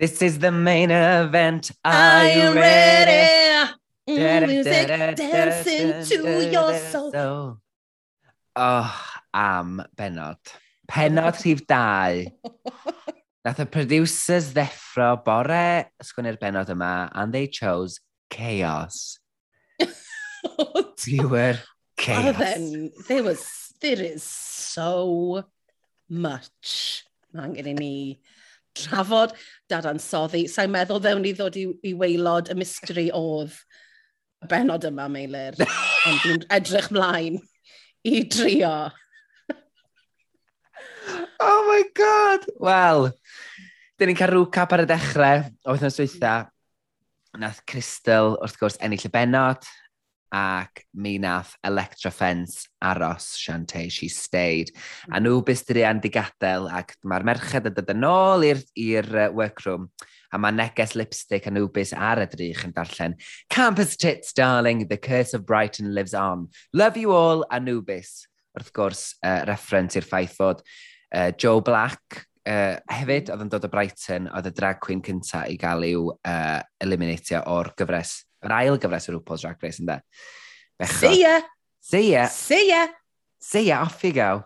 This 0.00 0.22
is 0.22 0.38
the 0.38 0.50
main 0.50 0.90
event. 0.90 1.72
Are, 1.84 1.92
Are 1.92 2.28
you 2.32 2.54
ready? 2.54 3.70
ready? 4.08 4.46
Music 4.46 4.86
dancing 4.88 6.04
to 6.04 6.50
your 6.50 6.74
soul. 6.88 7.12
soul. 7.12 7.58
Oh, 8.56 9.02
am 9.34 9.84
benod. 9.94 10.40
Penod 10.88 11.36
rhif 11.44 11.66
dau. 11.66 12.24
Nath 13.44 13.60
y 13.60 13.66
producers 13.68 14.48
ddeffro 14.56 15.10
bore 15.20 15.92
sgwynnu'r 16.00 16.40
benod 16.40 16.72
yma 16.72 17.10
and 17.12 17.36
they 17.36 17.46
chose 17.46 18.00
chaos. 18.30 19.18
you 21.04 21.28
were 21.28 21.58
chaos. 21.98 22.24
Oh, 22.24 22.32
then, 22.32 22.90
there 23.06 23.22
was, 23.22 23.44
there 23.82 24.00
is 24.00 24.22
so 24.24 25.44
much. 26.08 27.04
Mae 27.36 27.50
angen 27.50 27.68
i 27.68 27.76
ni 27.76 27.94
trafod 28.84 29.34
dadansoddi. 29.70 30.46
Sa'n 30.50 30.72
meddwl 30.72 31.02
ddewn 31.02 31.22
ni 31.24 31.34
ddod 31.36 31.58
i, 31.60 31.66
i 31.86 31.94
weilod 31.98 32.50
y 32.52 32.56
mystery 32.58 33.08
oedd 33.16 33.56
y 34.44 34.50
benod 34.50 34.86
yma, 34.88 35.08
Meilir. 35.12 35.58
Ond 36.08 36.22
dwi'n 36.24 36.46
edrych 36.56 36.90
mlaen 36.94 37.40
i 38.08 38.22
drio. 38.32 38.74
oh 41.40 41.60
my 41.68 41.82
god! 41.96 42.46
Wel, 42.60 43.10
dyn 44.00 44.10
ni'n 44.10 44.18
cael 44.18 44.34
rhyw 44.34 44.48
ar 44.64 44.84
y 44.84 44.88
dechrau 44.88 45.44
o 45.64 45.76
wythnos 45.76 46.00
dweitha. 46.00 46.38
Nath 47.38 47.60
Crystal, 47.68 48.34
wrth 48.42 48.56
gwrs, 48.58 48.80
ennill 48.82 49.06
y 49.06 49.12
benod 49.12 49.68
ac 50.32 50.84
mi 50.94 51.18
nath 51.18 51.56
Electra 51.66 52.10
Fence 52.10 52.68
aros 52.82 53.36
Shantae, 53.38 53.90
she 53.90 54.08
stayed. 54.08 54.70
A 55.10 55.20
nhw 55.20 55.42
bystyrian 55.46 56.00
di 56.00 56.10
gadael 56.12 56.70
ac 56.70 56.94
mae'r 57.02 57.26
merched 57.26 57.68
yn 57.68 57.76
dod 57.76 57.92
yn 57.94 58.06
ôl 58.06 58.46
i'r 58.46 59.10
uh, 59.10 59.28
workroom 59.34 59.90
a 60.30 60.38
mae 60.38 60.54
neges 60.54 60.94
lipstick 60.94 61.48
a 61.48 61.52
nwbus 61.52 61.92
ar 61.96 62.22
y 62.22 62.28
drych 62.30 62.62
yn 62.66 62.74
darllen 62.76 63.16
Campus 63.50 63.96
tits, 63.96 64.32
darling, 64.32 64.86
the 64.88 64.96
curse 64.96 65.34
of 65.34 65.46
Brighton 65.46 65.94
lives 65.94 66.14
on. 66.14 66.48
Love 66.72 66.96
you 66.96 67.12
all, 67.12 67.44
Anubis. 67.50 68.26
Wrth 68.54 68.72
gwrs, 68.74 69.04
uh, 69.22 69.44
reference 69.46 69.98
i'r 69.98 70.06
ffaith 70.06 70.34
fod 70.38 70.62
uh, 71.14 71.30
Joe 71.38 71.60
Black, 71.62 72.24
uh, 72.46 72.78
hefyd 72.90 73.30
oedd 73.30 73.44
yn 73.44 73.52
dod 73.52 73.66
o 73.66 73.70
Brighton, 73.70 74.26
oedd 74.30 74.50
y 74.50 74.54
drag 74.54 74.80
queen 74.82 75.02
cyntaf 75.06 75.50
i 75.50 75.58
gael 75.60 75.86
i'w 75.86 76.10
uh, 76.14 76.58
eliminatio 76.82 77.44
o'r 77.50 77.74
gyfres 77.78 78.20
yr 78.46 78.54
ail 78.56 78.78
gyfres 78.80 79.08
o 79.10 79.16
RuPaul's 79.16 79.44
Drag 79.44 79.62
Race, 79.62 79.82
ynddo? 79.82 79.98
Bechod. 80.80 81.00
See 81.00 81.20
ya! 81.22 81.34
See 81.80 82.12
ya! 82.12 82.26
See 82.28 82.68
ya! 82.70 82.86
See 83.40 83.66
ya, 83.68 83.82
off 83.82 84.04
you 84.04 84.12
go. 84.12 84.44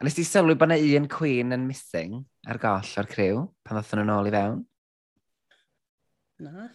A 0.00 0.04
nes 0.04 0.14
ti 0.16 0.24
sylwi 0.24 0.54
bod 0.56 0.70
yna 0.70 0.78
un 0.96 1.06
queen 1.12 1.52
yn 1.52 1.66
missing 1.68 2.22
ar 2.48 2.58
goll 2.62 2.92
o'r 3.02 3.08
criw 3.10 3.42
pan 3.66 3.76
ddoth 3.76 3.90
nhw'n 3.98 4.12
ôl 4.14 4.30
i 4.30 4.32
fewn? 4.34 4.62
Na. 6.46 6.68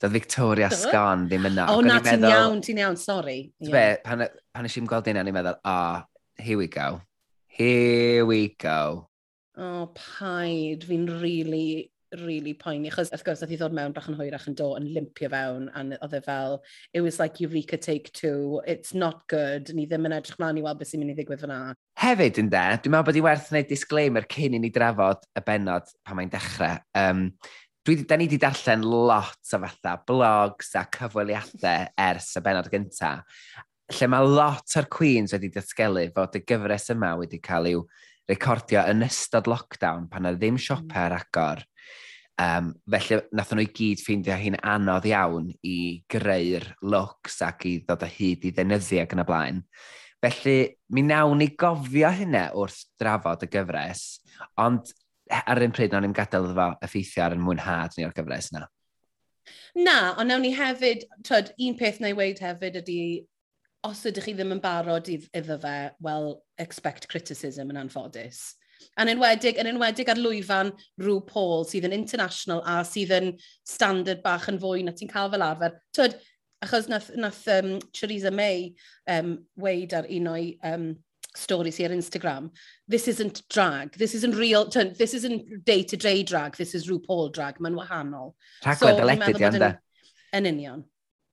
Doedd 0.00 0.14
Victoria 0.14 0.70
Do. 0.72 0.78
Sgon 0.78 1.26
ddim 1.28 1.48
yna. 1.50 1.66
O, 1.68 1.78
oh, 1.78 1.84
na, 1.84 1.98
ti'n 2.00 2.22
meddwl... 2.22 2.32
iawn, 2.32 2.62
ti'n 2.64 2.80
iawn, 2.80 2.96
sori. 3.00 3.38
Yeah. 3.60 3.74
Be, 3.74 3.84
pan, 4.06 4.24
pan 4.56 4.68
eisiau 4.68 4.88
gweld 4.88 5.10
un, 5.12 5.20
o'n 5.20 5.30
i'n 5.30 5.36
meddwl, 5.36 5.58
oh, 5.68 6.00
here 6.40 6.60
we 6.60 6.68
go. 6.72 7.00
Here 7.46 8.24
we 8.26 8.40
go. 8.58 9.08
O, 9.54 9.66
oh, 9.66 9.84
paid, 9.94 10.88
fi'n 10.88 11.06
really 11.20 11.92
really 12.20 12.54
poeni, 12.54 12.90
achos 12.92 13.10
wrth 13.12 13.24
gwrs, 13.26 13.42
oedd 13.44 13.52
hi 13.54 13.58
ddod 13.60 13.74
mewn 13.76 13.94
bach 13.96 14.06
yn 14.10 14.16
hwyrach 14.18 14.46
yn 14.50 14.56
do, 14.58 14.70
yn 14.78 14.86
limpio 14.94 15.30
fewn, 15.32 15.66
a 15.74 15.82
oedd 15.98 16.16
e 16.18 16.20
fel, 16.24 16.60
it 16.92 17.02
was 17.04 17.18
like 17.20 17.42
Eureka 17.42 17.76
take 17.76 18.12
two, 18.12 18.60
it's 18.66 18.94
not 18.94 19.26
good, 19.32 19.72
ni 19.74 19.88
ddim 19.90 20.08
yn 20.08 20.16
edrych 20.18 20.38
mlaen 20.40 20.60
i 20.60 20.64
weld 20.64 20.80
beth 20.80 20.92
sy'n 20.92 21.02
mynd 21.02 21.14
i 21.14 21.18
ddigwydd 21.18 21.44
fyna. 21.44 21.58
Hefyd 22.00 22.40
ynddo, 22.44 22.62
dwi'n 22.84 22.94
meddwl 22.94 23.10
bod 23.10 23.20
i 23.20 23.26
werth 23.26 23.50
wneud 23.52 23.68
disclaimer 23.70 24.28
cyn 24.36 24.56
i 24.58 24.62
ni 24.62 24.72
drafod 24.74 25.26
y 25.34 25.44
benod 25.46 25.92
pan 26.06 26.20
mae'n 26.20 26.32
dechrau. 26.32 26.80
Um, 27.00 27.26
dwi, 27.84 28.00
da 28.08 28.18
ni 28.18 28.28
wedi 28.28 28.40
darllen 28.42 28.86
lot 28.86 29.54
o 29.54 29.62
fatha 29.66 29.98
blogs 30.08 30.74
a 30.80 30.86
cyfweliadau 30.98 31.92
ers 32.08 32.32
y 32.38 32.44
benod 32.44 32.72
gyntaf, 32.72 33.44
lle 33.92 34.08
mae 34.08 34.24
lot 34.24 34.78
o'r 34.80 34.88
Queens 34.92 35.34
wedi 35.36 35.52
datgelu 35.52 36.08
fod 36.16 36.38
y 36.38 36.44
gyfres 36.48 36.90
yma 36.94 37.12
wedi 37.20 37.42
cael 37.44 37.68
i'w 37.74 37.84
recordio 38.30 38.84
yn 38.88 39.04
ystod 39.04 39.48
lockdown 39.50 40.08
pan 40.08 40.28
oedd 40.28 40.40
ddim 40.40 40.56
mm. 40.56 40.64
siopau 40.64 41.08
ar 41.08 41.16
agor. 41.18 41.64
Um, 42.40 42.72
felly, 42.90 43.20
nath 43.30 43.52
nhw 43.54 43.62
i 43.62 43.70
gyd 43.70 44.00
ffeindio 44.02 44.34
hi'n 44.40 44.56
anodd 44.66 45.04
iawn 45.06 45.52
i 45.62 45.76
greu'r 46.10 46.66
looks 46.82 47.38
ac 47.46 47.66
i 47.70 47.76
ddod 47.84 48.02
o 48.02 48.08
hyd 48.10 48.48
i 48.48 48.50
ddenyddiau 48.56 49.04
ac 49.04 49.14
yn 49.14 49.22
y 49.22 49.26
blaen. 49.28 49.60
Felly, 50.24 50.56
mi 50.96 51.04
nawn 51.06 51.38
ni 51.38 51.52
gofio 51.60 52.10
hynna 52.16 52.48
wrth 52.58 52.80
drafod 52.98 53.44
y 53.46 53.50
gyfres, 53.52 54.04
ond 54.58 54.90
ar 55.30 55.62
un 55.62 55.74
pryd, 55.74 55.92
nawn 55.92 56.08
ni'n 56.08 56.16
gadael 56.16 56.48
iddo 56.48 56.56
fo 56.58 56.66
effeithio 56.86 57.22
ar 57.26 57.36
yn 57.36 57.44
mwynhad 57.44 57.94
ni 57.96 58.08
o'r 58.08 58.16
gyfres 58.16 58.50
yna. 58.52 58.64
Na, 59.76 59.96
ond 60.18 60.30
nawn 60.30 60.42
ni 60.42 60.50
hefyd, 60.56 61.06
twyd, 61.26 61.54
un 61.68 61.78
peth 61.78 62.02
na 62.02 62.10
i 62.10 62.18
weid 62.18 62.42
hefyd 62.42 62.80
ydy, 62.82 62.98
os 63.86 64.02
ydych 64.08 64.30
chi 64.30 64.34
ddim 64.34 64.56
yn 64.56 64.64
barod 64.64 65.10
iddo 65.12 65.60
fe, 65.60 65.76
well, 66.02 66.40
expect 66.58 67.06
criticism 67.12 67.70
yn 67.70 67.82
anffodus. 67.84 68.54
Yn 69.00 69.12
enwedig, 69.14 69.58
yn 69.60 69.70
enwedig 69.70 70.10
ar 70.12 70.20
lwyfan 70.20 70.72
rhyw 71.02 71.20
Paul 71.28 71.66
sydd 71.68 71.88
yn 71.88 71.96
international 71.96 72.62
a 72.68 72.80
sydd 72.88 73.14
yn 73.16 73.32
standard 73.68 74.22
bach 74.24 74.48
yn 74.52 74.60
fwy 74.62 74.84
na 74.84 74.94
ti'n 74.96 75.10
cael 75.10 75.32
fel 75.32 75.46
arfer. 75.46 75.78
Tyd, 75.96 76.18
achos 76.64 76.88
nath, 76.88 77.10
nath 77.16 77.42
um, 77.52 77.76
Theresa 77.96 78.30
May 78.30 78.72
um, 79.10 79.36
weid 79.56 79.94
ar 79.96 80.08
un 80.08 80.30
o'i 80.32 80.54
um, 80.64 80.94
stories 81.36 81.76
here 81.76 81.90
Instagram, 81.90 82.50
this 82.88 83.08
isn't 83.08 83.42
drag, 83.48 83.92
this 83.98 84.14
isn't 84.14 84.36
real, 84.36 84.68
this 84.68 85.14
isn't 85.14 85.64
day-to-day 85.64 86.22
drag, 86.22 86.56
this 86.56 86.74
is 86.74 86.88
RuPaul 86.88 87.32
drag, 87.32 87.58
mae'n 87.58 87.78
wahanol. 87.78 88.34
Rhagwedd 88.64 88.98
so, 88.98 89.02
elected 89.02 89.40
i 89.40 89.48
anda. 89.48 89.70
Yn, 90.32 90.44
yn 90.44 90.52
union. 90.54 90.84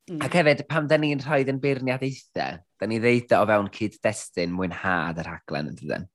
Mm. 0.10 0.24
Ac 0.26 0.40
hefyd, 0.40 0.66
pam 0.70 0.88
da 0.90 0.98
ni'n 1.00 1.22
rhoi 1.24 1.44
yn 1.46 1.62
beirniad 1.62 2.02
eitha, 2.06 2.48
da 2.82 2.90
ni 2.90 2.98
ddeud 3.02 3.36
o 3.38 3.44
fewn 3.52 3.70
cyd-destun 3.76 4.56
mwynhad 4.58 5.22
yr 5.22 5.30
rhaglen 5.30 5.72
yn 5.72 5.78
dydyn. 5.80 6.10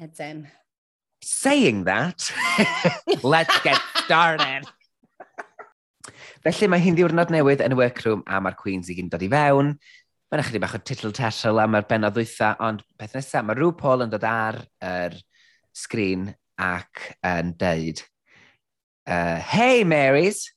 Ydyn. 0.00 0.46
Saying 1.22 1.84
that, 1.84 2.32
let's 3.22 3.58
get 3.60 3.80
started. 4.04 4.66
Felly 6.42 6.66
mae 6.66 6.82
hi'n 6.82 6.96
ddiwrnod 6.98 7.30
newydd 7.30 7.62
yn 7.62 7.76
y 7.76 7.78
workroom 7.78 8.24
a 8.26 8.40
mae'r 8.42 8.56
Queens 8.58 8.88
i 8.90 8.96
gyn 8.98 9.10
dod 9.12 9.22
i 9.22 9.28
fewn. 9.30 9.76
Mae'n 10.32 10.42
achos 10.42 10.62
bach 10.64 10.74
o 10.74 10.80
titl 10.82 11.12
tetl 11.14 11.60
am 11.62 11.76
yr 11.78 11.86
benod 11.86 12.16
ddwytha, 12.16 12.56
ond 12.64 12.82
peth 12.98 13.14
nesaf, 13.14 13.44
mae 13.46 13.58
rhyw 13.58 13.74
Paul 13.78 14.02
yn 14.06 14.10
dod 14.10 14.26
ar 14.26 14.58
yr 14.82 15.14
sgrin 15.76 16.32
ac 16.58 17.04
yn 17.22 17.52
deud, 17.60 18.02
uh, 19.06 19.38
Hey 19.38 19.84
Marys! 19.84 20.50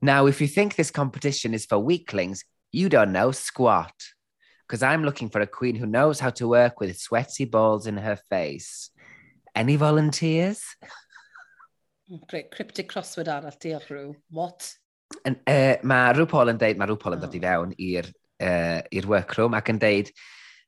Now, 0.00 0.26
if 0.26 0.40
you 0.40 0.46
think 0.46 0.76
this 0.76 0.90
competition 0.90 1.54
is 1.54 1.64
for 1.64 1.78
weaklings, 1.78 2.44
you 2.72 2.88
don't 2.88 3.12
know 3.12 3.32
squat 3.32 3.94
because 4.66 4.82
I'm 4.82 5.04
looking 5.04 5.28
for 5.28 5.40
a 5.40 5.46
queen 5.46 5.76
who 5.76 5.86
knows 5.86 6.20
how 6.20 6.30
to 6.30 6.48
work 6.48 6.80
with 6.80 6.98
sweaty 6.98 7.44
balls 7.44 7.86
in 7.86 7.96
her 7.96 8.16
face. 8.16 8.90
Any 9.54 9.76
volunteers? 9.76 10.62
Great 12.28 12.50
cryptic 12.50 12.90
crossword 12.90 13.28
arall, 13.28 13.58
diolch 13.60 13.88
rhyw. 13.88 14.14
What? 14.30 14.74
Yn, 15.24 15.36
uh, 15.46 15.76
mae 15.86 16.14
RuPaul 16.16 16.52
yn 16.52 16.58
deud, 16.60 16.80
mae 16.80 16.90
RuPaul 16.90 17.16
yn 17.16 17.22
dod 17.22 17.36
i 17.36 17.40
oh. 17.40 17.44
fewn 17.44 17.74
i'r 17.80 18.08
uh, 18.42 18.80
i'r 18.92 19.08
workroom 19.08 19.56
ac 19.56 19.70
yn 19.72 19.80
deud, 19.80 20.10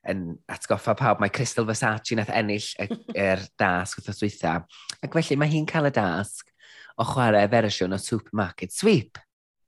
yn 0.07 0.23
atgoffa 0.51 0.95
pawb, 0.97 1.21
mae 1.21 1.33
Crystal 1.33 1.67
Versace 1.67 2.17
nath 2.17 2.31
ennill 2.33 2.69
yr 2.87 2.93
er 3.25 3.45
dasg 3.59 4.01
wrth 4.01 4.21
dwytha. 4.21 4.59
Ac 5.03 5.17
felly 5.17 5.39
mae 5.41 5.51
hi'n 5.51 5.67
cael 5.69 5.89
y 5.89 5.93
dasg 5.97 6.53
o 6.97 7.05
chwarae 7.05 7.45
fersiwn 7.51 7.97
o 7.97 8.01
supermarket 8.01 8.73
sweep. 8.73 9.19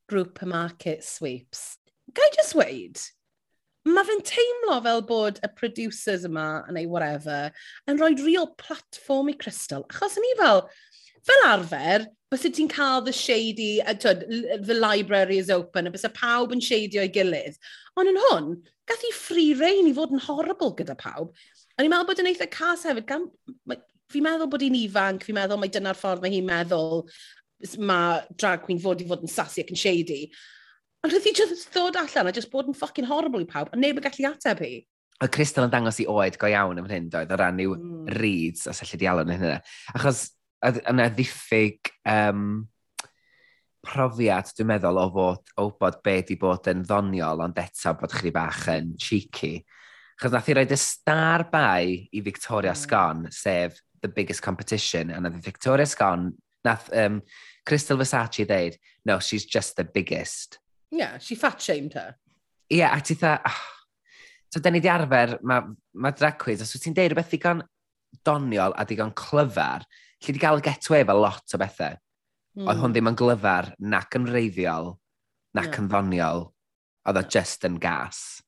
Supermarket 0.09 1.03
sweeps. 1.05 1.77
Gai 2.15 2.29
just 2.33 2.55
weid, 2.57 2.97
mae 3.87 4.05
fe'n 4.07 4.21
teimlo 4.27 4.77
fel 4.83 5.03
bod 5.07 5.39
y 5.45 5.49
producers 5.55 6.25
yma, 6.27 6.65
neu 6.75 6.89
whatever, 6.91 7.51
yn 7.89 7.99
rhoi 7.99 8.13
real 8.23 8.49
platform 8.59 9.31
i 9.31 9.35
Crystal. 9.39 9.85
Achos 9.89 10.17
ni 10.19 10.33
fel, 10.39 10.65
fel 11.27 11.45
arfer, 11.47 12.07
bys 12.29 12.45
ti'n 12.45 12.69
cael 12.69 13.01
the 13.05 13.13
shady, 13.15 13.79
twyd, 14.03 14.25
the 14.65 14.75
library 14.75 15.39
is 15.39 15.49
open, 15.49 15.87
a 15.87 15.93
bys 15.93 16.05
y 16.05 16.11
pawb 16.13 16.53
yn 16.55 16.63
shadio 16.63 17.05
ei 17.05 17.13
gilydd. 17.13 17.57
Ond 17.97 18.11
yn 18.11 18.21
hwn, 18.27 18.51
gath 18.89 19.07
i 19.07 19.13
free 19.15 19.55
reign 19.57 19.89
i 19.89 19.95
fod 19.95 20.13
yn 20.15 20.25
horrible 20.27 20.75
gyda 20.77 20.97
pawb. 20.99 21.33
A 21.77 21.83
ni'n 21.83 21.93
meddwl 21.93 22.11
bod 22.11 22.21
yn 22.21 22.29
eitha 22.33 22.49
cas 22.51 22.85
hefyd, 22.85 23.07
gan, 23.09 23.27
fi'n 24.11 24.25
meddwl 24.25 24.51
bod 24.51 24.63
hi'n 24.65 24.77
ifanc, 24.83 25.25
fi'n 25.25 25.37
meddwl 25.39 25.61
mai 25.61 25.71
dyna'r 25.73 25.97
ffordd 25.97 26.25
mae 26.25 26.35
hi'n 26.35 26.47
meddwl 26.49 27.05
mae 27.83 28.21
drag 28.39 28.63
queen 28.65 28.79
fod 28.81 29.01
i 29.03 29.07
fod 29.07 29.25
yn 29.25 29.31
sassy 29.31 29.63
ac 29.63 29.73
yn 29.73 29.79
shady. 29.79 30.23
Ond 30.99 31.13
roedd 31.13 31.27
hi 31.29 31.31
just 31.35 31.69
ddod 31.71 31.95
allan 31.95 32.27
a 32.27 32.33
just 32.35 32.49
bod 32.51 32.67
yn 32.67 32.75
ffocin 32.75 33.07
horrible 33.07 33.43
i 33.45 33.47
pawb, 33.47 33.69
a 33.71 33.77
neb 33.79 34.01
yn 34.01 34.03
gallu 34.03 34.33
ateb 34.33 34.63
hi. 34.65 34.73
Y 35.19 35.27
Crystal 35.35 35.65
yn 35.67 35.71
dangos 35.71 35.99
i 36.03 36.07
oed 36.11 36.35
go 36.39 36.49
iawn 36.51 36.81
yn 36.81 36.89
hyn, 36.91 37.07
doedd, 37.11 37.31
o 37.31 37.37
ran 37.39 37.61
i'w 37.63 37.75
mm. 37.75 38.11
reeds 38.19 38.67
a 38.67 38.75
syllu 38.75 38.99
dialon 38.99 39.31
yn 39.31 39.39
hynny. 39.39 39.55
Achos 39.95 40.25
yna 40.67 41.07
ddiffyg 41.15 41.91
um, 42.11 42.45
profiad, 43.87 44.51
dwi'n 44.55 44.71
meddwl, 44.73 44.99
o 44.99 45.07
fod 45.15 45.55
o 45.63 45.69
bod 45.79 45.99
be 46.03 46.19
di 46.27 46.39
bod 46.39 46.67
yn 46.71 46.83
ddoniol, 46.83 47.47
ond 47.47 47.63
eto 47.63 47.95
bod 47.99 48.19
chdi 48.19 48.35
bach 48.35 48.65
yn 48.75 48.93
cheeky. 48.99 49.55
Chos 50.19 50.35
nath 50.35 50.51
i 50.51 50.59
roed 50.59 50.75
y 50.75 50.79
star 50.79 51.47
bai 51.51 52.09
i 52.11 52.23
Victoria 52.23 52.75
mm. 52.75 52.83
Scon, 52.83 53.27
sef 53.31 53.79
the 54.03 54.11
biggest 54.11 54.43
competition, 54.43 55.11
a 55.15 55.19
nath 55.23 55.39
Victoria 55.43 55.87
Scon, 55.87 56.33
nath 56.67 56.91
um, 56.91 57.21
Crystal 57.65 57.99
Versace 57.99 58.43
ddeud, 58.47 58.75
no, 59.07 59.19
she's 59.19 59.45
just 59.45 59.77
the 59.79 59.87
biggest. 59.87 60.59
Yeah, 60.91 61.17
she 61.19 61.35
fat-shamed 61.35 61.93
her. 61.93 62.15
Ie, 62.71 62.81
yeah, 62.81 62.95
a 62.95 63.01
ti 63.01 63.15
dda... 63.15 63.39
Oh. 63.39 63.51
Ah. 63.51 63.65
So, 64.49 64.59
da 64.59 64.71
ni 64.73 64.79
di 64.81 64.89
arfer, 64.89 65.35
mae 65.45 65.61
ma 66.01 66.09
drag 66.09 66.39
quiz, 66.41 66.63
os 66.65 66.71
wyt 66.73 66.87
ti'n 66.87 66.95
deud 66.97 67.11
rhywbeth 67.11 67.29
digon 67.35 67.59
doniol 68.25 68.73
a 68.73 68.85
digon 68.89 69.11
clyfar, 69.13 69.83
lle 70.25 70.33
di 70.33 70.41
gael 70.41 70.63
getwe 70.65 71.03
efo 71.03 71.13
lot 71.13 71.53
o 71.53 71.59
bethau. 71.61 71.99
Mm. 72.57 72.65
Oedd 72.65 72.81
hwn 72.81 72.95
ddim 72.95 73.11
yn 73.11 73.19
glyfar, 73.19 73.69
nac 73.93 74.17
yn 74.17 74.25
reiddiol, 74.25 74.95
nac 75.53 75.69
yeah. 75.69 75.83
yn 75.83 75.91
ddoniol. 75.91 76.47
Oedd 77.05 77.21
o 77.21 77.23
just 77.37 77.69
yn 77.69 77.77
gas 77.83 78.41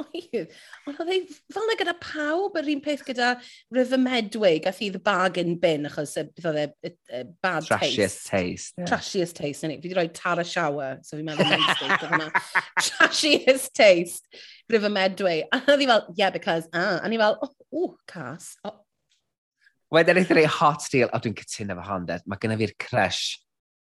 oedd. 0.00 0.52
Ond 0.88 1.00
oedd 1.02 1.10
ei, 1.12 1.20
fel 1.52 1.66
na 1.68 1.76
gyda 1.80 1.94
pawb, 2.00 2.56
yr 2.60 2.70
un 2.72 2.82
peth 2.84 3.04
gyda 3.06 3.32
River 3.74 4.00
Medway, 4.00 4.60
gath 4.62 4.80
i 4.84 4.90
the 4.94 5.00
bargain 5.02 5.54
bin, 5.62 5.88
achos 5.90 6.14
oedd 6.20 6.60
e 6.62 7.22
bad 7.44 7.66
Trashiest 7.68 8.24
taste. 8.24 8.30
taste. 8.30 8.74
Yeah. 8.78 8.88
Trashiest 8.90 9.38
taste, 9.38 9.68
yn. 9.68 9.76
Fi 9.82 9.90
wedi 9.90 9.98
rhoi 9.98 10.08
Tara 10.16 10.46
Shower, 10.46 10.98
so 11.06 11.18
fi'n 11.18 11.28
meddwl 11.28 11.52
yn 11.56 11.66
oedd 11.88 12.06
yma. 12.08 12.30
Trashiest 12.88 13.72
taste, 13.78 14.42
River 14.72 14.92
Medway. 14.92 15.44
A 15.52 15.62
oedd 15.66 15.84
i 15.84 15.90
fel, 15.92 16.08
yeah, 16.16 16.32
because, 16.34 16.68
ah. 16.72 16.98
A 17.02 17.12
ni 17.12 17.20
fel, 17.20 17.38
oh, 17.42 17.52
oh, 17.72 17.94
cas. 18.08 18.54
Oh. 18.64 18.78
Wedyn 19.92 20.22
eithaf 20.22 20.36
e 20.36 20.40
rei 20.40 20.48
hot 20.48 20.88
deal, 20.92 21.10
o 21.12 21.20
dwi'n 21.20 21.36
cytuno 21.36 21.76
fo 21.76 21.88
Honda, 21.90 22.22
mae 22.24 22.40
gynna 22.40 22.56
fi'r 22.60 22.76
crush 22.80 23.40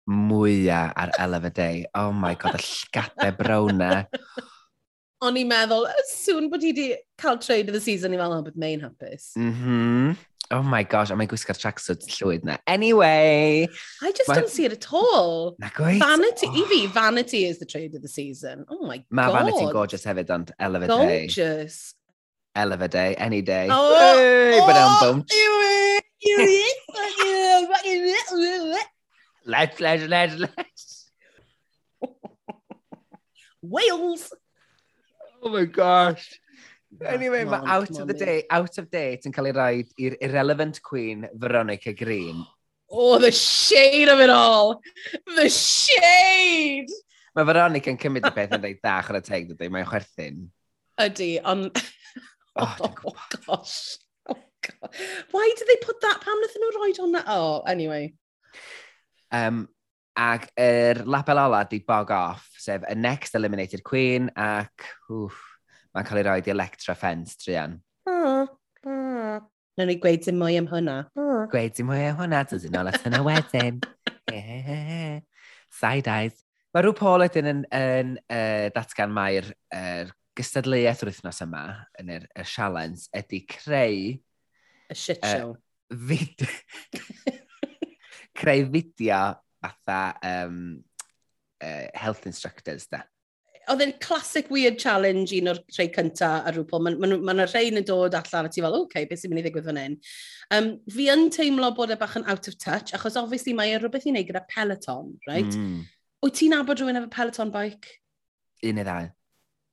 mwyaf 0.09 0.91
ar 0.99 1.13
Elef 1.19 1.45
y 1.47 1.53
Day. 1.55 1.85
Oh 1.95 2.11
my 2.11 2.35
god, 2.35 2.59
y 2.59 2.65
llgadau 2.65 3.37
brawna 3.39 3.91
o'n 5.23 5.39
i'n 5.39 5.49
meddwl, 5.49 5.87
sŵn 6.11 6.49
bod 6.51 6.63
hi 6.65 6.73
wedi 6.73 6.87
cael 7.21 7.39
trade 7.41 7.71
of 7.71 7.77
the 7.77 7.81
season, 7.83 8.13
i'n 8.13 8.21
meddwl, 8.21 8.41
oh, 8.41 8.45
bod 8.49 8.57
mae'n 8.59 8.81
hapus. 8.85 9.33
Mm 9.39 9.53
-hmm. 9.57 10.07
Oh 10.51 10.61
my 10.61 10.83
gosh, 10.83 11.09
a 11.09 11.15
mae'n 11.17 11.29
gwisgo'r 11.31 11.57
tracksuit 11.57 12.03
llwyd 12.13 12.43
na. 12.45 12.57
Anyway. 12.67 13.67
I 14.01 14.11
just 14.11 14.29
ma... 14.29 14.35
don't 14.35 14.49
see 14.49 14.65
it 14.65 14.73
at 14.73 14.93
all. 14.93 15.55
Na 15.57 15.69
gweith. 15.69 15.99
Vanity, 15.99 16.47
oh. 16.49 16.59
i 16.59 16.63
fi, 16.69 16.85
oh. 16.85 16.89
vanity 16.93 17.45
is 17.45 17.57
the 17.59 17.65
trade 17.65 17.95
of 17.95 18.01
the 18.01 18.07
season. 18.07 18.65
Oh 18.69 18.85
my 18.85 19.03
ma 19.09 19.27
god. 19.27 19.33
Mae 19.33 19.39
vanity'n 19.39 19.71
gorgeous 19.71 20.05
hefyd, 20.05 20.29
ond 20.35 20.51
elefyd 20.59 20.87
day. 20.93 21.25
Gorgeous. 21.25 21.95
Elefyd 22.55 22.89
day, 22.93 23.15
any 23.15 23.41
day. 23.41 23.67
Oh, 23.71 23.95
hey, 23.97 24.59
oh, 24.59 24.67
but 24.67 24.75
I'm 24.75 24.91
oh, 24.91 24.99
bumped. 25.01 25.33
let's, 29.45 29.79
let's, 29.79 30.07
let's. 30.07 30.39
ledge. 30.39 31.03
Wales. 33.63 34.33
Oh 35.43 35.49
my 35.49 35.65
gosh. 35.65 36.39
Anyway, 37.05 37.43
mae 37.43 37.59
out 37.65 37.89
of 37.99 38.07
the 38.07 38.13
day, 38.13 38.43
out 38.49 38.77
of 38.77 38.89
date 38.89 39.25
yn 39.27 39.33
cael 39.35 39.49
ei 39.49 39.55
rhaid 39.57 39.89
i'r 39.99 40.15
irrelevant 40.23 40.79
queen 40.85 41.25
Veronica 41.41 41.91
Green. 41.99 42.43
Oh, 42.89 43.17
the 43.19 43.31
shade 43.31 44.07
of 44.13 44.19
it 44.19 44.29
all! 44.29 44.79
The 45.35 45.49
shade! 45.49 46.93
Mae 47.35 47.47
Veronica 47.49 47.89
yn 47.91 47.97
cymryd 47.97 48.29
y 48.29 48.31
peth 48.35 48.53
yn 48.55 48.61
dweud 48.63 48.81
da 48.85 48.99
ar 49.01 49.19
y 49.19 49.23
teg, 49.25 49.49
dydy, 49.49 49.71
mae'n 49.73 49.89
chwerthin. 49.89 50.45
Ydy, 51.01 51.33
ond... 51.43 51.83
Oh, 52.53 52.75
oh, 53.09 53.15
gosh. 53.47 53.97
Oh, 54.29 54.37
God. 54.61 54.95
Why 55.31 55.53
did 55.57 55.67
they 55.67 55.77
put 55.81 55.99
that? 56.01 56.19
Pam 56.21 56.37
nath 56.37 56.53
nhw 56.61 56.67
roed 56.75 56.99
hwnna? 57.01 57.23
Oh, 57.25 57.63
anyway. 57.65 58.13
Um, 59.33 59.63
Ac 60.13 60.45
yr 60.53 60.99
er 60.99 61.05
lapel 61.09 61.39
ola 61.41 61.63
di 61.65 61.79
bog 61.87 62.11
off, 62.13 62.45
sef 62.61 62.83
y 62.85 62.93
next 62.93 63.33
eliminated 63.35 63.81
queen 63.83 64.29
ac 64.37 64.85
wff, 65.09 65.39
mae'n 65.93 66.05
cael 66.05 66.21
ei 66.21 66.27
roi 66.27 66.41
di 66.45 66.53
Electra 66.53 66.93
Fence 66.93 67.39
trian. 67.41 67.79
Ah, 68.05 68.13
ah. 68.13 68.43
Oh, 68.43 68.91
oh. 68.91 69.41
Nawr 69.73 69.89
ni 69.89 69.95
gweud 69.97 70.21
dim 70.21 70.37
mwy 70.37 70.59
am 70.59 70.67
hwnna. 70.69 70.99
Oh. 71.17 71.45
Gweud 71.49 71.73
dim 71.73 71.87
mwy 71.89 72.03
am 72.11 72.19
hwnna, 72.19 72.43
dod 72.45 72.65
yn 72.67 72.77
ôl 72.77 72.91
at 72.91 73.01
hynna 73.01 73.23
wedyn. 73.25 73.79
Side 75.79 76.11
eyes. 76.13 76.43
Mae 76.73 76.85
rhyw 76.85 76.93
Paul 76.97 77.25
ydyn 77.25 77.49
yn, 77.49 77.63
yn, 77.73 78.11
uh, 78.29 78.67
datgan 78.75 79.09
mae'r 79.13 79.49
er 79.73 80.11
gystadleuaeth 80.37 81.01
yr 81.01 81.09
wythnos 81.09 81.41
yma, 81.45 81.63
yn 82.01 82.11
yr, 82.13 82.29
er 82.37 82.49
sialens, 82.49 83.07
ydy 83.17 83.41
creu... 83.49 84.13
A 84.93 84.97
shit 84.97 85.25
show. 85.25 85.55
Uh, 85.89 85.97
fid... 86.11 86.45
creu 88.37 88.69
fideo 88.73 89.23
fatha 89.63 90.01
um, 90.27 90.83
uh, 91.63 91.87
health 91.93 92.27
instructors 92.29 92.87
da. 92.91 93.03
Oedd 93.71 93.79
e'n 93.85 93.93
classic 94.03 94.49
weird 94.51 94.75
challenge 94.81 95.31
un 95.37 95.47
o'r 95.53 95.61
rhai 95.77 95.87
cynta 95.95 96.33
a 96.43 96.51
rhywbeth. 96.51 96.83
Mae'n 96.83 96.97
yna 96.99 97.19
ma, 97.21 97.35
ma 97.39 97.45
rhain 97.47 97.79
yn 97.79 97.87
dod 97.87 98.17
allan 98.19 98.49
a 98.49 98.51
ti 98.51 98.63
fel, 98.63 98.75
oce, 98.75 98.89
okay, 98.89 99.07
beth 99.07 99.21
sy'n 99.21 99.31
mynd 99.31 99.39
i 99.39 99.45
ddigwydd 99.45 99.69
fan 99.69 99.79
hyn. 99.79 99.97
Um, 100.57 100.69
fi 100.91 101.07
yn 101.13 101.29
teimlo 101.31 101.71
bod 101.77 101.93
e 101.95 101.97
bach 101.99 102.17
yn 102.19 102.27
out 102.27 102.49
of 102.51 102.57
touch, 102.59 102.91
achos 102.97 103.15
obviously 103.19 103.55
mae 103.55 103.71
e 103.71 103.79
rhywbeth 103.79 104.09
i 104.09 104.11
wneud 104.11 104.27
gyda 104.27 104.43
Peloton, 104.51 105.13
right? 105.29 105.55
Mm. 105.55 105.85
Wyt 106.23 106.39
ti'n 106.41 106.57
abod 106.59 106.83
rhywun 106.83 106.99
efo 106.99 107.11
Peloton 107.15 107.53
bike? 107.55 107.95
Un 108.67 108.79
neu 108.79 108.87
ddau. 108.87 109.07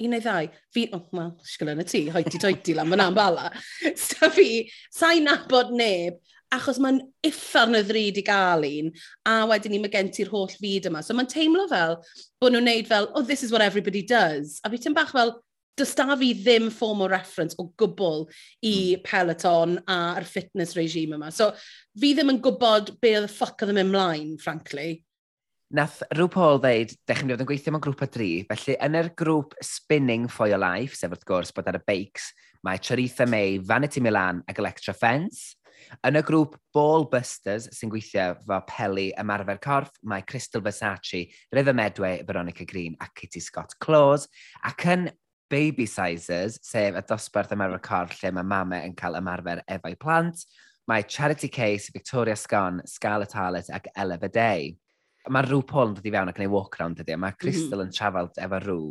Un 0.00 0.14
neu 0.14 0.22
ddau. 0.22 0.46
Fi, 0.74 0.86
oh, 0.94 1.02
wel, 1.18 1.34
sgol 1.50 1.74
yn 1.74 1.82
y 1.82 1.88
ti, 1.90 2.04
hoiti 2.14 2.38
toiti 2.42 2.78
lan, 2.78 2.90
mae'n 2.94 3.18
bala. 3.18 3.50
so 4.06 4.30
fi, 4.34 4.64
sa'n 4.94 5.26
nabod 5.26 5.74
neb, 5.74 6.22
achos 6.54 6.80
mae'n 6.82 7.00
iffarn 7.26 7.78
y 7.78 7.82
ddryd 7.86 8.18
i 8.20 8.24
gael 8.26 8.66
un, 8.68 8.90
a 9.28 9.36
wedyn 9.50 9.74
ni 9.74 9.82
mae 9.82 9.92
gen 9.92 10.10
ti'r 10.14 10.32
holl 10.32 10.50
fyd 10.50 10.88
yma. 10.90 11.02
So 11.04 11.14
mae'n 11.16 11.30
teimlo 11.30 11.68
fel 11.70 12.00
bod 12.40 12.54
nhw'n 12.54 12.66
neud 12.66 12.90
fel, 12.90 13.10
oh, 13.14 13.22
this 13.22 13.44
is 13.46 13.52
what 13.52 13.62
everybody 13.62 14.02
does. 14.02 14.58
A 14.64 14.72
fi 14.72 14.80
ti'n 14.80 14.96
bach 14.96 15.14
fel, 15.14 15.36
does 15.80 15.94
da 15.96 16.16
fi 16.18 16.32
ddim 16.36 16.70
form 16.72 17.04
o 17.04 17.08
reference 17.08 17.56
o 17.58 17.70
gwbl 17.80 18.26
i 18.66 18.74
hmm. 18.96 19.04
Peloton 19.06 19.78
a'r 19.88 20.26
fitness 20.28 20.76
regime 20.76 21.16
yma. 21.16 21.30
So, 21.32 21.52
fi 21.98 22.12
ddim 22.16 22.34
yn 22.34 22.42
gwybod 22.44 22.96
be 23.00 23.14
oedd 23.18 23.30
y 23.30 23.32
ffuck 23.32 23.64
oedd 23.64 23.72
yn 23.74 23.80
mynd 23.80 23.94
mlaen, 23.94 24.34
frankly. 24.42 24.90
Nath 25.70 26.00
rhyw 26.10 26.26
Paul 26.34 26.58
ddeud, 26.58 26.96
dech 27.06 27.20
chi'n 27.20 27.30
bod 27.30 27.44
yn 27.44 27.46
gweithio 27.46 27.72
mewn 27.72 27.84
grŵp 27.84 28.00
o 28.02 28.10
dri, 28.10 28.30
felly 28.48 28.74
yn 28.82 28.98
yr 28.98 29.12
grŵp 29.14 29.54
Spinning 29.62 30.26
for 30.26 30.50
Your 30.50 30.58
Life, 30.58 30.98
sef 30.98 31.14
wrth 31.14 31.26
gwrs 31.28 31.54
bod 31.54 31.70
ar 31.70 31.78
y 31.78 31.82
beics, 31.86 32.32
mae 32.66 32.80
Charitha 32.82 33.28
May, 33.30 33.60
Vanity 33.62 34.02
Milan 34.02 34.42
ac 34.50 34.58
Electra 34.58 34.96
Fence. 34.96 35.54
Yn 36.06 36.18
y 36.18 36.22
grŵp 36.26 36.56
Ball 36.74 37.06
Busters 37.10 37.68
sy'n 37.76 37.92
gweithio 37.92 38.34
fo 38.44 38.60
Peli 38.68 39.08
ymarfer 39.20 39.60
corff, 39.62 39.96
mae 40.02 40.24
Crystal 40.28 40.62
Versace, 40.64 41.26
River 41.52 41.76
Medway, 41.76 42.22
Veronica 42.26 42.64
Green 42.64 42.96
a 43.00 43.08
Kitty 43.14 43.42
Scott 43.44 43.76
Claus, 43.80 44.28
ac 44.64 44.86
yn 44.92 45.08
Baby 45.50 45.86
Sizers, 45.90 46.60
sef 46.62 46.94
y 46.94 47.04
dosbarth 47.08 47.54
ymarfer 47.56 47.82
corff 47.82 48.20
lle 48.20 48.30
mae 48.36 48.46
mamau 48.46 48.86
yn 48.86 48.94
cael 48.98 49.18
ymarfer 49.18 49.64
efo'i 49.66 49.98
plant, 49.98 50.44
mae 50.90 51.06
Charity 51.06 51.50
Case, 51.50 51.90
Victoria 51.94 52.36
Scone, 52.36 52.86
Scarlett 52.86 53.34
Harlett 53.34 53.72
ac 53.74 53.90
Ella 53.96 54.18
Bydei. 54.18 54.70
Mae 55.28 55.44
rhyw 55.44 55.60
Paul 55.68 55.90
yn 55.90 55.98
dod 55.98 56.06
i 56.08 56.12
fewn 56.14 56.30
ac 56.30 56.38
yn 56.40 56.46
ei 56.46 56.50
walk-around 56.50 57.02
ydy, 57.02 57.16
mae 57.16 57.34
mhm. 57.34 57.40
Crystal 57.42 57.82
mm 57.82 57.82
-hmm. 57.82 57.90
yn 57.90 57.98
trafod 57.98 58.40
efo 58.46 58.62
rhyw, 58.64 58.86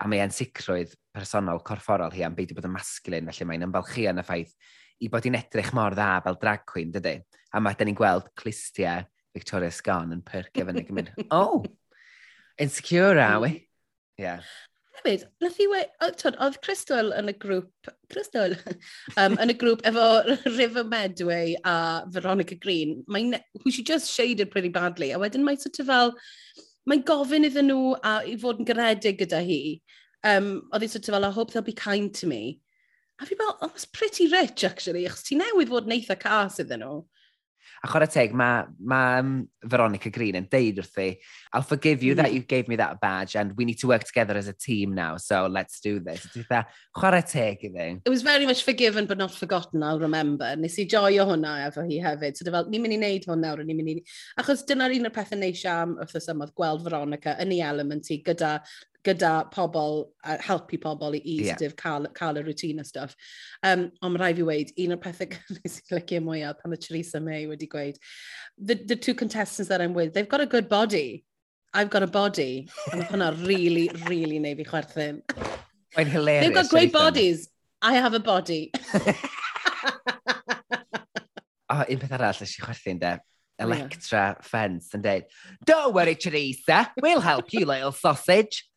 a 0.00 0.08
mae 0.08 0.22
ansicrwydd 0.24 0.94
personol 1.16 1.62
corfforol 1.66 2.14
hi 2.14 2.24
am 2.26 2.34
beidio 2.36 2.56
bod 2.56 2.68
yn 2.68 2.74
masculin, 2.74 3.28
felly 3.30 3.48
mae'n 3.50 3.66
ymbalchu 3.68 4.06
yn 4.10 4.22
y 4.22 4.24
ffaith 4.26 4.54
i 5.02 5.10
bod 5.12 5.26
hi'n 5.26 5.38
edrych 5.38 5.72
mor 5.76 5.96
dda 5.96 6.22
fel 6.24 6.38
drag 6.40 6.64
queen, 6.68 6.92
dydy. 6.94 7.18
A 7.52 7.60
mae 7.62 7.76
ni'n 7.88 7.98
gweld 7.98 8.30
clistiau 8.38 9.04
Victoria 9.36 9.72
Sgon 9.72 10.14
yn 10.16 10.22
pyrcio 10.24 10.64
fyny 10.68 10.86
gymryd. 10.86 11.12
oh! 11.30 11.64
Insecure, 12.58 13.18
a 13.20 13.36
we? 13.40 13.68
Yeah. 14.16 14.40
Hefyd, 14.96 15.26
nath 15.44 15.58
i 15.60 15.66
we... 15.68 15.82
Oedd 16.06 16.60
Crystal 16.64 17.12
yn 17.18 17.28
y 17.28 17.34
grŵp... 17.36 17.90
Crystal! 18.12 18.56
um, 19.20 19.36
yn 19.42 19.52
y 19.52 19.56
grŵp 19.60 19.84
efo 19.88 20.06
River 20.46 20.86
Medway 20.88 21.54
a 21.64 22.04
Veronica 22.08 22.56
Green, 22.56 23.02
Mae'n... 23.12 23.36
who 23.62 23.70
she 23.70 23.84
just 23.84 24.10
shaded 24.10 24.50
pretty 24.50 24.72
badly. 24.72 25.12
A 25.12 25.20
wedyn 25.20 25.44
mae'n 25.44 25.60
sort 25.60 25.80
of 25.84 25.92
fel... 25.92 26.16
Mae'n 26.86 27.02
gofyn 27.02 27.48
iddyn 27.48 27.66
nhw 27.66 27.96
a, 27.98 28.20
i 28.30 28.36
fod 28.38 28.62
yn 28.62 28.68
garedig 28.68 29.18
gyda 29.20 29.40
hi. 29.42 29.80
Um, 30.26 30.68
oedd 30.70 30.86
hi 30.86 30.90
sort 30.92 31.08
of 31.08 31.16
fel, 31.16 31.26
I 31.28 31.34
hope 31.34 31.52
they'll 31.52 31.66
be 31.66 31.76
kind 31.76 32.14
to 32.22 32.28
me. 32.30 32.60
A 33.20 33.26
fi 33.26 33.34
fel, 33.34 33.56
oh, 33.62 33.72
it's 33.74 33.86
pretty 33.86 34.28
rich 34.28 34.64
actually, 34.64 35.06
achos 35.08 35.24
ti 35.24 35.38
newydd 35.40 35.70
fod 35.72 35.86
neitha 35.88 36.18
cas 36.20 36.60
iddyn 36.60 36.82
nhw. 36.84 37.04
A 37.84 37.88
chwarae 37.88 38.08
teg, 38.10 38.34
mae 38.34 38.64
ma, 38.78 39.00
um, 39.20 39.30
Veronica 39.64 40.10
Green 40.12 40.36
yn 40.38 40.46
deud 40.50 40.80
wrthi, 40.80 41.16
I'll 41.52 41.64
forgive 41.66 42.02
you 42.02 42.14
mm. 42.14 42.16
that 42.20 42.32
you 42.32 42.40
gave 42.40 42.68
me 42.68 42.76
that 42.76 43.00
badge 43.00 43.36
and 43.36 43.56
we 43.56 43.64
need 43.64 43.78
to 43.80 43.88
work 43.88 44.04
together 44.04 44.36
as 44.36 44.48
a 44.48 44.52
team 44.52 44.94
now, 44.94 45.16
so 45.16 45.46
let's 45.46 45.80
do 45.80 46.00
this. 46.00 46.26
Dda, 46.34 46.64
chwarae 46.96 47.22
teg 47.30 47.64
iddi. 47.68 48.00
It 48.04 48.10
was 48.10 48.22
very 48.22 48.46
much 48.46 48.64
forgiven 48.64 49.06
but 49.06 49.18
not 49.18 49.32
forgotten, 49.32 49.82
I'll 49.82 50.00
remember. 50.00 50.54
Nes 50.56 50.78
i 50.78 50.86
joio 50.86 51.26
hwnna 51.30 51.54
efo 51.68 51.84
hi 51.88 52.00
hefyd. 52.04 52.36
So 52.36 52.50
fel, 52.50 52.68
ni'n 52.72 52.84
mynd 52.84 52.96
i 52.96 53.00
wneud 53.00 53.30
hwn 53.30 53.44
nawr, 53.44 53.64
ni'n 53.64 53.80
mynd 53.80 53.94
i... 53.94 54.04
Achos 54.42 54.64
dyna'r 54.68 54.96
un 54.96 55.10
o'r 55.10 55.16
pethau 55.16 55.40
neis 55.40 55.64
am 55.70 55.96
wrth 56.00 56.20
ysymod 56.20 56.52
gweld 56.56 56.84
Veronica 56.86 57.36
yn 57.44 57.56
ei 57.56 57.64
element 57.64 58.12
i 58.12 58.20
gyda 58.24 58.58
gyda 59.06 59.32
pobl, 59.52 60.08
a 60.24 60.36
helpu 60.42 60.78
pobl 60.82 61.16
i 61.18 61.20
eastif 61.20 61.70
yeah. 61.70 61.76
cael, 61.82 62.08
cael 62.14 62.40
y 62.40 62.42
routine 62.46 62.80
a 62.80 62.84
stuff. 62.84 63.14
Um, 63.62 63.90
ond 64.02 64.18
rhaid 64.20 64.40
fi 64.40 64.46
weid, 64.48 64.72
un 64.84 64.96
o'r 64.96 65.02
pethau 65.02 65.30
nes 65.56 65.78
i 65.78 65.94
lycio 65.94 66.20
mwyaf 66.24 66.60
pan 66.62 66.76
y 66.76 66.80
Theresa 66.86 67.20
May 67.20 67.46
wedi 67.50 67.68
gweud, 67.72 68.00
the, 68.58 68.74
the 68.74 68.96
two 68.96 69.14
contestants 69.14 69.68
that 69.68 69.80
I'm 69.80 69.94
with, 69.94 70.14
they've 70.14 70.28
got 70.28 70.40
a 70.40 70.46
good 70.46 70.68
body. 70.68 71.24
I've 71.74 71.90
got 71.90 72.02
a 72.02 72.06
body. 72.06 72.68
And 72.92 73.02
hwnna 73.02 73.46
really, 73.46 73.90
really 74.08 74.38
neu 74.40 74.56
fi 74.56 74.64
chwerthin. 74.64 75.22
Mae'n 75.96 76.12
hilarious. 76.12 76.44
They've 76.44 76.54
got 76.54 76.70
great 76.70 76.92
bodies. 76.92 77.48
I 77.82 77.94
have 77.94 78.14
a 78.14 78.20
body. 78.20 78.72
oh, 81.70 81.84
un 81.84 81.98
peth 82.02 82.14
arall 82.18 82.42
ys 82.42 82.56
i 82.56 82.62
chwerthin 82.64 83.00
de. 83.02 83.16
Electra 83.58 84.22
yeah. 84.22 84.34
Fence 84.44 84.92
yn 84.96 85.02
dweud, 85.04 85.28
Don't 85.64 85.94
worry, 85.94 86.14
Teresa, 86.14 86.92
we'll 87.00 87.20
help 87.24 87.52
you, 87.52 87.64
little 87.64 87.92
sausage. 87.92 88.68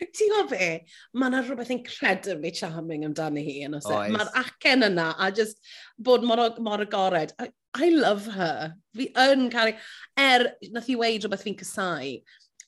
Ti'n 0.00 0.32
gwybod 0.32 0.50
be? 0.50 0.68
Mae 1.14 1.30
yna 1.30 1.42
rhywbeth 1.44 1.72
incredibly 1.74 2.50
charming 2.54 3.04
amdani 3.06 3.44
hi 3.46 3.54
yn 3.66 3.76
e? 3.76 3.80
oes. 3.80 4.10
Mae'r 4.14 4.32
acen 4.40 4.86
yna 4.88 5.12
a 5.22 5.30
just 5.34 5.60
bod 5.98 6.26
mor, 6.26 6.42
mor 6.62 6.82
agored. 6.82 7.34
I, 7.38 7.50
I 7.74 7.90
love 7.94 8.26
her. 8.34 8.74
Fi 8.96 9.08
yn 9.26 9.48
cael... 9.54 9.74
Er, 10.20 10.48
nath 10.74 10.90
i 10.90 10.98
weid 10.98 11.24
rhywbeth 11.24 11.46
fi'n 11.46 11.58
cysau. 11.62 12.12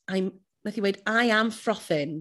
I'm, 0.08 0.32
nath 0.66 0.78
i 0.78 0.86
weid, 0.86 1.02
I 1.06 1.28
am 1.34 1.52
frothing. 1.54 2.20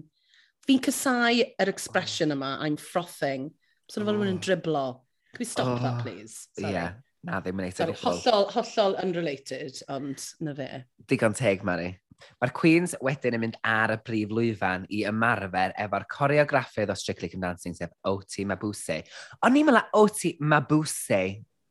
Fi'n 0.66 0.82
cysau 0.82 1.42
yr 1.46 1.70
expression 1.70 2.34
yma, 2.34 2.56
I'm 2.60 2.76
frothing. 2.76 3.52
So 3.90 4.00
oh. 4.00 4.04
fel 4.04 4.16
rhywun 4.16 4.34
yn 4.34 4.42
driblo. 4.42 4.86
Can 5.34 5.44
we 5.44 5.50
stop 5.50 5.74
oh. 5.76 5.82
that, 5.82 6.02
please? 6.02 6.48
Sorry. 6.58 6.72
Yeah. 6.74 7.02
Na, 7.26 7.40
ddim 7.42 7.58
yn 7.58 7.66
eitha 7.66 7.88
Hollol, 7.90 8.44
hollol 8.54 8.94
unrelated, 9.02 9.80
ond 9.90 10.22
na 10.46 10.52
fe. 10.54 10.68
Digon 11.10 11.34
teg, 11.34 11.64
Mari. 11.66 11.96
Mae'r 12.40 12.54
Queens 12.56 12.96
wedyn 13.04 13.36
yn 13.36 13.42
mynd 13.44 13.58
ar 13.66 13.94
y 13.94 13.98
brif 14.06 14.32
lwyfan 14.34 14.86
i 14.92 15.04
ymarfer 15.08 15.74
efo'r 15.86 16.08
coreograffydd 16.12 16.92
o 16.92 16.96
Strictly 16.98 17.30
Come 17.32 17.46
Dancing, 17.46 17.76
sef 17.76 17.92
Oti 18.08 18.46
Mabuse. 18.48 19.02
Ond 19.42 19.56
ni'n 19.56 19.68
meddwl 19.68 20.02
Oti 20.02 20.34
Mabuse, 20.40 21.22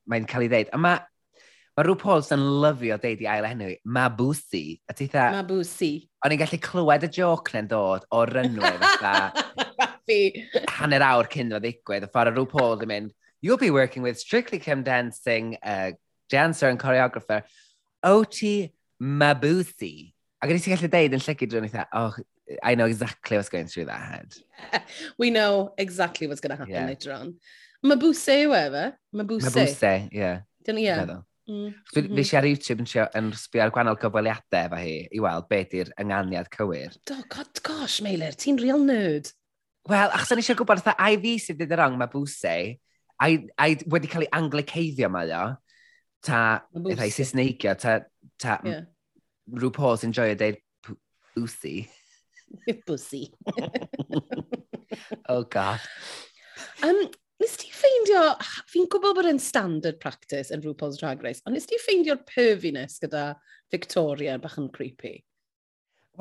mae'n 0.09 0.29
cael 0.29 0.47
ei 0.47 0.51
ddeud, 0.53 0.73
Ond 0.75 0.85
mae 0.85 1.03
ma 1.75 1.83
rhyw 1.83 1.97
Pauls 1.99 2.31
yn 2.31 2.43
lyfio 2.63 2.95
deud 3.03 3.23
i 3.25 3.27
ail 3.27 3.49
enw, 3.49 3.73
Mabusi. 3.97 4.77
A 4.87 4.95
ti 4.95 5.09
dda... 5.11 5.27
Mabusi. 5.41 5.91
O'n 6.23 6.31
i'n 6.31 6.39
gallu 6.39 6.59
clywed 6.63 7.03
y 7.09 7.11
joc 7.17 7.51
na'n 7.55 7.67
dod 7.71 8.07
o'r 8.15 8.31
rynwyr 8.37 8.79
fatha... 8.79 9.15
hanner 10.77 11.03
awr 11.03 11.27
cyn 11.33 11.51
o 11.55 11.59
ddigwydd. 11.59 12.05
Y 12.07 12.11
ffordd 12.13 12.35
rhyw 12.35 12.47
Paul 12.49 12.83
yn 12.85 12.91
mynd, 12.91 13.13
you'll 13.41 13.61
be 13.61 13.71
working 13.73 14.03
with 14.03 14.19
Strictly 14.19 14.59
Come 14.59 14.83
Dancing, 14.83 15.57
uh, 15.63 15.91
dancer 16.29 16.69
and 16.69 16.79
choreographer, 16.79 17.43
Oti 18.03 18.71
Mabuse. 19.01 20.14
Ac 20.45 20.51
wedi 20.51 20.61
ti 20.61 20.69
gallu 20.69 20.87
deud 20.93 21.13
yn 21.17 21.21
llygyd 21.25 21.49
drwy'n 21.49 21.63
eitha, 21.65 21.83
oh, 21.97 22.13
I 22.61 22.75
know 22.77 22.85
exactly 22.85 23.37
what's 23.37 23.49
going 23.49 23.65
through 23.65 23.87
that 23.89 24.01
head. 24.05 24.35
Yeah, 24.61 24.83
we 25.17 25.31
know 25.33 25.73
exactly 25.75 26.27
what's 26.27 26.39
going 26.39 26.53
to 26.53 26.59
happen 26.61 26.75
yeah. 26.75 26.85
later 26.85 27.13
on. 27.15 27.31
Mabuse 27.81 28.35
yw 28.43 28.53
e 28.53 28.61
fe? 28.75 28.83
Mabuse. 29.17 29.49
Mabuse, 29.49 29.93
ie. 30.13 30.29
Dyna 30.67 30.83
ie. 30.83 31.17
Mm. 31.49 31.73
Fi 31.89 32.01
-hmm. 32.03 32.21
eisiau 32.21 32.39
ar 32.43 32.49
YouTube 32.49 32.85
yn, 32.85 32.91
yn 33.17 33.33
sbio 33.41 33.65
ar 33.65 33.73
gwannol 33.73 33.97
gyfweliadau 34.01 34.69
efo 34.69 34.83
hi 34.85 34.95
i 35.09 35.25
weld 35.25 35.49
beth 35.49 35.75
yw'r 35.79 35.93
ynganiad 36.05 36.53
cywir. 36.53 36.93
Do, 37.09 37.17
god 37.33 37.61
gosh, 37.65 37.99
Meilir, 38.05 38.37
ti'n 38.37 38.61
real 38.61 38.85
nerd. 38.85 39.33
Wel, 39.89 40.13
achos 40.13 40.33
o'n 40.33 40.45
eisiau 40.45 40.61
gwybod, 40.61 40.85
a 40.93 41.09
i 41.09 41.21
fi 41.25 41.35
sydd 41.41 41.61
wedi 41.65 41.81
rong, 41.81 41.97
mae 41.97 42.13
bwse, 42.13 42.55
a 43.17 43.33
i 43.33 43.77
wedi 43.89 44.13
cael 44.13 44.29
ei 44.29 44.33
angliceiddio 44.37 45.09
mae 45.13 45.33
o, 45.37 45.45
ta, 46.25 46.41
rhai 46.85 47.09
Saesneigio, 47.13 47.77
ta, 47.81 47.99
ta 48.41 48.61
yeah. 48.65 48.85
RuPaul's 49.51 50.03
enjoy 50.03 50.31
a 50.31 50.35
day 50.35 50.61
deud 50.85 50.97
pussy. 51.35 51.89
Oh 55.27 55.43
god. 55.43 55.81
Um, 56.83 57.09
nes 57.41 57.55
ti 57.59 57.67
ffeindio, 57.73 58.21
fi'n 58.71 58.85
gwybod 58.91 59.17
bod 59.17 59.27
yn 59.27 59.41
standard 59.41 59.97
practice 59.99 60.53
yn 60.53 60.63
RuPaul's 60.63 60.99
Drag 61.01 61.23
Race, 61.25 61.41
ond 61.45 61.57
nes 61.57 61.67
ti 61.67 61.79
ffeindio'r 61.81 62.21
perviness 62.29 63.01
gyda 63.01 63.33
Victoria 63.73 64.37
bach 64.39 64.59
yn 64.61 64.69
creepy? 64.73 65.17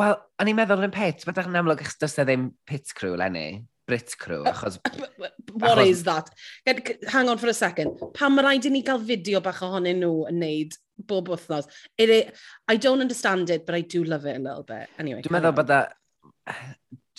Wel, 0.01 0.17
o'n 0.41 0.51
i'n 0.51 0.59
meddwl 0.59 0.89
yn 0.89 0.95
pit, 0.95 1.23
bod 1.29 1.39
yn 1.45 1.61
amlwg 1.61 1.85
eich 1.85 1.95
dys 2.01 2.17
ddim 2.19 2.49
pit 2.67 2.91
crew 2.99 3.15
lenni. 3.21 3.63
Brit 3.87 4.15
crew, 4.19 4.45
achos... 4.45 4.79
What 5.17 5.79
achos... 5.79 5.87
is 5.87 6.05
that? 6.05 6.31
Get, 6.67 7.05
hang 7.09 7.29
on 7.29 7.39
for 7.39 7.49
a 7.49 7.55
second. 7.55 8.01
Pam 8.15 8.37
mae 8.37 8.45
rhaid 8.47 8.69
i 8.69 8.73
ni 8.73 8.83
gael 8.87 9.03
fideo 9.05 9.43
bach 9.45 9.61
ohonyn 9.67 10.01
nhw 10.01 10.25
yn 10.31 10.41
neud 10.41 10.79
bob 11.11 11.29
wythnos? 11.33 11.69
It, 11.99 12.11
it, 12.11 12.35
I 12.69 12.77
don't 12.77 13.05
understand 13.05 13.51
it, 13.51 13.67
but 13.67 13.75
I 13.75 13.83
do 13.83 14.05
love 14.05 14.25
it 14.27 14.37
a 14.37 14.43
little 14.43 14.65
bit. 14.65 14.89
Anyway, 14.99 15.23
Dwi'n 15.27 15.37
meddwl 15.37 15.57
bod 15.61 15.75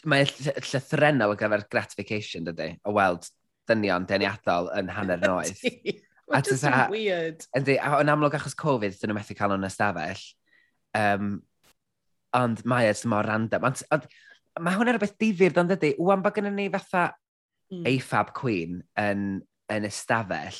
Mae 0.05 0.25
llythrenol 0.29 1.33
ar 1.33 1.39
gyfer 1.39 1.63
gratification, 1.71 2.45
dydy, 2.45 2.75
o 2.85 2.93
weld 2.93 3.25
dynion 3.69 4.05
deniadol 4.09 4.69
yn 4.77 4.91
hanner 4.93 5.21
noeth. 5.27 5.63
Which 6.25 6.51
is 6.53 6.65
weird. 6.89 7.45
Ydy, 7.57 7.77
yn 7.77 8.11
amlwg 8.13 8.37
achos 8.39 8.57
Covid, 8.57 8.97
dyn 8.99 9.13
nhw 9.13 9.17
methu 9.17 9.37
cael 9.37 9.53
nhw'n 9.53 9.67
ystafell. 9.69 10.21
Um, 10.97 11.35
ond 12.35 12.63
mae 12.67 12.89
e'n 12.89 13.11
mor 13.11 13.27
random. 13.29 13.65
Ond, 13.69 13.83
ond 13.93 14.07
mae 14.61 14.77
hwnna 14.77 14.95
rhywbeth 14.95 15.17
difyr, 15.19 15.55
ond 15.59 15.73
dydy. 15.73 15.93
wwan 15.99 16.23
bod 16.23 16.35
gennym 16.35 16.55
ni 16.57 16.69
fatha 16.71 17.09
mm. 17.73 17.85
AFAB 17.91 18.33
Queen 18.37 18.79
yn, 19.01 19.23
yn 19.71 19.87
ystafell, 19.87 20.59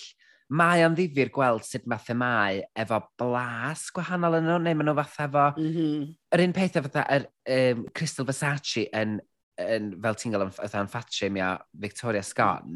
mae 0.55 0.83
o'n 0.85 0.95
ddifyr 0.97 1.31
gweld 1.33 1.65
sut 1.65 1.87
mae 1.89 2.01
themau 2.05 2.59
efo 2.83 2.99
blas 3.19 3.87
gwahanol 3.95 4.39
yn 4.39 4.49
nhw, 4.49 4.57
neu 4.61 4.77
maen 4.77 4.91
nhw 4.91 4.97
fatha 4.99 5.29
efo... 5.29 5.45
Mm 5.57 5.71
-hmm. 5.75 6.09
Yr 6.35 6.45
un 6.45 6.55
peth 6.57 6.79
fatha, 6.81 7.05
yr, 7.15 7.29
um, 7.57 7.85
Crystal 7.95 8.27
Versace 8.27 8.87
yn, 8.93 9.17
yn 9.61 9.93
fel 10.03 10.19
ti'n 10.19 10.35
gael 10.35 10.47
yn 10.49 10.91
ffatrim 10.91 11.39
ia 11.39 11.55
Victoria 11.85 12.23
Scott. 12.25 12.67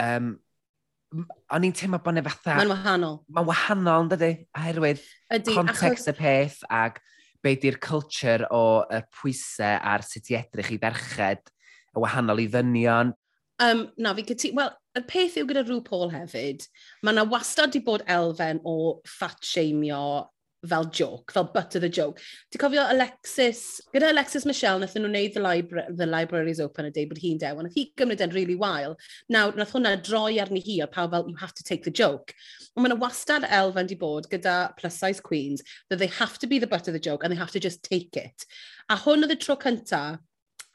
Um, 0.00 0.34
o'n 1.54 1.64
i'n 1.64 1.74
teimlo 1.76 2.02
bod 2.02 2.18
ne 2.18 2.24
fatha... 2.26 2.58
Mae'n 2.58 2.74
wahanol. 2.74 3.18
Mae'n 3.30 3.48
wahanol, 3.48 4.04
yn 4.04 4.12
dydy, 4.12 4.32
oherwydd 4.58 5.02
Ydy, 5.38 5.54
context 5.54 6.10
y 6.10 6.16
peth 6.18 6.60
ag 6.66 6.98
be 7.44 7.54
di'r 7.60 7.78
culture 7.82 8.48
o 8.54 8.84
y 8.88 9.02
pwysau 9.20 9.76
a'r 9.92 10.04
sut 10.06 10.32
i 10.32 10.38
edrych 10.40 10.72
i 10.74 10.80
ferched 10.80 11.52
y 11.94 12.02
wahanol 12.02 12.42
i 12.42 12.48
ddynion. 12.50 13.12
Um, 13.62 13.86
na, 14.00 14.14
fi 14.16 14.24
gyda 14.26 14.50
Wel, 14.56 14.72
y 14.98 15.02
peth 15.06 15.36
yw 15.38 15.46
gyda 15.50 15.62
rhyw 15.62 15.82
Paul 15.86 16.10
hefyd, 16.10 16.64
mae 17.02 17.14
yna 17.14 17.26
wastad 17.30 17.74
di 17.74 17.82
bod 17.86 18.02
elfen 18.10 18.60
o 18.66 18.76
fat-shamio 19.06 20.24
fel 20.68 20.84
joke, 20.84 21.32
fel 21.32 21.44
butt 21.44 21.74
of 21.74 21.82
the 21.82 21.88
joke. 21.88 22.20
Ti'n 22.52 22.60
cofio 22.60 22.84
Alexis, 22.90 23.80
gyda 23.94 24.10
Alexis 24.10 24.46
Michelle, 24.46 24.78
nath 24.78 24.94
nhw 24.96 25.10
wneud 25.10 25.34
the, 25.34 25.42
libra 25.44 25.84
the 25.90 26.06
Libraries 26.06 26.60
Open 26.60 26.86
a 26.86 26.90
day, 26.90 27.04
bod 27.04 27.20
hi'n 27.22 27.38
dew, 27.38 27.58
a 27.58 27.66
nath 27.66 27.76
hi 27.78 27.86
gymryd 28.00 28.24
e'n 28.24 28.34
really 28.34 28.56
wild. 28.56 29.00
Nawr, 29.32 29.54
nath 29.56 29.74
hwnna 29.76 29.96
droi 30.02 30.40
arni 30.42 30.62
hi 30.64 30.80
a 30.84 30.90
pawb 30.90 31.16
fel, 31.16 31.28
you 31.28 31.36
have 31.36 31.54
to 31.54 31.64
take 31.64 31.84
the 31.84 31.94
joke. 32.02 32.34
Ond 32.74 32.84
mae 32.84 32.92
yna 32.92 33.00
wastad 33.00 33.48
elfen 33.48 33.90
di 33.90 33.98
bod 34.00 34.28
gyda 34.32 34.74
plus-size 34.78 35.20
queens 35.20 35.64
that 35.90 35.98
they 35.98 36.10
have 36.18 36.38
to 36.38 36.50
be 36.50 36.58
the 36.58 36.70
butt 36.70 36.88
of 36.88 36.94
the 36.94 37.02
joke 37.08 37.24
and 37.24 37.32
they 37.32 37.38
have 37.38 37.52
to 37.52 37.60
just 37.60 37.82
take 37.84 38.16
it. 38.16 38.46
A 38.88 38.96
hwn 38.96 39.26
oedd 39.26 39.36
y 39.36 39.40
tro 39.40 39.58
cynta, 39.60 40.04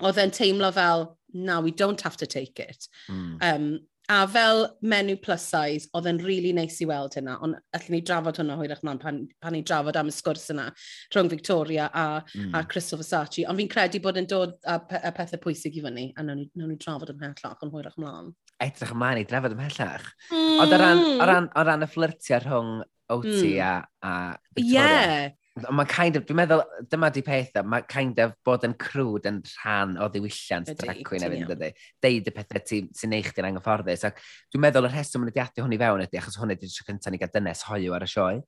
oedd 0.02 0.22
e'n 0.22 0.36
teimlo 0.36 0.74
fel, 0.74 1.10
now 1.34 1.62
we 1.62 1.72
don't 1.72 2.02
have 2.02 2.18
to 2.18 2.28
take 2.28 2.60
it. 2.60 2.88
Mm. 3.10 3.38
Um, 3.42 3.80
A 4.10 4.28
fel 4.28 4.64
menu 4.82 5.14
plus 5.22 5.44
size, 5.46 5.86
oedd 5.94 6.08
yn 6.10 6.18
rili 6.18 6.40
really 6.40 6.54
neis 6.58 6.80
i 6.82 6.88
weld 6.90 7.14
hynna, 7.14 7.36
ond 7.46 7.60
allwn 7.78 7.94
ni 7.94 8.00
drafod 8.02 8.40
hwnna 8.42 8.56
hwyrach 8.58 8.82
mlaen 8.82 9.02
pan, 9.04 9.20
pan 9.38 9.54
ni 9.54 9.62
drafod 9.62 10.00
am 10.02 10.10
y 10.10 10.14
sgwrs 10.16 10.48
yna 10.50 10.66
rhwng 11.14 11.30
Victoria 11.30 11.86
a, 11.94 12.06
mm. 12.26 12.56
a 12.58 12.64
Crystal 12.72 12.98
Versace, 12.98 13.46
ond 13.46 13.62
fi'n 13.62 13.70
credu 13.70 14.02
bod 14.02 14.18
yn 14.18 14.26
dod 14.32 14.56
a, 14.66 14.80
pe 14.82 14.98
a 14.98 15.12
pethau 15.14 15.44
pwysig 15.44 15.78
i 15.78 15.84
fyny, 15.86 16.08
a 16.18 16.26
nawn 16.26 16.42
ni, 16.42 16.48
nawn 16.58 16.74
ni 16.74 16.80
drafod 16.82 17.14
ymhellach 17.14 17.62
yn 17.68 17.74
hwyrach 17.76 18.00
mlaen. 18.02 18.34
Edrych 18.66 18.96
ymlaen 18.96 19.22
i 19.22 19.28
drafod 19.30 19.54
ymhellach. 19.54 20.10
Mm. 20.32 20.56
Ond 20.66 20.74
o 20.74 20.82
ran, 20.82 21.04
o 21.04 21.12
hmm. 21.12 21.28
ran, 21.30 21.52
o 21.54 21.68
ran 21.70 21.86
y 21.86 21.92
fflirtiau 21.94 22.42
rhwng 22.48 22.74
OT 23.14 23.30
mm. 23.30 23.62
a, 23.62 23.74
a 24.10 24.16
Victoria. 24.58 24.66
Ie, 24.66 24.74
yeah 24.74 25.39
mae 25.74 25.88
kind 25.90 26.18
of, 26.20 26.26
dwi'n 26.28 26.38
meddwl, 26.40 26.62
dyma 26.92 27.10
di 27.14 27.24
pethau, 27.26 27.64
e, 27.64 27.70
mae 27.74 27.86
kind 27.90 28.20
of 28.24 28.36
bod 28.46 28.66
yn 28.68 28.76
crwd 28.80 29.28
yn 29.30 29.40
rhan 29.54 29.96
o 30.02 30.08
ddiwylliant 30.12 30.72
drag 30.80 31.02
queen 31.08 31.26
efo, 31.26 31.40
dydy. 31.52 31.70
Deud 32.06 32.30
y 32.30 32.34
pethau 32.36 32.64
sy'n 32.70 32.90
ti 32.96 33.10
neich 33.12 33.32
di'n 33.36 33.48
anghyfforddus. 33.50 34.06
Ac 34.10 34.22
dwi'n 34.54 34.64
meddwl 34.66 34.90
y 34.90 34.92
rheswm 34.94 35.26
yn 35.26 35.32
y 35.32 35.36
diadio 35.36 35.66
hwn 35.66 35.76
i 35.76 35.82
fewn 35.82 36.06
ydy, 36.06 36.22
achos 36.22 36.38
hwn 36.42 36.56
ydy'r 36.56 36.74
tro 36.76 36.88
cyntaf 36.90 37.14
ni 37.14 37.22
gael 37.22 37.34
dynes 37.34 37.66
hoiw 37.70 37.98
ar 37.98 38.06
y 38.06 38.12
sioe. 38.12 38.40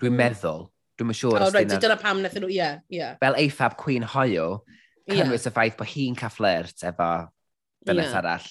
Dwi'n 0.00 0.14
mm. 0.14 0.20
meddwl, 0.22 0.64
dwi'n 1.00 1.18
siŵr... 1.20 1.40
O, 1.40 1.50
rhaid, 1.54 1.74
dyna 1.84 1.98
pam 2.00 2.22
wnaethon 2.22 2.46
nhw, 2.46 2.52
ie, 2.56 2.70
ie. 2.96 3.10
Fel 3.22 3.38
eifab 3.42 3.76
queen 3.80 4.06
hoiw, 4.14 4.60
cynnwys 5.10 5.44
yeah. 5.44 5.50
y 5.50 5.54
ffaith 5.56 5.78
bod 5.80 5.92
hi'n 5.94 6.18
cael 6.18 6.34
flirt 6.34 6.86
efo 6.90 7.10
dynes 7.88 8.10
yeah. 8.10 8.18
arall. 8.22 8.50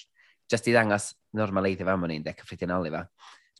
Just 0.50 0.66
i 0.66 0.74
ddangos 0.74 1.12
normaleiddio 1.38 1.86
fewn 1.86 2.02
mwyn 2.02 2.18
i'n 2.18 2.26
de, 2.26 2.34
cyffredinol 2.40 2.88
i 2.88 2.94
fe. 2.94 3.06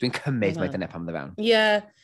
Dwi'n 0.00 0.14
cymryd 0.16 0.58
mae 0.58 0.72
dyna 0.72 0.88
pam 0.90 1.04
dda 1.06 1.16
fewn. 1.16 1.34
Ie. 1.38 1.50
Yeah. 1.52 1.99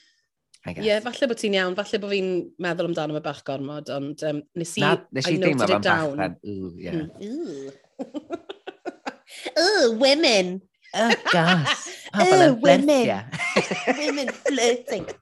I 0.66 0.72
guess. 0.72 0.82
Ie, 0.82 0.88
yeah, 0.90 1.00
falle 1.04 1.28
bod 1.30 1.38
ti'n 1.38 1.54
iawn, 1.54 1.76
falle 1.78 2.00
bod 2.02 2.10
fi'n 2.10 2.30
meddwl 2.66 2.88
amdano 2.90 3.14
fe 3.16 3.22
bach 3.22 3.42
gormod, 3.46 3.90
ond 3.94 4.24
um, 4.26 4.40
nes 4.58 4.72
i, 4.74 4.82
Na, 4.82 4.96
nes 5.14 5.28
i, 5.30 5.36
I 5.36 5.42
noted 5.42 5.74
it 5.76 5.84
down. 5.86 6.16
Bach, 6.18 6.34
ooh, 6.42 6.72
yeah. 6.74 7.06
Mm, 7.06 7.10
ooh. 7.22 7.70
ooh, 9.62 9.92
women. 10.00 10.58
Oh, 10.96 11.14
gosh. 11.30 11.86
Oh, 12.14 12.54
women. 12.54 13.24
women 14.00 14.28
flirting. 14.42 15.06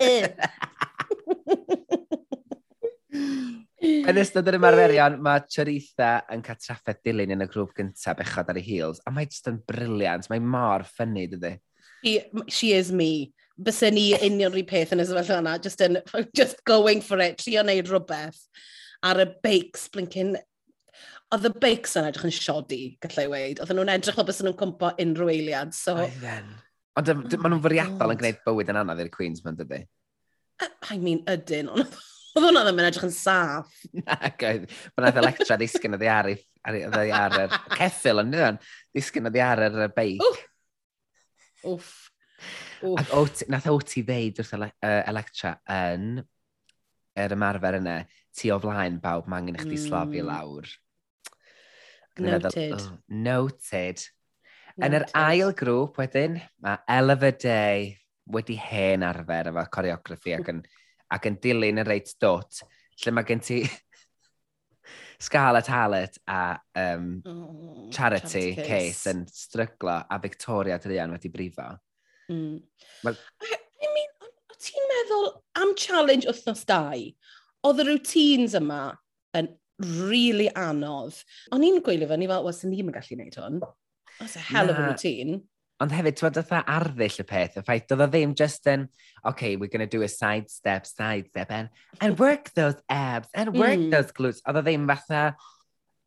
Yn 3.85 4.17
ystod 4.17 4.49
yr 4.49 4.57
ymarferion, 4.57 5.19
mae 5.23 5.43
Choritha 5.45 6.23
yn 6.33 6.41
cael 6.45 6.57
traffaeth 6.57 7.03
dilyn 7.05 7.35
yn 7.35 7.45
y 7.45 7.47
grŵp 7.51 7.75
gyntaf 7.77 8.17
bechod 8.17 8.49
ar 8.49 8.59
ei 8.59 8.65
heels, 8.65 9.03
a 9.05 9.13
mae 9.13 9.29
jyst 9.29 9.51
yn 9.51 9.59
briliant, 9.69 10.25
mae 10.33 10.41
mor 10.41 10.87
ffynnu, 10.89 11.27
dydy. 11.35 11.53
She, 12.05 12.15
she 12.49 12.73
is 12.77 12.91
me 12.93 13.35
bys 13.57 13.83
ni 13.95 14.09
union 14.17 14.53
rhyw 14.53 14.67
peth 14.69 14.95
yn 14.95 15.03
y 15.03 15.07
sefyllfa 15.09 15.39
yna, 15.43 15.59
just, 15.63 15.83
in, 15.85 16.01
just 16.39 16.65
going 16.67 17.03
for 17.05 17.21
it, 17.23 17.39
trio 17.39 17.63
wneud 17.63 17.91
rhywbeth 17.91 18.41
ar 19.05 19.21
y 19.23 19.29
beics 19.45 19.87
blincyn 19.95 20.35
oedd 21.35 21.49
y 21.49 21.53
beics 21.63 21.97
yn 21.99 22.09
edrych 22.09 22.29
yn 22.29 22.35
siodi, 22.35 22.81
gallai 23.03 23.27
weid. 23.31 23.61
Oedden 23.63 23.81
nhw'n 23.81 23.93
edrych 23.97 24.21
o 24.21 24.25
bys 24.27 24.41
nhw'n 24.45 24.57
cwmpo 24.59 24.93
unrhyw 25.03 25.33
eiliad. 25.33 25.75
So... 25.77 25.97
Oh, 25.97 26.07
oedden. 26.07 26.51
Ond 26.95 27.11
oh 27.11 27.17
maen 27.19 27.55
nhw'n 27.57 27.63
fariadol 27.65 28.15
yn 28.15 28.21
gwneud 28.21 28.43
bywyd 28.45 28.71
yn 28.71 28.81
anodd 28.85 29.03
i'r 29.03 29.11
Queens, 29.15 29.43
mae'n 29.45 29.59
dydy? 29.59 29.81
I 30.91 30.99
mean, 31.03 31.25
ydyn. 31.31 31.71
Oedd 31.75 32.49
hwnna 32.49 32.65
ddim 32.67 32.81
yn 32.83 32.89
edrych 32.89 33.07
yn 33.09 33.15
saff. 33.15 33.75
Ac 34.15 34.47
oedd. 34.47 34.67
Mae'n 34.95 35.09
edrych 35.11 35.23
electra 35.25 35.59
ddisgyn 35.59 35.99
oedd 35.99 36.07
ar 36.11 36.31
ar 36.65 37.39
yr 37.43 37.57
ceffil 37.77 38.23
yn 38.23 38.33
dydyn. 38.33 38.61
Disgyn 38.97 39.31
oedd 39.31 39.41
ar 39.45 39.67
yr 39.69 39.93
beic. 39.95 40.23
Wff. 41.65 41.93
Ac 42.85 43.13
o, 43.17 43.25
nath 43.53 43.69
o 43.71 43.79
ti 43.81 44.05
ddeud 44.07 44.41
wrth 44.43 44.55
ele, 44.59 44.71
uh, 44.85 45.01
Electra 45.11 45.55
yn 45.73 46.19
yr 47.25 47.35
ymarfer 47.37 47.79
yna, 47.79 47.99
ti 48.35 48.51
o 48.51 48.59
flaen 48.63 48.99
bawb, 49.03 49.29
mae 49.31 49.43
angen 49.43 49.59
i 49.59 49.63
chdi 49.63 49.77
mm. 49.79 49.85
slafu 49.87 50.25
lawr. 50.27 50.71
Noted. 52.19 52.49
Meddwl, 52.55 52.75
oh, 52.77 52.89
noted. 53.25 54.03
Yn 54.83 54.97
yr 54.99 55.07
ail 55.19 55.53
grŵp 55.55 56.01
wedyn, 56.03 56.41
mae 56.63 56.83
Eleva 56.91 57.31
Day 57.39 57.93
wedi 58.35 58.57
hen 58.59 59.05
arfer 59.07 59.51
efo 59.53 59.65
coreograffi 59.73 60.35
ac 60.35 60.51
yn, 60.51 60.61
ac 61.15 61.29
yn 61.31 61.39
dilyn 61.43 61.83
y 61.83 61.87
reit 61.87 62.15
dot, 62.23 62.63
lle 63.03 63.15
mae 63.15 63.27
gen 63.29 63.43
ti 63.45 63.63
Scarlett 65.25 65.69
Hallett 65.71 66.19
a 66.27 66.57
um, 66.75 67.23
oh, 67.25 67.91
Charity, 67.93 68.55
Charity 68.55 68.69
Case 68.69 69.13
yn 69.15 69.25
stryglo 69.31 69.95
a 70.11 70.19
Victoria 70.23 70.79
Drian 70.83 71.15
wedi 71.15 71.31
brifo. 71.33 71.69
Mm. 72.31 72.61
Well, 73.05 73.17
I, 73.43 73.57
I 73.85 73.93
mean, 73.95 74.13
o 74.25 74.59
ti'n 74.67 74.91
meddwl 74.93 75.31
am 75.61 75.75
challenge 75.77 76.29
wythnos 76.31 76.65
dau? 76.69 77.01
Oedd 77.65 77.83
y 77.83 77.89
routines 77.89 78.57
yma 78.59 78.83
yn 79.37 79.51
really 79.79 80.51
anodd. 80.59 81.17
O'n 81.55 81.65
i'n 81.67 81.83
gwylio 81.85 82.09
fe, 82.11 82.21
ni 82.21 82.29
fel, 82.31 82.45
wel, 82.47 82.57
sy'n 82.57 82.77
yn 82.77 82.95
gallu 82.95 83.19
gwneud 83.19 83.41
hwn. 83.41 83.59
That's 84.21 84.37
a 84.37 84.45
hell 84.45 84.71
of 84.71 84.79
a 84.79 84.89
routine. 84.91 85.43
Ond 85.83 85.91
hefyd, 85.91 86.15
ti'n 86.21 86.37
dweud 86.37 86.53
arddull 86.71 87.17
y 87.19 87.25
peth, 87.27 87.57
y 87.59 87.65
ffaith 87.67 87.91
oedd 87.93 88.05
o 88.05 88.07
ddim 88.07 88.37
just 88.39 88.69
yn, 88.71 88.87
okay, 89.27 89.57
we're 89.57 89.73
going 89.73 89.83
to 89.83 89.91
do 89.91 90.05
a 90.07 90.09
side 90.09 90.49
step, 90.49 90.87
side 90.87 91.27
step, 91.33 91.51
and, 91.51 91.69
and 92.01 92.19
work 92.19 92.53
those 92.55 92.77
abs, 92.89 93.29
and 93.35 93.59
work 93.59 93.81
mm. 93.81 93.91
those 93.91 94.15
glutes. 94.15 94.39
Oedd 94.47 94.61
o 94.61 94.63
ddim 94.63 94.87
fatha 94.89 95.25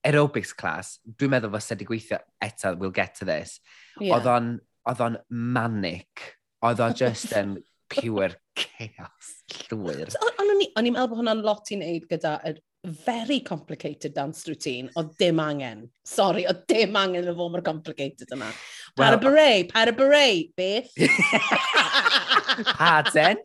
aerobics 0.08 0.56
class, 0.56 0.98
dwi'n 1.20 1.34
meddwl 1.36 1.52
fos 1.58 1.68
wedi 1.74 1.90
gweithio 1.90 2.22
eto, 2.44 2.78
we'll 2.80 2.96
get 2.96 3.20
to 3.20 3.28
this. 3.28 3.60
Yeah. 4.00 4.16
Oedd 4.16 4.32
o'n 4.32 4.50
oedd 4.88 5.04
o'n 5.04 5.18
manic. 5.30 6.30
Oedd 6.66 6.84
o 6.84 6.92
just 7.02 7.34
yn 7.38 7.58
pure 7.92 8.34
chaos 8.58 9.34
llwyr. 9.68 10.12
O'n 10.42 10.56
i'n 10.58 10.94
meddwl 10.94 11.12
bod 11.12 11.22
hwnna'n 11.22 11.44
lot 11.46 11.70
i 11.72 11.78
wneud 11.80 12.08
gyda 12.10 12.38
y 12.48 12.58
very 13.06 13.40
complicated 13.40 14.14
dance 14.14 14.48
routine 14.48 14.90
o 14.96 15.04
dim 15.20 15.40
angen. 15.40 15.90
Sorry, 16.06 16.46
o 16.48 16.54
dim 16.68 16.96
angen 16.96 17.28
y 17.28 17.36
fo 17.36 17.50
mor 17.52 17.64
complicated 17.66 18.32
yma. 18.34 18.50
Para 18.96 19.18
y 19.18 19.20
well, 19.20 19.24
beret, 19.24 19.74
para 19.74 19.94
beret, 19.96 20.54
beth? 20.56 20.92
Pardon? 22.78 23.44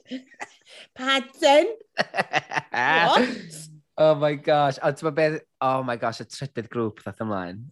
Pardon? 0.94 1.74
What? 2.72 3.28
Oh 3.98 4.14
my 4.14 4.34
gosh. 4.34 4.78
A 4.82 4.92
ti'n 4.92 5.14
beth, 5.14 5.40
oh 5.60 5.82
my 5.82 5.96
gosh, 6.00 6.22
y 6.22 6.28
trydydd 6.28 6.70
grŵp 6.72 7.02
ddath 7.02 7.20
ymlaen. 7.24 7.66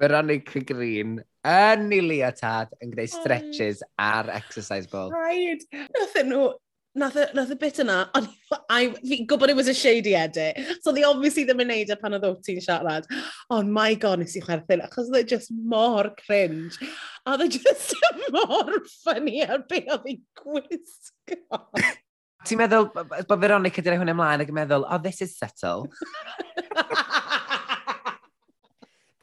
Veronica 0.00 0.60
Green 0.60 1.18
yn 1.44 1.88
ei 1.92 2.02
leotard 2.02 2.72
yn 2.82 2.92
gwneud 2.92 3.12
stretches 3.12 3.82
ar 4.00 4.30
exercise 4.32 4.88
ball. 4.90 5.12
Rhaid. 5.12 5.64
Nath 5.94 6.16
nhw, 6.24 6.46
nath 6.98 7.18
y, 7.18 7.26
nath 7.36 7.52
y 7.52 7.56
bit 7.60 7.80
yna, 7.82 7.98
ond 8.16 8.30
fi'n 9.04 9.26
gwybod 9.28 9.52
it 9.52 9.58
was 9.58 9.68
a 9.68 9.74
shady 9.74 10.14
edit, 10.14 10.58
so 10.82 10.92
they 10.92 11.04
obviously 11.04 11.44
ddim 11.44 11.62
yn 11.64 11.70
neud 11.72 11.92
e 11.92 11.98
pan 12.00 12.16
oedd 12.16 12.26
o 12.28 12.32
ti'n 12.46 12.62
siarad. 12.64 13.08
Oh 13.50 13.62
my 13.66 13.92
god, 14.00 14.22
nes 14.22 14.36
i 14.38 14.44
chwerthin, 14.44 14.84
achos 14.86 15.10
oedd 15.10 15.20
e 15.20 15.28
just 15.34 15.52
mor 15.52 16.12
cringe. 16.22 16.78
A 17.26 17.36
oedd 17.36 17.46
e 17.48 17.50
just 17.58 17.96
mor 18.34 18.80
funny 19.02 19.44
ar 19.44 19.66
be 19.68 19.84
oedd 19.84 20.08
hi'n 20.08 20.24
gwisgo. 20.40 21.62
Ti'n 22.44 22.60
meddwl 22.60 22.90
bod 22.92 23.40
Veronica 23.40 23.84
dyna 23.84 24.00
hwn 24.00 24.12
ymlaen 24.12 24.44
ac 24.44 24.52
yn 24.52 24.60
meddwl, 24.62 24.88
oh, 24.88 25.00
this 25.02 25.22
is 25.24 25.36
subtle. 25.36 25.88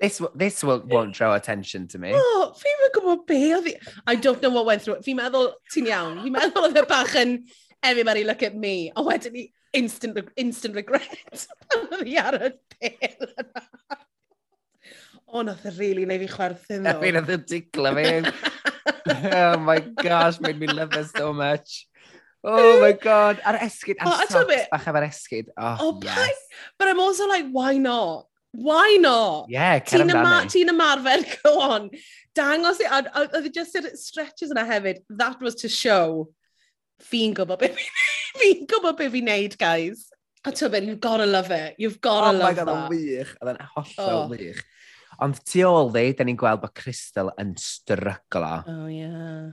This, 0.01 0.19
this 0.33 0.63
will, 0.63 0.81
won't 0.87 1.13
draw 1.13 1.35
attention 1.35 1.87
to 1.89 1.99
me. 2.01 2.11
Oh, 2.17 2.53
fi'n 2.57 2.79
mynd 2.81 2.93
gwybod 2.95 3.25
be 3.29 3.41
oedd 3.53 3.67
hi... 3.69 3.73
I 4.09 4.15
don't 4.17 4.41
know 4.41 4.49
what 4.49 4.65
went 4.65 4.81
through 4.81 4.95
it. 4.97 5.03
Fi'n 5.05 5.19
meddwl, 5.19 5.51
ti'n 5.69 5.91
iawn. 5.91 6.15
Fi'n 6.23 6.33
meddwl 6.33 6.65
oedd 6.65 6.79
y 6.81 6.83
bach 6.89 7.13
yn 7.21 7.35
everybody 7.85 8.23
look 8.23 8.41
at 8.41 8.55
me. 8.55 8.91
A 8.95 9.03
wedyn 9.05 9.35
ni 9.35 9.43
instant, 9.77 10.17
instant 10.35 10.75
regret. 10.75 11.05
Pan 11.69 11.85
oedd 11.85 12.07
hi 12.09 12.17
ar 12.21 12.39
y 12.39 12.49
pel 12.73 13.29
yna. 13.29 13.99
O, 15.31 15.45
nath 15.45 15.69
y 15.69 15.75
rili 15.77 16.07
neu 16.09 16.23
fi 16.23 16.31
chwerthin 16.33 16.89
ddo. 16.89 16.97
Fi'n 17.05 17.19
nath 17.19 17.29
y 17.29 17.37
e 17.37 17.45
digla 17.53 17.93
fi. 17.99 18.09
oh 19.37 19.61
my 19.61 19.77
gosh, 20.01 20.41
made 20.41 20.57
me 20.59 20.67
love 20.67 20.97
her 20.97 21.05
so 21.05 21.29
much. 21.31 21.85
Oh 22.41 22.81
my 22.81 22.95
god, 22.97 23.37
ar 23.45 23.59
esgyd, 23.61 24.01
ar 24.01 24.09
oh, 24.09 24.25
socks 24.25 24.65
bach 24.73 24.89
efo'r 24.89 25.05
esgyd. 25.05 25.53
Oh, 25.53 25.77
oh 25.79 25.99
yes. 26.01 26.41
But 26.79 26.89
I'm 26.89 26.99
also 26.99 27.29
like, 27.29 27.45
why 27.53 27.77
not? 27.77 28.30
Why 28.51 28.97
not? 28.99 29.47
Yeah, 29.49 29.79
cer 29.79 30.03
amdani. 30.03 30.49
Ti'n 30.51 30.71
ymarfer, 30.73 31.23
go 31.39 31.53
on. 31.63 31.89
Dangos 32.35 32.81
i, 32.83 32.87
oedd 32.91 33.47
e 33.47 33.51
just 33.55 33.77
yr 33.79 33.87
stretches 33.99 34.51
yna 34.51 34.65
hefyd, 34.67 34.99
that 35.21 35.39
was 35.43 35.55
to 35.63 35.71
show 35.71 36.27
fi'n 37.07 37.35
gwybod 37.37 37.61
beth 37.63 37.79
fi'n 38.41 38.67
gwybod 38.69 38.99
beth 38.99 39.15
fi'n 39.15 39.31
neud, 39.31 39.55
guys. 39.59 40.09
A 40.43 40.51
ti'n 40.51 40.73
bit, 40.73 40.89
you've 40.89 40.99
got 40.99 41.23
to 41.23 41.29
love 41.29 41.51
it. 41.55 41.79
You've 41.79 42.01
got 42.01 42.27
to 42.27 42.35
oh 42.35 42.39
love 42.39 42.55
God, 42.55 42.67
that. 42.67 42.67
Oh 42.67 42.75
my 42.75 42.83
god, 42.83 42.91
o'n 42.91 42.99
wych. 42.99 43.33
Oedd 43.39 43.55
yn 43.55 43.65
hollol 43.77 44.19
oh. 44.19 44.29
wych. 44.35 44.61
Ond 45.21 45.43
tu 45.47 45.65
ôl 45.69 45.91
ddi, 45.93 46.07
da 46.17 46.25
ni'n 46.27 46.39
gweld 46.39 46.63
bod 46.63 46.75
Crystal 46.75 47.31
yn 47.39 47.51
stryglo. 47.61 48.53
Oh, 48.67 48.87
yeah. 48.91 49.51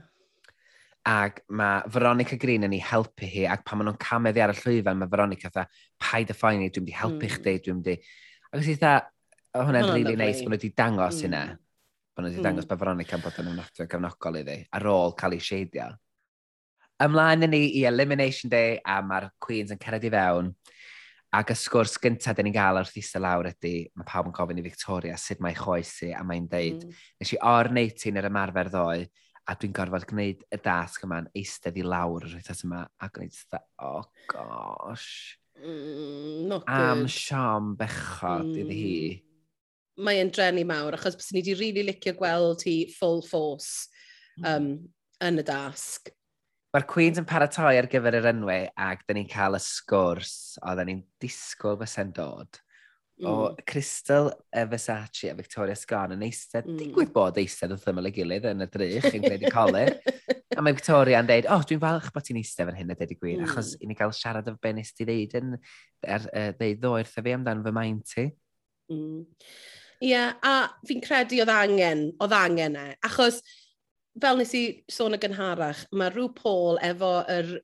Ac 1.09 1.43
mae 1.55 1.83
Veronica 1.93 2.35
Green 2.41 2.65
yn 2.67 2.73
ei 2.75 2.81
helpu 2.83 3.29
hi, 3.29 3.45
ac 3.47 3.63
pan 3.63 3.79
maen 3.79 3.93
nhw'n 3.93 4.01
camu 4.01 4.33
ddi 4.33 4.43
ar 4.43 4.51
y 4.51 4.57
llwyfan, 4.59 4.99
mae 4.99 5.11
Veronica 5.11 5.51
dda, 5.53 5.69
paid 6.01 6.33
y 6.33 6.35
ffaen 6.35 6.65
i, 6.65 6.71
dwi'n 6.73 6.89
di 6.89 6.97
helpu 6.97 7.23
mm. 7.23 7.37
chdi, 7.37 7.53
hmm. 7.53 7.63
dwi'n 7.69 7.85
di... 7.85 7.95
Dwi 8.01 8.27
Ac 8.49 8.63
oedd 8.63 8.69
eitha, 8.73 8.93
o 9.53 9.63
hwnna'n 9.67 9.91
rili 9.93 10.15
neis 10.17 10.39
bod 10.41 10.49
nhw 10.49 10.57
wedi 10.57 10.69
dangos 10.73 11.19
mm. 11.19 11.25
hynna. 11.27 11.41
Bod 12.15 12.23
nhw 12.25 12.29
wedi 12.31 12.39
hmm. 12.39 12.45
dangos 12.47 12.65
mm. 12.65 12.69
ba 12.71 12.77
Veronica 12.81 13.17
yn 13.17 13.23
bod 13.25 13.35
yn 13.41 13.49
ymwneud 13.51 13.81
gefnogol 13.91 14.39
iddi, 14.39 14.55
ar 14.73 14.85
ôl 14.89 15.13
cael 15.19 15.35
ei 15.37 15.43
sheidio. 15.45 15.89
Ymlaen 17.05 17.45
yn 17.45 17.53
ni 17.53 17.61
i 17.77 17.85
Elimination 17.87 18.49
Day 18.51 18.79
a 18.81 18.97
mae'r 19.05 19.29
Queens 19.39 19.71
yn 19.75 19.79
cered 19.79 20.07
i 20.09 20.11
fewn. 20.15 20.49
Ac 21.37 21.53
y 21.53 21.57
sgwrs 21.61 21.93
gyntaf 22.01 22.35
dyn 22.35 22.49
ni'n 22.49 22.55
gael 22.55 22.81
wrth 22.81 22.97
isa 22.97 23.21
lawr 23.21 23.51
ydy, 23.51 23.73
mae 23.93 24.07
pawb 24.09 24.31
yn 24.31 24.33
gofyn 24.33 24.59
i 24.59 24.65
Victoria 24.65 25.17
sut 25.21 25.45
mae 25.45 25.53
choesi 25.53 26.09
a 26.17 26.23
mae'n 26.25 26.49
deud, 26.49 26.87
mm. 26.87 27.03
nes 27.21 27.33
i 27.35 27.39
o'r 27.51 27.69
neityn 27.77 28.17
yr 28.17 28.31
ymarfer 28.31 28.73
ddoe, 28.73 29.03
a 29.45 29.55
dwi'n 29.61 29.77
gorfod 29.77 30.09
gwneud 30.09 30.41
y 30.49 30.59
dasg 30.65 31.05
yma'n 31.05 31.29
eistedd 31.37 31.77
i 31.77 31.85
lawr 31.85 32.25
yr 32.25 32.33
wythnos 32.39 32.65
yma, 32.65 32.81
a 32.97 33.11
gwneud 33.13 33.37
o 33.53 33.93
oh, 33.93 34.09
gosh. 34.33 35.38
Mm, 35.59 36.45
not 36.47 36.65
good. 36.65 37.09
Siom 37.13 37.73
bechod 37.79 38.45
mm. 38.47 38.61
iddi 38.63 38.77
hi. 38.77 38.93
Mm. 39.15 39.25
Mae 40.07 40.21
e'n 40.21 40.31
drenu 40.31 40.63
mawr, 40.67 40.95
achos 40.95 41.17
bys 41.19 41.33
ni 41.33 41.41
wedi 41.41 41.57
rili 41.57 41.81
really 41.81 41.91
licio 41.91 42.15
gweld 42.15 42.63
hi 42.63 42.77
full 42.93 43.19
force 43.25 43.89
um, 44.47 44.71
yn 45.25 45.41
y 45.41 45.45
dasg. 45.45 46.13
Mae'r 46.71 46.85
Queens 46.87 47.19
yn 47.19 47.27
paratoi 47.27 47.73
ar 47.79 47.89
gyfer 47.89 48.15
yr 48.19 48.29
enwau 48.29 48.69
ac 48.79 49.03
da 49.07 49.17
ni'n 49.17 49.27
cael 49.27 49.57
y 49.57 49.61
sgwrs 49.65 50.33
o 50.61 50.75
da 50.77 50.85
ni'n 50.87 51.01
disgwyl 51.19 51.79
fysa'n 51.81 52.13
dod 52.15 52.61
o 53.25 53.49
mm. 53.49 53.55
Crystal 53.65 54.31
uh, 54.55 54.65
Versace 54.65 55.31
a 55.31 55.35
Victoria 55.35 55.75
Sgan 55.75 56.15
yn 56.15 56.23
eistedd, 56.23 56.69
mm. 56.69 56.77
digwydd 56.79 57.11
bod 57.15 57.39
eistedd 57.41 57.73
wrth 57.75 57.89
ymwyl 57.91 58.07
ei 58.07 58.15
gilydd 58.15 58.47
yn 58.53 58.63
y 58.63 58.67
drych 58.71 59.09
yn 59.11 59.25
gwneud 59.25 59.43
i 59.43 59.51
colir, 59.51 59.91
A 60.59 60.63
mae 60.65 60.75
Victoria 60.75 61.21
yn 61.23 61.29
dweud, 61.29 61.45
oh, 61.55 61.61
dwi'n 61.63 61.79
falch 61.79 62.09
bod 62.11 62.25
ti'n 62.27 62.41
eistedd 62.41 62.67
fan 62.67 62.75
hyn 62.75 62.91
a 62.91 62.95
dweud 62.99 63.13
i 63.13 63.15
gwir, 63.15 63.37
mm. 63.39 63.47
achos 63.47 63.71
i 63.79 63.87
ni 63.87 63.95
gael 63.95 64.11
siarad 64.15 64.49
o 64.51 64.57
be 64.59 64.73
nes 64.75 64.91
ti 64.91 65.07
ddeud 65.07 65.37
yn 65.39 65.53
er, 65.55 66.25
er, 66.35 66.57
ddeud 66.57 66.81
ddo 66.81 66.91
wrtha 66.97 67.23
fi 67.23 67.35
amdan 67.37 67.63
fy 67.63 67.73
maen 67.77 68.01
ti. 68.03 68.25
Mm. 68.91 69.21
Ie, 69.99 70.11
yeah, 70.11 70.35
a 70.43 70.67
fi'n 70.87 70.99
credu 71.03 71.39
oedd 71.39 71.53
angen, 71.53 72.03
oedd 72.19 72.35
angen 72.35 72.75
e, 72.79 72.85
achos 73.07 73.39
fel 74.19 74.39
nes 74.39 74.51
i 74.57 74.63
sôn 74.91 75.15
y 75.15 75.21
gynharach, 75.23 75.85
mae 75.95 76.11
rhyw 76.11 76.29
Paul 76.35 76.79
efo 76.83 77.13
yr 77.31 77.55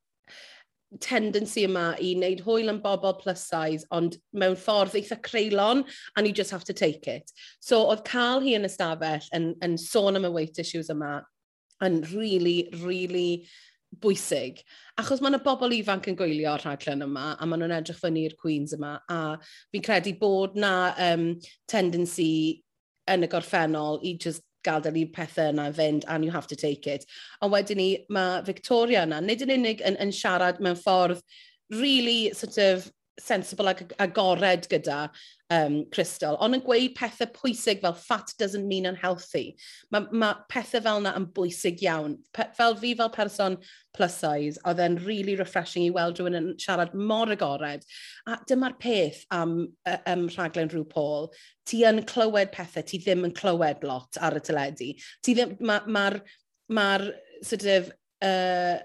tendency 1.04 1.66
yma 1.68 1.90
i 2.00 2.14
wneud 2.16 2.44
hwyl 2.46 2.72
yn 2.72 2.82
bobl 2.84 3.16
plus 3.20 3.44
size, 3.50 3.84
ond 3.96 4.16
mewn 4.32 4.56
ffordd 4.60 4.96
eitha 4.96 5.20
creulon, 5.26 5.84
and 6.16 6.28
you 6.28 6.34
just 6.34 6.52
have 6.52 6.64
to 6.64 6.74
take 6.74 7.08
it. 7.12 7.32
So, 7.60 7.84
oedd 7.92 8.06
cael 8.08 8.44
hi 8.46 8.56
yn 8.56 8.68
ystafell 8.68 9.28
yn, 9.36 9.54
yn 9.66 9.80
sôn 9.82 10.20
am 10.20 10.28
y 10.30 10.32
weight 10.32 10.64
issues 10.64 10.92
yma, 10.94 11.18
yn 11.84 12.02
really, 12.14 12.70
really 12.84 13.48
bwysig. 14.04 14.62
Achos 15.00 15.22
mae 15.22 15.32
yna 15.32 15.42
bobl 15.44 15.76
ifanc 15.76 16.10
yn 16.12 16.18
gwylio 16.20 16.54
o'r 16.54 16.66
rhaglen 16.66 17.04
yma, 17.06 17.36
a 17.40 17.48
maen 17.48 17.64
nhw'n 17.64 17.76
edrych 17.78 18.02
fyny 18.02 18.26
i'r 18.26 18.36
Queens 18.40 18.76
yma, 18.76 18.98
a 19.12 19.20
fi'n 19.74 19.86
credu 19.86 20.16
bod 20.20 20.58
na 20.60 20.74
um, 21.12 21.30
tendency 21.72 22.64
yn 23.12 23.26
y 23.26 23.32
gorffennol 23.32 24.02
i 24.04 24.16
just 24.22 24.44
gadael 24.66 24.98
i'r 24.98 25.12
pethau 25.14 25.52
yna 25.54 25.70
fynd 25.76 26.08
and 26.10 26.26
you 26.26 26.32
have 26.34 26.48
to 26.48 26.58
take 26.58 26.88
it. 26.88 27.06
Ond 27.42 27.54
wedyn 27.54 27.80
ni, 27.82 27.90
mae 28.10 28.42
Victoria 28.48 29.06
yna, 29.06 29.22
nid 29.22 29.46
yn 29.46 29.54
unig 29.60 29.84
yn, 29.86 30.00
yn 30.02 30.14
siarad 30.16 30.62
mewn 30.64 30.80
ffordd 30.80 31.22
really 31.70 32.32
sort 32.34 32.58
of 32.58 32.90
sensible 33.21 33.69
ag 33.71 33.93
agored 33.99 34.67
gyda 34.71 35.10
um, 35.54 35.86
Crystal, 35.93 36.38
ond 36.43 36.58
yn 36.58 36.63
gweud 36.65 36.95
pethau 36.97 37.30
pwysig 37.36 37.82
fel 37.84 37.95
fat 37.97 38.34
doesn't 38.39 38.67
mean 38.67 38.88
unhealthy. 38.89 39.56
Mae 39.93 40.08
ma 40.12 40.32
pethau 40.51 40.84
fel 40.84 41.01
yna 41.04 41.13
yn 41.19 41.28
bwysig 41.36 41.84
iawn. 41.86 42.17
Pe, 42.36 42.47
fel 42.58 42.75
fi 42.82 42.93
fel 42.97 43.12
person 43.13 43.58
plus 43.95 44.17
size, 44.19 44.60
oedd 44.67 44.82
e'n 44.84 44.99
really 45.06 45.38
refreshing 45.39 45.86
i 45.86 45.93
weld 45.95 46.19
rhywun 46.19 46.39
yn 46.41 46.49
siarad 46.62 46.95
mor 46.97 47.32
agored. 47.32 47.86
A 48.28 48.39
dyma'r 48.49 48.78
peth 48.82 49.23
am 49.36 49.58
um, 49.93 50.28
rhaglen 50.36 50.73
rhyw 50.73 50.88
Paul. 50.91 51.30
Ti 51.69 51.86
yn 51.89 52.04
clywed 52.10 52.51
pethau, 52.56 52.86
ti 52.86 52.99
ddim 53.04 53.28
yn 53.30 53.36
clywed 53.38 53.86
lot 53.88 54.19
ar 54.21 54.38
y 54.39 54.43
teledu. 54.43 54.91
Mae'r 55.30 55.58
ma, 55.62 55.80
ma, 55.88 56.08
r, 56.12 56.21
ma 56.73 56.89
r, 56.99 57.10
sort 57.45 57.69
of, 57.78 57.91
uh, 58.25 58.80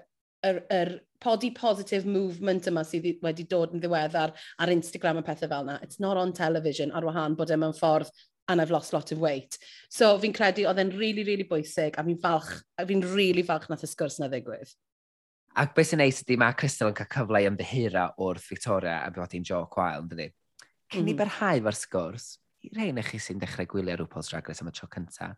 yr, 0.47 0.63
yr 0.71 0.99
podi 1.21 1.51
positive 1.55 2.05
movement 2.05 2.67
yma 2.71 2.83
sydd 2.87 3.21
wedi 3.23 3.45
dod 3.49 3.75
yn 3.75 3.83
ddiweddar 3.83 4.33
ar 4.33 4.73
Instagram 4.73 5.21
a 5.21 5.25
pethau 5.25 5.51
fel 5.51 5.67
yna. 5.67 5.79
It's 5.85 5.99
not 5.99 6.17
on 6.17 6.33
television 6.33 6.91
ar 6.91 7.05
wahân 7.07 7.37
bod 7.37 7.53
e 7.53 7.57
yma'n 7.57 7.77
ffordd 7.77 8.11
and 8.47 8.61
I've 8.61 8.71
lost 8.71 8.91
a 8.91 8.97
lot 8.97 9.11
of 9.11 9.19
weight. 9.19 9.57
So 9.89 10.17
fi'n 10.19 10.33
credu 10.35 10.65
oedd 10.67 10.81
e'n 10.81 10.93
really, 10.97 11.23
really 11.27 11.45
bwysig 11.47 11.97
a 11.97 12.03
fi'n 12.03 12.19
falch, 12.21 12.51
a 12.77 12.85
fi'n 12.89 13.03
really 13.13 13.45
falch 13.47 13.69
nath 13.69 13.85
y 13.85 13.89
sgwrs 13.91 14.19
na 14.19 14.29
ddigwydd. 14.31 14.73
Ac 15.61 15.73
beth 15.75 15.91
sy'n 15.91 16.01
neis 16.01 16.21
ydy 16.23 16.37
mae 16.39 16.55
Crystal 16.57 16.91
yn 16.91 16.97
cael 16.97 17.09
cyfle 17.11 17.41
i 17.43 17.47
ymddihira 17.49 18.09
wrth 18.19 18.47
Victoria 18.51 19.01
a 19.05 19.11
bod 19.15 19.35
hi'n 19.35 19.47
jo 19.47 19.63
chwael, 19.71 20.05
yn 20.05 20.11
dydi? 20.11 20.29
Cyn 20.91 21.05
mm. 21.05 21.11
i 21.11 21.17
berhau 21.19 21.63
fo'r 21.67 21.77
sgwrs, 21.79 22.27
i 22.65 22.71
rhain 22.75 22.99
i 22.99 23.05
chi 23.05 23.19
sy'n 23.19 23.41
dechrau 23.41 23.67
gwylio 23.69 23.97
rhyw 23.99 24.09
Drag 24.29 24.49
Race 24.49 24.63
am 24.63 24.71
y 24.71 24.75
tro 24.75 24.89
cyntaf, 24.91 25.37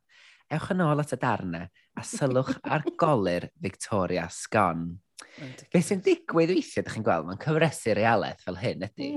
ewch 0.56 0.70
yn 0.74 0.84
ôl 0.86 1.02
at 1.02 1.16
y 1.16 1.20
darnau 1.22 1.66
a 1.98 2.04
sylwch 2.08 2.54
ar 2.64 2.86
golir 3.00 3.50
Victoria 3.62 4.28
Sgon. 4.32 4.92
Be 5.74 5.80
sy'n 5.82 6.02
digwydd 6.04 6.52
weithiau, 6.54 6.84
ydych 6.84 6.98
chi'n 6.98 7.06
gweld, 7.06 7.28
mae'n 7.28 7.40
cyfresu 7.42 7.94
realaeth 7.98 8.44
fel 8.46 8.58
hyn 8.60 8.86
ydy. 8.88 9.10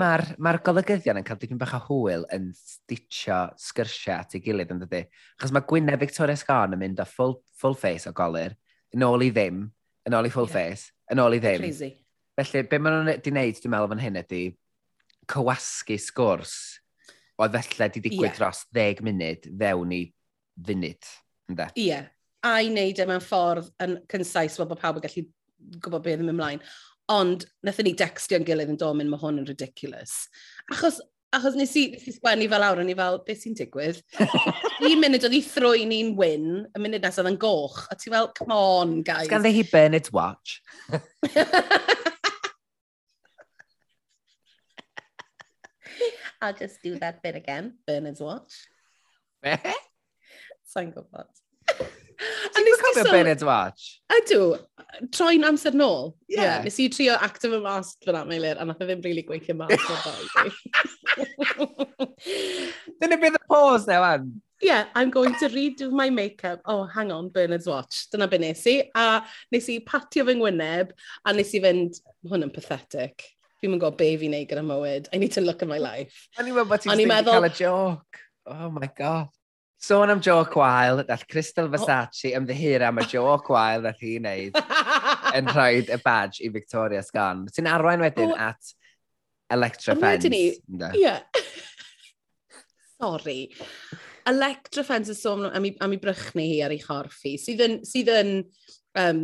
Mae'r 0.00 0.24
ma 0.42 0.54
golygyddion 0.68 1.20
yn 1.20 1.26
cael 1.26 1.38
dipyn 1.42 1.60
bach 1.60 1.74
o 1.76 1.80
hwyl 1.86 2.24
yn 2.34 2.48
stitio 2.56 3.42
sgyrsiau 3.60 4.24
at 4.24 4.34
ei 4.38 4.42
gilydd 4.42 4.72
yn 4.74 4.82
dydy. 4.82 5.02
Achos 5.36 5.54
mae 5.54 5.66
Gwyneb 5.68 6.02
Victoria 6.02 6.38
Sgon 6.40 6.74
yn 6.74 6.82
mynd 6.82 7.02
o 7.02 7.06
full, 7.10 7.38
full 7.60 7.78
face 7.78 8.10
o 8.10 8.14
golir, 8.16 8.56
yn 8.96 9.06
ôl 9.06 9.26
i 9.26 9.30
ddim, 9.34 9.66
yn 10.08 10.18
ôl 10.18 10.26
i 10.26 10.32
full 10.34 10.50
yeah. 10.50 10.56
face, 10.56 10.90
yn 11.12 11.22
ôl 11.22 11.36
i 11.36 11.42
ddim. 11.42 11.62
Crazy. 11.62 11.92
Felly, 12.36 12.66
be 12.70 12.80
maen 12.82 12.98
nhw'n 13.04 13.22
di 13.22 13.34
wneud, 13.34 13.62
dwi'n 13.62 13.76
meddwl 13.76 13.92
fan 13.94 14.02
hyn 14.02 14.20
ydy, 14.24 14.42
cywasgu 15.30 16.00
sgwrs 16.00 16.56
oedd 17.42 17.56
felly 17.56 17.82
wedi 17.84 18.02
digwydd 18.04 18.30
yeah. 18.30 18.38
dros 18.38 18.62
10 18.76 19.02
munud 19.04 19.48
fewn 19.60 19.92
i 19.92 20.02
funud. 20.66 21.10
Ie, 21.52 21.86
yeah. 21.86 22.06
a 22.46 22.58
i 22.62 22.70
wneud 22.70 23.00
e 23.02 23.08
mewn 23.08 23.24
ffordd 23.24 23.68
yn 23.84 23.98
cynsais 24.10 24.56
fel 24.58 24.68
bod 24.70 24.80
pawb 24.82 25.00
yn 25.00 25.06
gallu 25.06 25.26
gwybod 25.82 26.04
beth 26.04 26.20
ddim 26.20 26.32
ymlaen. 26.32 26.62
Ond, 27.12 27.44
nathon 27.66 27.86
ni 27.86 27.94
dextio'n 27.98 28.46
gilydd 28.46 28.72
yn 28.72 28.80
domyn, 28.80 29.10
mae 29.10 29.20
hwn 29.22 29.42
yn 29.42 29.46
ridiculous. 29.46 30.24
Achos 30.72 30.98
achos 31.36 31.56
nes 31.58 31.72
i, 31.76 31.82
nes 31.92 32.06
i 32.08 32.12
sgwennu 32.14 32.46
fel 32.50 32.64
awr, 32.66 32.80
o'n 32.82 32.90
i 32.90 32.96
fel, 32.98 33.18
beth 33.26 33.42
sy'n 33.42 33.56
digwydd? 33.58 33.98
un 34.88 35.00
munud 35.02 35.26
oedd 35.26 35.36
i 35.36 35.42
thrwy'n 35.44 35.90
ni'n 35.92 36.10
win, 36.18 36.48
y 36.66 36.78
munud 36.82 37.02
nes 37.04 37.18
oedd 37.20 37.30
yn 37.32 37.40
goch, 37.42 37.80
a 37.90 37.94
ti 37.98 38.12
fel, 38.12 38.28
come 38.36 38.54
on, 38.56 38.90
guys. 39.06 39.28
Gan 39.30 39.42
dde 39.44 39.52
hi 39.56 39.64
Bernard's 39.70 40.12
watch. 40.14 40.48
I'll 46.42 46.52
just 46.54 46.82
do 46.82 46.98
that 46.98 47.22
bit 47.22 47.34
again, 47.34 47.78
Bernard's 47.86 48.20
watch. 48.20 48.68
Be? 49.42 49.56
Sa'n 50.76 50.90
gwybod. 50.92 51.28
Ti'n 52.52 52.66
gwybod 52.66 52.82
cofio 52.82 53.04
Bennett 53.08 53.42
Watch? 53.46 53.84
Ydw, 54.12 54.40
troi'n 55.14 55.46
amser 55.48 55.72
nôl. 55.76 56.10
Ie. 56.28 56.34
Yeah. 56.36 56.42
Yeah, 56.44 56.64
nes 56.66 56.76
i 56.84 56.88
trio 56.92 57.14
acto 57.24 57.48
fy 57.48 57.60
mas 57.64 57.94
fyna, 58.04 58.24
Meilir, 58.28 58.60
a 58.60 58.66
nath 58.68 58.82
e 58.84 58.88
ddim 58.90 59.00
really 59.04 59.24
gweithio 59.24 59.56
mas. 59.56 59.72
Dyna 63.00 63.18
bydd 63.22 63.38
y 63.38 63.42
pause 63.48 63.88
now, 63.88 64.02
man? 64.04 64.28
Yeah, 64.60 64.84
I'm 64.94 65.10
going 65.10 65.34
to 65.40 65.48
redo 65.52 65.90
my 65.92 66.10
makeup. 66.10 66.60
Oh, 66.64 66.84
hang 66.84 67.12
on, 67.12 67.30
Bernard's 67.32 67.66
watch. 67.66 68.10
Dyna 68.12 68.28
be 68.28 68.38
nes 68.44 68.66
i. 68.68 68.76
A 68.92 69.24
nes 69.52 69.70
i 69.72 69.78
patio 69.80 70.28
fy 70.28 70.36
ngwyneb, 70.36 70.92
a 71.24 71.36
nes 71.36 71.56
i 71.56 71.62
fynd, 71.64 72.02
hwn 72.28 72.44
yn 72.48 72.52
pathetic. 72.52 73.30
Fi'n 73.62 73.72
mynd 73.72 73.84
go 73.84 73.94
be 73.96 74.12
fi'n 74.20 74.36
neud 74.36 74.52
gyda 74.52 74.64
mywyd. 74.64 75.08
I 75.08 75.24
need 75.24 75.32
to 75.38 75.44
look 75.44 75.64
at 75.64 75.72
my 75.72 75.80
life. 75.80 76.28
O'n 76.36 76.52
i'n 76.52 76.56
meddwl 76.56 76.68
bod 76.72 76.84
ti'n 76.84 77.08
meddwl... 77.08 77.32
cael 77.32 77.48
y. 77.48 78.24
Oh 78.52 78.70
my 78.76 78.92
god. 78.92 79.32
Sôn 79.78 80.10
am 80.10 80.22
Joe 80.24 80.46
Gwael, 80.48 81.04
dath 81.06 81.26
Crystal 81.28 81.68
Versace 81.68 82.30
oh. 82.32 82.38
ymddihir 82.38 82.82
am 82.86 82.98
y 83.02 83.04
Joe 83.10 83.36
Gwael 83.44 83.84
dath 83.84 84.00
hi'n 84.00 84.24
neud 84.24 84.56
yn 85.36 85.50
rhoi 85.52 85.82
y 85.84 85.98
badge 86.02 86.40
i 86.46 86.50
Victoria 86.52 87.02
Sgan. 87.04 87.44
Ti'n 87.52 87.68
arwain 87.68 88.02
wedyn 88.04 88.32
oh. 88.32 88.48
at 88.48 88.72
Electra 89.52 89.96
Fence. 89.96 90.30
Ie. 90.32 90.56
Yeah. 90.96 91.20
Sorry. 92.96 93.52
Electra 94.26 94.82
Fence 94.82 95.12
yn 95.12 95.18
sôn 95.18 95.50
am, 95.52 95.68
am 95.84 95.94
i 95.94 96.00
brychni 96.00 96.48
hi 96.54 96.62
ar 96.64 96.74
ei 96.74 96.80
chorffi, 96.82 97.36
sydd 97.38 97.60
yn, 97.66 97.76
sydd 97.86 98.08
yn 98.10 98.32
um, 98.98 99.20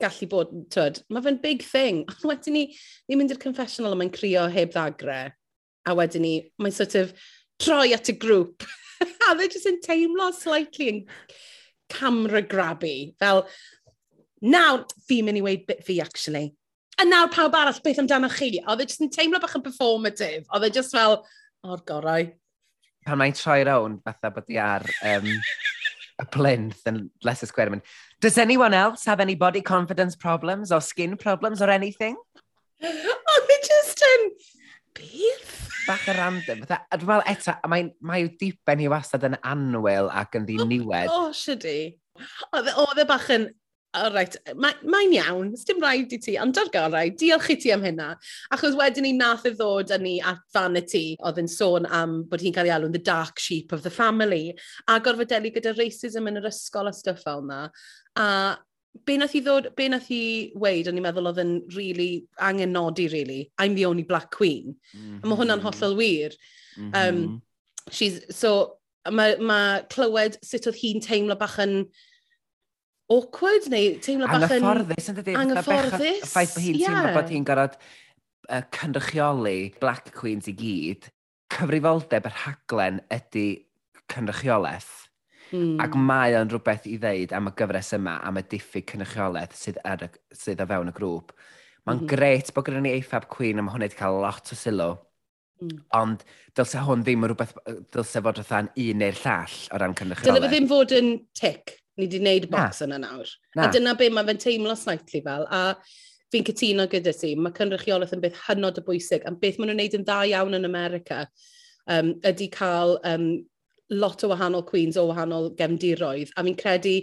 gallu 0.00 0.28
bod, 0.30 0.54
twyd, 0.72 1.02
mae 1.10 1.26
fe'n 1.26 1.42
big 1.42 1.66
thing. 1.66 2.04
Ond 2.14 2.30
wedyn 2.30 2.56
ni, 2.56 2.64
ni'n 3.10 3.20
mynd 3.20 3.34
i'r 3.34 3.42
confessional 3.42 3.96
a 3.96 4.00
mae'n 4.00 4.14
crio 4.14 4.46
heb 4.52 4.72
ddagre. 4.72 5.20
A 5.86 5.94
wedyn 5.98 6.24
ni, 6.24 6.34
mae'n 6.62 6.74
sort 6.74 6.96
of 7.02 7.12
troi 7.62 7.90
at 7.96 8.14
y 8.14 8.16
grŵp. 8.22 8.62
a 9.28 9.34
dde 9.36 9.48
jyst 9.52 9.68
yn 9.70 9.80
teimlo 9.84 10.30
slightly 10.34 10.88
yn 10.92 11.02
camera 11.92 12.42
grabby. 12.42 13.12
Fel, 13.20 13.44
nawr 14.46 14.86
fi'n 15.08 15.28
mynd 15.28 15.40
i 15.40 15.44
weid 15.44 15.66
bit 15.68 15.84
fi 15.86 16.00
actually. 16.04 16.50
A 17.00 17.04
nawr 17.04 17.28
pawb 17.32 17.56
arall 17.58 17.82
beth 17.84 18.00
amdano 18.02 18.30
chi. 18.32 18.54
Oedd 18.64 18.82
e 18.82 18.88
jyst 18.88 19.04
yn 19.04 19.12
teimlo 19.12 19.40
bach 19.42 19.56
yn 19.58 19.64
performative. 19.66 20.44
Oedd 20.56 20.68
e 20.68 20.72
jyst 20.78 20.96
fel, 20.96 21.20
o'r 21.66 21.84
gorau. 21.88 22.30
Pan 23.06 23.20
mae'n 23.20 23.36
troi 23.38 23.60
rawn, 23.68 24.00
fatha 24.02 24.32
bod 24.34 24.48
i 24.50 24.56
ar 24.58 24.82
um, 25.12 25.28
a 26.18 26.26
plinth 26.26 26.82
yn 26.90 27.04
Leicester 27.22 27.46
Square. 27.46 27.76
Mynd, 27.76 27.84
Does 28.20 28.38
anyone 28.38 28.74
else 28.74 29.04
have 29.04 29.20
any 29.20 29.34
body 29.34 29.60
confidence 29.60 30.16
problems 30.16 30.72
or 30.72 30.80
skin 30.80 31.16
problems 31.16 31.62
or 31.62 31.70
anything? 31.70 32.16
Oedd 32.82 33.52
e 33.52 33.60
jyst 33.68 34.02
yn, 34.08 34.26
beth? 34.96 35.65
bach 35.86 36.08
yn 36.12 36.18
random. 36.18 36.64
A 36.68 36.98
dwi'n 36.98 37.10
meddwl 37.10 37.28
eto, 37.32 37.54
mae, 37.72 37.86
mae 38.04 38.26
diben 38.40 38.82
hi 38.82 38.90
wastad 38.92 39.26
yn 39.28 39.38
anwyl 39.42 40.10
ac 40.12 40.38
yn 40.38 40.48
ddiniwed. 40.48 41.12
O, 41.12 41.28
oh, 41.28 41.36
sydi. 41.36 41.78
E, 41.94 42.66
oedd 42.82 43.02
e 43.02 43.08
bach 43.08 43.30
yn 43.34 43.48
Alright, 43.96 44.34
mae'n 44.60 44.82
mae 44.92 45.06
iawn, 45.16 45.54
dim 45.64 45.78
rhaid 45.80 46.10
i 46.12 46.18
ti, 46.20 46.34
ond 46.36 46.52
dargarau, 46.56 47.08
diolch 47.16 47.46
i 47.54 47.56
ti 47.62 47.70
am 47.72 47.84
hynna. 47.86 48.10
Achos 48.52 48.74
wedyn 48.76 49.06
ni 49.06 49.14
nath 49.16 49.46
y 49.48 49.54
ddod 49.54 49.94
yn 49.96 50.02
ni 50.04 50.14
at 50.20 50.42
Vanity, 50.52 51.14
oedd 51.24 51.40
yn 51.40 51.48
sôn 51.48 51.88
am 51.88 52.18
bod 52.28 52.44
hi'n 52.44 52.52
cael 52.52 52.68
ei 52.68 52.74
alw'n 52.74 52.92
the 52.92 53.00
dark 53.00 53.40
sheep 53.40 53.72
of 53.72 53.86
the 53.86 53.92
family, 53.94 54.52
a 54.84 54.98
gorfod 55.00 55.30
deli 55.32 55.54
gyda 55.54 55.72
racism 55.78 56.28
yn 56.28 56.42
yr 56.42 56.50
ysgol 56.50 56.90
a 56.90 56.92
stuff 56.92 57.24
fel 57.24 57.40
yna. 57.46 57.62
A 58.20 58.28
be 59.04 59.16
nath 59.18 59.34
i 59.36 59.42
ddod, 59.44 59.70
be 59.76 59.88
nath 59.90 60.08
i 60.14 60.22
weid, 60.58 60.88
o'n 60.88 60.98
i'n 60.98 61.04
meddwl 61.04 61.30
oedd 61.30 61.42
yn 61.42 61.52
really 61.76 62.26
angen 62.42 62.74
nodi, 62.74 63.08
really, 63.12 63.50
I'm 63.58 63.74
the 63.74 63.86
only 63.86 64.04
black 64.06 64.30
queen. 64.34 64.76
Mm 64.94 65.00
-hmm. 65.00 65.20
A 65.22 65.26
mae 65.26 65.38
hwnna'n 65.40 65.60
mhm. 65.60 65.66
hollol 65.68 65.96
wir. 65.98 66.36
Mm 66.76 66.90
-hmm. 66.90 67.08
um, 67.08 67.20
mhm. 67.22 67.40
she's, 67.90 68.20
so, 68.30 68.78
mae 69.10 69.36
ma 69.38 69.80
clywed 69.92 70.38
sut 70.42 70.66
oedd 70.66 70.80
hi'n 70.80 71.02
teimlo 71.04 71.36
bach 71.38 71.58
yn 71.62 71.84
awkward, 73.12 73.68
neu 73.70 73.98
teimlo 74.02 74.26
bach 74.26 74.50
yn... 74.50 74.62
Anghyfforddus, 74.62 75.10
yn 75.12 75.20
dydy? 75.20 75.36
Anghyfforddus, 75.42 76.06
ie. 76.06 76.16
Ffaith 76.24 76.56
bod 76.56 76.66
hi'n 76.66 76.80
yeah. 76.80 76.88
teimlo 76.90 77.14
bod 77.20 77.34
hi'n 77.34 77.46
gorfod 77.46 77.78
uh, 78.50 78.62
cynrychioli 78.78 79.58
black 79.80 80.12
queens 80.14 80.50
i 80.50 80.56
gyd, 80.58 81.10
cyfrifoldeb 81.54 82.26
yr 82.30 82.40
haglen 82.44 83.02
ydy 83.14 83.48
cynrychiolaeth 84.12 85.05
Mm. 85.52 85.76
Ac 85.82 85.94
mae 85.98 86.34
o'n 86.38 86.50
rhywbeth 86.50 86.88
i 86.90 86.96
ddeud 87.02 87.34
am 87.36 87.50
y 87.50 87.54
gyfres 87.58 87.92
yma, 87.96 88.16
am 88.26 88.40
y 88.40 88.44
diffyg 88.50 88.88
cynrychiolaeth 88.90 89.54
sydd, 89.58 89.80
ar 89.86 90.08
sydd 90.34 90.62
o 90.64 90.68
fewn 90.70 90.90
y 90.90 90.94
grŵp. 90.96 91.34
Mae'n 91.86 92.02
mm. 92.02 92.08
gret 92.10 92.52
bod 92.54 92.66
gyda 92.66 92.82
ni 92.82 92.94
eithaf 92.96 93.28
Queen 93.30 93.62
am 93.62 93.70
hwnna 93.70 93.86
wedi 93.86 93.98
cael 93.98 94.18
lot 94.24 94.50
o 94.50 94.58
sylw. 94.58 94.96
Mm. 95.62 95.76
Ond 95.96 96.24
dylse 96.58 96.82
hwn 96.84 97.04
ddim 97.06 97.24
yn 97.24 97.32
rhywbeth, 97.32 97.54
dylse 97.94 98.22
fod 98.26 98.40
rhywbeth 98.40 98.80
un 98.82 99.02
neu'r 99.02 99.20
llall 99.22 99.58
o 99.70 99.80
ran 99.82 99.94
cynrychiolaeth. 99.96 100.26
Dyle 100.26 100.42
fe 100.42 100.52
ddim 100.52 100.70
fod 100.72 100.96
yn 100.96 101.12
tic. 101.38 101.76
Ni 101.96 102.04
wedi 102.04 102.20
gwneud 102.20 102.50
box 102.52 102.82
yna 102.84 102.98
nawr. 103.00 103.30
Na. 103.56 103.68
A 103.68 103.72
dyna 103.72 103.94
be 103.96 104.10
mae 104.12 104.26
fe'n 104.28 104.42
teimlo 104.42 104.74
slightly 104.76 105.22
fel. 105.24 105.46
A 105.48 105.78
fi'n 106.34 106.44
cytuno 106.44 106.84
gyda 106.92 107.14
ti, 107.16 107.32
mae 107.40 107.54
cynrychiolaeth 107.56 108.12
yn 108.16 108.24
beth 108.24 108.42
hynod 108.48 108.82
o 108.82 108.84
bwysig. 108.84 109.24
A 109.24 109.32
beth 109.32 109.56
maen 109.56 109.70
nhw'n 109.70 109.78
gwneud 109.78 109.96
yn 110.00 110.04
dda 110.04 110.18
iawn 110.32 110.58
yn 110.58 110.68
America 110.68 111.22
um, 111.86 112.12
ydy 112.26 112.50
cael 112.52 112.98
um, 113.08 113.30
lot 113.94 114.24
o 114.24 114.30
wahanol 114.32 114.66
queens 114.66 114.98
o 114.98 115.06
wahanol 115.10 115.52
gefndiroedd, 115.58 116.32
a 116.36 116.44
fi'n 116.46 116.58
credu 116.58 116.96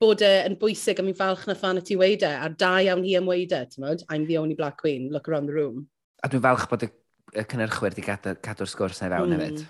bod 0.00 0.24
e 0.24 0.32
yn 0.44 0.58
bwysig, 0.60 1.00
a 1.00 1.06
mi'n 1.06 1.16
falch 1.16 1.46
na 1.48 1.56
fan 1.56 1.80
y 1.80 1.84
ti 1.86 1.96
weid 1.96 2.24
e, 2.26 2.32
a 2.32 2.50
da 2.52 2.76
iawn 2.84 3.04
hi 3.06 3.16
am 3.20 3.30
weid 3.30 3.54
e, 3.56 3.62
ti'n 3.70 3.86
modd? 3.86 4.04
I'm 4.10 4.26
the 4.28 4.38
only 4.38 4.58
black 4.58 4.76
queen, 4.82 5.08
look 5.12 5.28
around 5.28 5.46
the 5.46 5.56
room. 5.56 5.86
A 6.24 6.28
dwi'n 6.32 6.44
falch 6.44 6.68
bod 6.70 6.84
y, 6.84 6.90
y 7.32 7.46
cynnyrchwyr 7.48 7.94
wedi 7.94 8.04
cadw'r 8.04 8.42
cadw 8.44 8.68
sgwrs 8.68 9.02
na 9.02 9.10
fewn 9.14 9.32
mm. 9.32 9.40
hefyd. 9.40 9.64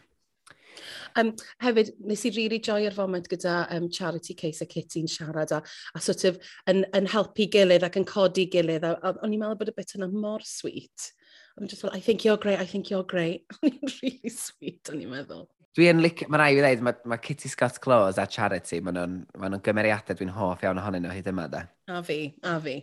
Um, 1.16 1.30
hefyd, 1.64 1.94
nes 2.04 2.26
i 2.28 2.30
rili 2.30 2.42
really 2.42 2.58
joio'r 2.60 2.92
foment 2.92 3.28
gyda 3.32 3.62
um, 3.72 3.86
Charity 3.88 4.34
Case 4.36 4.60
a 4.60 4.66
Kitty'n 4.68 5.08
siarad 5.08 5.54
a, 5.56 5.62
a 5.96 6.00
sort 6.00 6.26
of 6.28 6.36
yn, 6.68 6.82
yn 6.96 7.08
helpu 7.08 7.46
gilydd 7.52 7.86
ac 7.86 7.96
yn 7.96 8.04
codi 8.08 8.44
gilydd. 8.52 8.84
A, 8.84 8.98
a, 9.00 9.14
o'n 9.24 9.32
i'n 9.32 9.40
meddwl 9.40 9.62
bod 9.62 9.72
y 9.72 9.76
bit 9.78 9.96
yna 9.96 10.10
mor 10.12 10.44
sweet. 10.44 11.12
I'm 11.56 11.68
just 11.68 11.84
like, 11.84 11.96
I 11.96 12.00
think 12.00 12.26
you're 12.26 12.36
great, 12.36 12.60
I 12.60 12.66
think 12.66 12.90
you're 12.90 13.06
great. 13.08 13.46
O'n 13.62 13.70
i'n 13.70 13.94
really 14.02 14.32
sweet, 14.34 14.90
o'n 14.92 15.00
i'n 15.00 15.14
meddwl 15.14 15.46
dwi'n 15.76 16.02
lic... 16.02 16.24
mae 16.32 16.40
rai 16.40 16.50
i 16.56 16.60
ddeud, 16.60 16.84
mae, 16.86 16.98
mae 17.12 17.22
Kitty 17.22 17.50
Scott 17.52 17.78
Claws 17.84 18.20
a 18.20 18.26
Charity, 18.30 18.80
mae 18.84 18.96
nhw'n 18.96 19.16
ma 19.40 19.50
nhw 19.52 19.62
gymeriadau 19.64 20.18
dwi'n 20.18 20.34
hoff 20.36 20.64
iawn 20.64 20.80
ohonyn 20.82 21.04
nhw 21.04 21.16
hyd 21.16 21.32
yma, 21.32 21.48
da. 21.52 21.66
A 21.92 22.02
fi, 22.06 22.20
a 22.44 22.56
fi. 22.64 22.78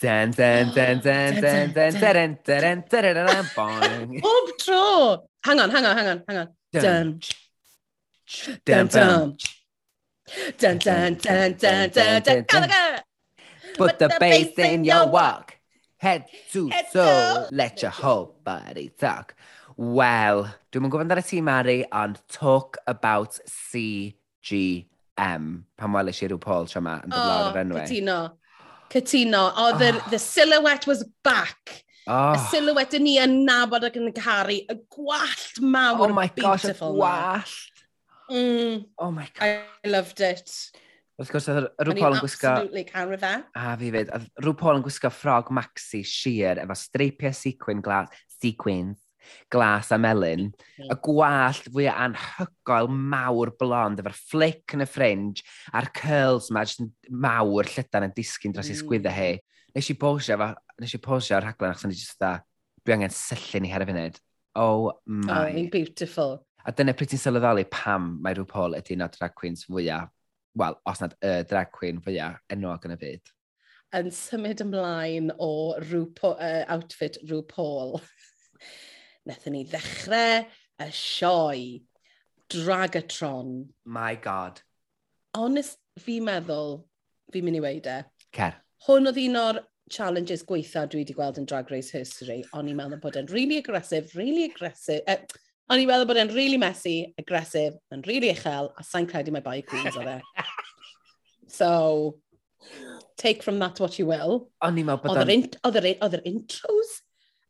Den, 0.00 0.32
den, 0.32 0.72
den, 0.74 1.00
den, 1.04 1.34
den, 1.34 1.72
den, 1.74 1.94
den, 1.94 2.38
den, 2.44 2.84
den, 2.90 3.14
den, 3.14 3.50
boing. 3.54 4.16
Bob 4.24 4.48
tro! 4.58 5.26
Hang 5.44 5.60
on, 5.60 5.70
hang 5.70 5.86
on, 5.86 5.96
hang 5.96 6.08
on, 6.08 6.22
hang 6.28 6.38
on. 6.38 6.48
Dun. 6.72 7.20
Dun, 8.64 8.86
dun. 8.88 9.36
Dun, 10.58 10.78
dun, 10.78 11.14
dun, 11.14 11.52
dun, 11.58 11.90
dun, 11.90 12.22
dun, 12.22 12.44
dun, 12.46 13.00
Put 13.76 13.98
the 13.98 14.16
bass 14.18 14.58
in 14.58 14.84
your 14.84 15.08
walk. 15.08 15.56
Head 15.98 16.26
to 16.52 16.70
toe, 16.92 17.48
let 17.52 17.82
your 17.82 17.90
whole 17.90 18.36
body 18.42 18.90
talk. 18.98 19.34
Wel, 19.80 20.42
dwi'm 20.68 20.84
yn 20.84 20.92
gwybod 20.92 21.12
ar 21.14 21.22
y 21.22 21.24
tîm 21.24 21.46
Mari, 21.48 21.78
ond 21.96 22.18
talk 22.28 22.76
about 22.90 23.38
CGM. 23.48 24.84
Pan 25.80 25.94
wel 25.96 26.10
i 26.10 26.12
rhyw 26.12 26.36
Paul 26.42 26.68
tro 26.68 26.82
yma 26.82 26.98
yn 27.06 27.14
dod 27.14 27.16
oh, 27.22 27.30
lawr 27.30 27.54
yr 27.54 27.62
enwau. 27.62 27.86
Cytuno. 27.88 28.18
Cytuno. 28.92 29.40
Oh, 29.56 29.70
the, 29.80 29.94
oh. 29.94 30.02
the 30.12 30.20
silhouette 30.20 30.84
was 30.90 31.00
back. 31.24 31.80
Oh. 32.04 32.12
Y 32.12 32.36
ah. 32.36 32.44
silhouette 32.52 33.00
ni 33.00 33.16
yn 33.24 33.38
nabod 33.48 33.88
ac 33.88 33.96
yn 33.96 34.12
caru. 34.20 34.60
Y 34.60 34.78
gwallt 34.92 35.64
mawr. 35.64 36.10
Oh 36.10 36.12
my 36.12 36.28
gosh, 36.36 36.68
y 36.68 36.76
gwallt. 36.76 37.82
Mm. 38.28 38.84
Oh 39.00 39.10
my 39.16 39.32
god. 39.32 39.64
I 39.80 39.88
loved 39.96 40.20
it. 40.20 40.52
Wrth 41.16 41.32
gwrs, 41.32 41.48
oedd 41.54 41.72
rhyw 41.80 41.96
Paul 41.96 42.18
yn 42.18 42.20
gwisgo... 42.20 42.52
Absolutely 42.52 42.84
can 42.84 43.08
with 43.08 43.24
that. 43.24 43.48
A 43.56 43.78
fi 43.80 43.88
fyd. 43.96 44.12
Oedd 44.12 44.28
rhyw 44.44 44.60
Paul 44.60 44.82
yn 44.82 44.84
gwisgo 44.84 45.08
ffrog 45.08 45.48
maxi 45.56 46.04
sheer 46.04 46.60
efo 46.60 46.76
streipiau 46.76 47.32
sequin 47.32 47.80
glas. 47.80 48.12
Sequins 48.40 48.99
glas 49.52 49.90
a 49.94 49.98
melyn, 50.00 50.48
y 50.84 50.96
gwallt 51.04 51.68
fwy 51.70 51.88
anhygoel 51.92 52.90
mawr 52.90 53.54
blond, 53.60 54.02
efo'r 54.02 54.18
flic 54.32 54.76
yn 54.76 54.84
y 54.84 54.88
fringe, 54.88 55.46
a'r 55.74 55.90
curls 55.96 56.50
ma, 56.54 56.64
jyst 56.66 56.84
yn 56.84 56.92
mawr 57.10 57.68
llydan 57.70 58.08
yn 58.08 58.16
disgyn 58.16 58.56
dros 58.56 58.70
mm. 58.70 58.76
ei 58.76 58.82
sgwydda 58.82 59.14
hi. 59.14 59.32
Nes 59.76 59.90
i 59.92 59.96
posio, 59.98 60.38
fa, 60.40 60.52
nes 60.82 60.96
i 60.96 61.02
posio 61.02 61.38
ar 61.38 61.46
rhaglen 61.46 61.74
achos 61.74 61.86
o'n 61.86 61.94
i 61.94 61.98
jyst 61.98 62.18
dda, 62.18 62.36
dwi 62.84 62.96
angen 62.96 63.14
syllun 63.14 63.68
i 63.68 63.72
her 63.72 63.84
y 63.84 63.90
funud. 63.90 64.22
Oh 64.58 64.92
my. 65.06 65.50
Oh, 65.50 65.68
beautiful. 65.70 66.40
A 66.66 66.72
dyna 66.76 66.92
pryd 66.92 67.12
ti'n 67.12 67.20
sylweddoli 67.22 67.64
pam 67.72 68.16
mae 68.20 68.34
rhyw 68.36 68.48
Paul 68.48 68.74
ydy 68.76 68.96
un 68.96 69.06
o 69.06 69.08
drag 69.14 69.36
queens 69.38 69.64
fwyaf, 69.68 70.10
wel, 70.60 70.76
os 70.90 71.00
nad 71.00 71.14
y 71.24 71.36
drag 71.48 71.70
queen 71.72 72.00
fwyaf 72.04 72.40
enwog 72.52 72.84
yn 72.88 72.96
y 72.96 72.98
byd. 73.00 73.30
Yn 73.96 74.10
symud 74.14 74.60
ymlaen 74.62 75.32
o 75.42 75.52
rhyw 75.80 76.04
uh, 76.28 76.64
outfit 76.74 77.18
rhyw 77.24 77.42
Paul. 77.48 77.96
wnaethon 79.30 79.54
ni 79.54 79.64
ddechrau 79.70 80.44
y 80.80 80.90
sioe 80.90 81.80
Dragatron. 82.50 83.68
My 83.84 84.16
God. 84.16 84.60
Honest, 85.36 85.78
fi 86.02 86.18
meddwl, 86.20 86.80
fi'n 87.30 87.46
mynd 87.46 87.60
i 87.60 87.62
weid 87.62 87.86
e. 87.86 88.00
Cer. 88.34 88.56
Hwn 88.88 89.06
oedd 89.06 89.20
un 89.22 89.38
o'r 89.38 89.60
challenges 89.90 90.42
gweitha 90.46 90.82
dwi 90.90 91.04
wedi 91.04 91.14
gweld 91.14 91.38
yn 91.38 91.46
Drag 91.50 91.70
Race 91.70 91.94
History. 91.94 92.40
O'n 92.56 92.70
i'n 92.70 92.78
meddwl 92.78 93.02
bod 93.02 93.18
e'n 93.20 93.30
really 93.30 93.60
aggressive, 93.62 94.10
really 94.18 94.48
aggressive. 94.50 95.04
Uh, 95.06 95.20
o'n 95.70 95.82
i'n 95.82 95.90
meddwl 95.90 96.08
bod 96.10 96.18
e'n 96.18 96.32
really 96.34 96.58
messy, 96.58 97.12
aggressive, 97.22 97.78
yn 97.94 98.02
really 98.08 98.32
uchel, 98.34 98.72
a 98.74 98.86
sa'n 98.86 99.06
credu 99.10 99.34
mae 99.34 99.46
bai 99.46 99.60
queens 99.66 99.98
o 100.00 100.02
e. 100.02 100.16
so, 101.60 101.70
take 103.20 103.44
from 103.46 103.62
that 103.62 103.78
what 103.78 103.98
you 104.00 104.08
will. 104.10 104.48
O'n 104.66 104.82
i'n 104.82 104.90
meddwl 104.90 105.14
bod 105.14 105.22
e'n... 105.30 105.46
Oedd 105.62 106.18
yr 106.18 106.26
intros 106.32 106.98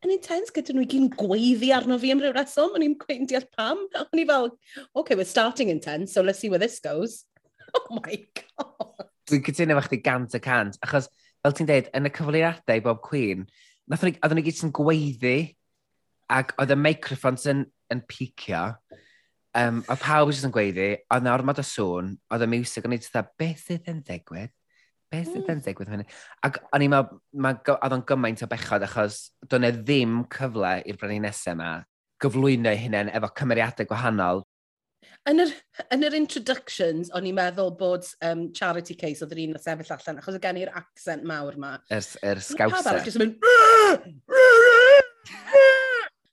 yn 0.05 0.15
intense 0.15 0.53
gyda 0.57 0.75
nhw 0.75 0.85
i 0.85 0.89
gyn 0.91 1.09
gweiddi 1.13 1.71
arno 1.77 1.99
fi 2.01 2.13
am 2.15 2.23
ryw 2.23 2.33
reswm, 2.37 2.77
o'n 2.77 2.85
i'n 2.87 2.97
gwein 3.01 3.29
deall 3.29 3.47
pam. 3.57 3.83
O'n 4.01 4.23
i 4.23 4.27
fel, 4.29 4.51
okay, 4.97 5.17
we're 5.19 5.29
starting 5.29 5.69
intense, 5.73 6.15
so 6.15 6.23
let's 6.25 6.41
see 6.41 6.49
where 6.53 6.63
this 6.63 6.81
goes. 6.81 7.25
Oh 7.71 8.01
my 8.03 8.17
god. 8.35 9.05
Dwi'n 9.31 9.45
cytuno 9.47 9.77
efo 9.77 9.85
chdi 9.87 10.01
gant 10.03 10.33
y 10.35 10.41
cant, 10.43 10.75
achos 10.83 11.07
fel 11.45 11.53
ti'n 11.55 11.69
deud, 11.69 11.91
yn 11.95 12.09
y 12.09 12.11
cyfleiriadau 12.17 12.83
bob 12.83 12.99
Queen, 13.05 13.45
nath 13.87 14.03
ni, 14.03 14.17
oedden 14.19 14.41
ni 14.41 14.43
gyd 14.49 14.59
sy'n 14.59 14.73
gweiddi, 14.75 15.37
ac 16.35 16.51
oedd 16.59 16.75
y 16.75 16.79
microphones 16.81 17.47
yn, 17.53 17.63
yn 17.95 18.03
picio, 18.11 18.65
um, 19.61 19.85
oedd 19.85 20.03
pawb 20.03 20.33
jyst 20.33 20.49
yn 20.49 20.55
gweiddi, 20.57 20.89
oedd 21.15 21.29
na 21.29 21.37
ormod 21.37 21.63
o 21.63 21.67
sŵn, 21.67 22.11
oedd 22.35 22.47
y 22.47 22.51
music 22.57 22.91
yn 22.91 22.97
ei 22.97 23.05
dda, 23.05 23.23
beth 23.39 23.63
sydd 23.69 23.93
yn 23.95 24.03
ddigwydd? 24.07 24.55
beth 25.11 25.29
sydd 25.29 25.43
hmm. 25.43 25.53
yn 25.57 25.63
digwydd 25.67 25.93
hynny? 25.93 26.07
Ac 26.47 26.61
o'n 26.71 26.85
i'n 26.87 26.93
meddwl, 26.95 27.21
ma, 27.43 27.55
oedd 27.77 27.97
o'n 27.97 28.07
gymaint 28.09 28.45
o 28.47 28.51
bechod 28.51 28.87
achos 28.87 29.21
doedd 29.47 29.65
ne 29.65 29.73
ddim 29.81 30.21
cyfle 30.33 30.77
i'r 30.87 31.01
brenhinesau 31.01 31.57
yma 31.57 31.73
gyflwyno 32.21 32.73
hunain 32.77 33.11
efo 33.17 33.31
cymeriadau 33.41 33.89
gwahanol. 33.91 34.45
Yn 35.29 35.43
yr, 35.45 35.51
yn 35.93 36.05
yr 36.09 36.17
introductions, 36.17 37.11
o'n 37.17 37.27
i'n 37.29 37.37
meddwl 37.37 37.75
bod 37.81 38.07
um, 38.25 38.47
charity 38.57 38.97
case 39.01 39.25
oedd 39.25 39.35
yr 39.37 39.43
un 39.45 39.59
o 39.59 39.61
sefyll 39.61 39.93
allan, 39.97 40.21
achos 40.23 40.37
o 40.37 40.41
gen 40.43 40.61
i'r 40.61 40.73
accent 40.81 41.27
mawr 41.29 41.59
ma. 41.61 41.75
Yr 41.93 42.07
er, 42.25 42.41
er 42.41 43.21
mynd... 43.21 43.37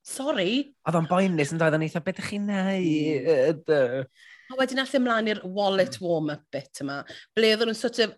Sorry. 0.07 0.51
Oedd 0.87 0.97
o'n 0.97 1.09
boenus 1.09 1.51
yn 1.53 1.59
dod 1.61 1.75
o'n 1.75 1.83
eitha, 1.85 2.01
beth 2.03 2.21
ydych 2.21 2.31
chi'n 2.31 2.47
neud? 2.47 3.67
Hmm. 3.67 4.07
A 4.47 4.55
wedyn 4.61 4.79
allan 4.79 5.01
ymlaen 5.01 5.27
e 5.27 5.35
i'r 5.35 5.43
wallet 5.51 5.99
warm-up 5.99 6.45
bit 6.55 6.79
yma, 6.83 7.01
ble 7.35 7.51
oedden 7.51 7.67
nhw'n 7.67 7.79
sort 7.79 7.99
of 8.05 8.15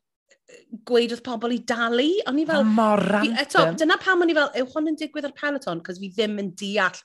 gweud 0.88 1.14
wrth 1.14 1.24
pobl 1.26 1.54
i 1.56 1.60
dalu. 1.68 2.08
O'n 2.30 2.42
i 2.42 2.46
fel... 2.50 2.66
Mor 2.68 3.04
random. 3.06 3.38
Eto, 3.42 3.66
dyna 3.80 4.00
pam 4.02 4.26
o'n 4.26 4.32
i 4.32 4.38
fel, 4.38 4.52
yw 4.62 4.70
hwn 4.74 4.92
yn 4.94 5.00
digwydd 5.00 5.30
ar 5.30 5.36
Peloton? 5.38 5.84
Cos 5.86 6.02
fi 6.02 6.12
ddim 6.16 6.40
yn 6.42 6.54
deall. 6.60 7.00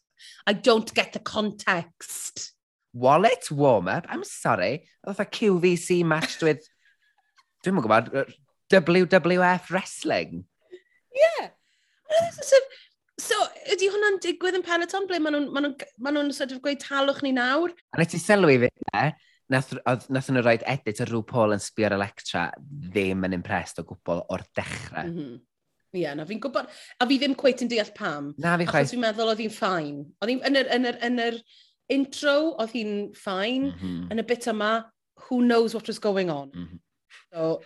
I 0.48 0.54
don't 0.54 0.92
get 0.96 1.12
the 1.12 1.20
context. 1.20 2.52
Wallet 2.94 3.50
warm-up? 3.50 4.06
I'm 4.08 4.24
sorry. 4.24 4.86
Oedd 5.06 5.20
a 5.20 5.26
QVC 5.26 6.02
matched 6.06 6.46
with... 6.46 6.62
Dwi'n 7.64 7.76
mwyn 7.76 7.86
gwybod, 7.86 8.10
WWF 8.72 9.70
Wrestling. 9.72 10.44
Yeah. 11.14 11.50
So, 13.24 13.38
ydy 13.72 13.88
hwnna'n 13.90 14.18
digwydd 14.22 14.58
yn 14.58 14.64
Peloton 14.66 15.06
ble 15.10 15.20
maen 15.22 15.36
nhw'n 15.36 15.52
ma 15.54 15.62
nhw, 15.62 15.88
ma 16.02 16.12
nhw 16.12 16.34
sort 16.34 16.52
of 16.54 16.60
gweud 16.64 16.82
talwch 16.82 17.22
ni 17.24 17.30
nawr? 17.34 17.72
A 17.94 18.00
nes 18.00 18.16
i 18.18 18.20
sylwi 18.20 18.56
fi, 18.64 18.70
nath, 19.52 19.72
oedd, 19.84 20.06
nath 20.12 20.30
nhw 20.32 20.44
roed 20.44 20.64
edit 20.70 21.02
o 21.02 21.08
rhyw 21.08 21.24
Paul 21.28 21.56
yn 21.56 21.62
sbio 21.62 21.88
ar 21.88 21.96
Electra 21.98 22.44
ddim 22.58 23.26
yn 23.28 23.36
impressed 23.36 23.80
o 23.82 23.86
gwbl 23.88 24.24
o'r 24.32 24.46
dechrau. 24.56 25.10
Mm 25.10 25.18
-hmm. 25.18 25.42
Ie, 25.94 26.00
yeah, 26.02 26.14
na 26.18 26.24
fi'n 26.26 26.40
gwybod, 26.42 26.66
a 26.98 27.06
fi 27.06 27.18
ddim 27.20 27.36
cweith 27.38 27.62
yn 27.62 27.70
deall 27.70 27.92
pam. 27.94 28.32
Na 28.42 28.56
fi 28.58 28.66
chwaith. 28.66 28.88
Achos 28.88 28.94
fi'n 28.96 29.04
meddwl 29.04 29.30
oedd 29.30 29.42
hi'n 29.44 29.54
ffain. 29.54 30.00
Oedd 30.18 30.32
hi'n, 30.32 30.40
yn 30.48 30.58
yr, 30.58 30.70
yn 30.74 30.88
yr, 30.90 30.98
yn 31.06 31.20
yr 31.22 31.36
intro, 31.94 32.34
oedd 32.58 32.74
hi'n 32.74 32.96
ffain. 33.14 33.68
Mm 33.68 33.76
-hmm. 33.78 34.08
Yn 34.10 34.22
y 34.24 34.26
bit 34.26 34.48
yma, 34.50 34.72
who 35.28 35.38
knows 35.44 35.76
what 35.76 35.86
was 35.86 36.02
going 36.02 36.32
on. 36.34 36.50
Mm 36.50 36.66
-hmm. 36.66 36.80
So, 37.30 37.60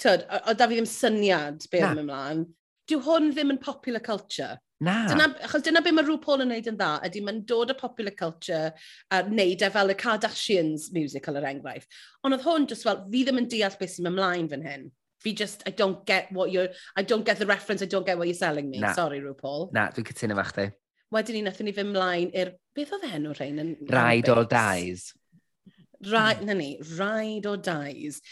tyd, 0.00 0.26
oedd 0.42 0.60
da 0.60 0.68
fi 0.68 0.76
ddim 0.76 0.90
syniad 0.92 1.64
beth 1.72 1.86
am 1.88 2.02
ymlaen. 2.04 2.44
Dyw 2.90 3.00
hwn 3.06 3.32
ddim 3.32 3.54
yn 3.54 3.62
popular 3.62 4.04
culture. 4.04 4.58
Na. 4.80 4.94
Dyna, 5.10 5.26
achos 5.44 5.62
dyna 5.64 5.82
be 5.84 5.92
mae 5.92 6.06
Rhw 6.06 6.16
Paul 6.22 6.40
yn 6.46 6.48
neud 6.54 6.68
yn 6.70 6.78
dda, 6.78 6.94
ydy 7.04 7.20
mae'n 7.24 7.42
dod 7.48 7.72
o 7.72 7.76
popular 7.76 8.14
culture 8.16 8.70
a 9.12 9.18
wneud 9.26 9.60
e 9.60 9.68
fel 9.74 9.92
y 9.92 9.96
Kardashians 10.00 10.86
musical 10.96 11.36
er 11.36 11.44
enghraifft. 11.50 11.90
Ond 12.24 12.36
oedd 12.36 12.46
hwn 12.46 12.68
just 12.70 12.86
fel, 12.88 13.02
fi 13.12 13.26
ddim 13.26 13.42
yn 13.42 13.48
deall 13.52 13.76
beth 13.80 13.92
sy'n 13.92 14.08
ymlaen 14.08 14.48
fan 14.48 14.64
hyn. 14.64 14.86
Fi 15.20 15.34
just, 15.36 15.66
I 15.68 15.74
don't 15.76 16.06
get 16.08 16.32
what 16.32 16.48
you're, 16.48 16.70
I 16.96 17.02
don't 17.02 17.26
get 17.26 17.38
the 17.38 17.48
reference, 17.50 17.82
I 17.84 17.90
don't 17.92 18.06
get 18.06 18.16
what 18.16 18.28
you're 18.30 18.38
selling 18.38 18.70
me. 18.70 18.80
Na. 18.80 18.94
Sorry, 18.96 19.20
RuPaul. 19.20 19.42
Paul. 19.42 19.68
Na, 19.76 19.90
dwi'n 19.92 20.08
cytuno 20.08 20.38
fach 20.40 20.54
chdi. 20.56 20.70
Wedyn 21.12 21.36
ni, 21.36 21.42
nathon 21.44 21.68
ni 21.68 21.74
fy 21.76 21.84
mlaen 21.84 22.32
i'r, 22.40 22.54
beth 22.78 22.94
oedd 22.96 23.04
enw 23.10 23.34
rhain? 23.36 23.74
Rhaid 23.90 24.32
o 24.32 24.38
Dies. 24.48 25.10
Rhaid, 26.08 26.46
na 26.48 26.56
ni, 26.56 26.70
Rhaid 26.94 27.50
o 27.50 27.58
Dies 27.60 28.22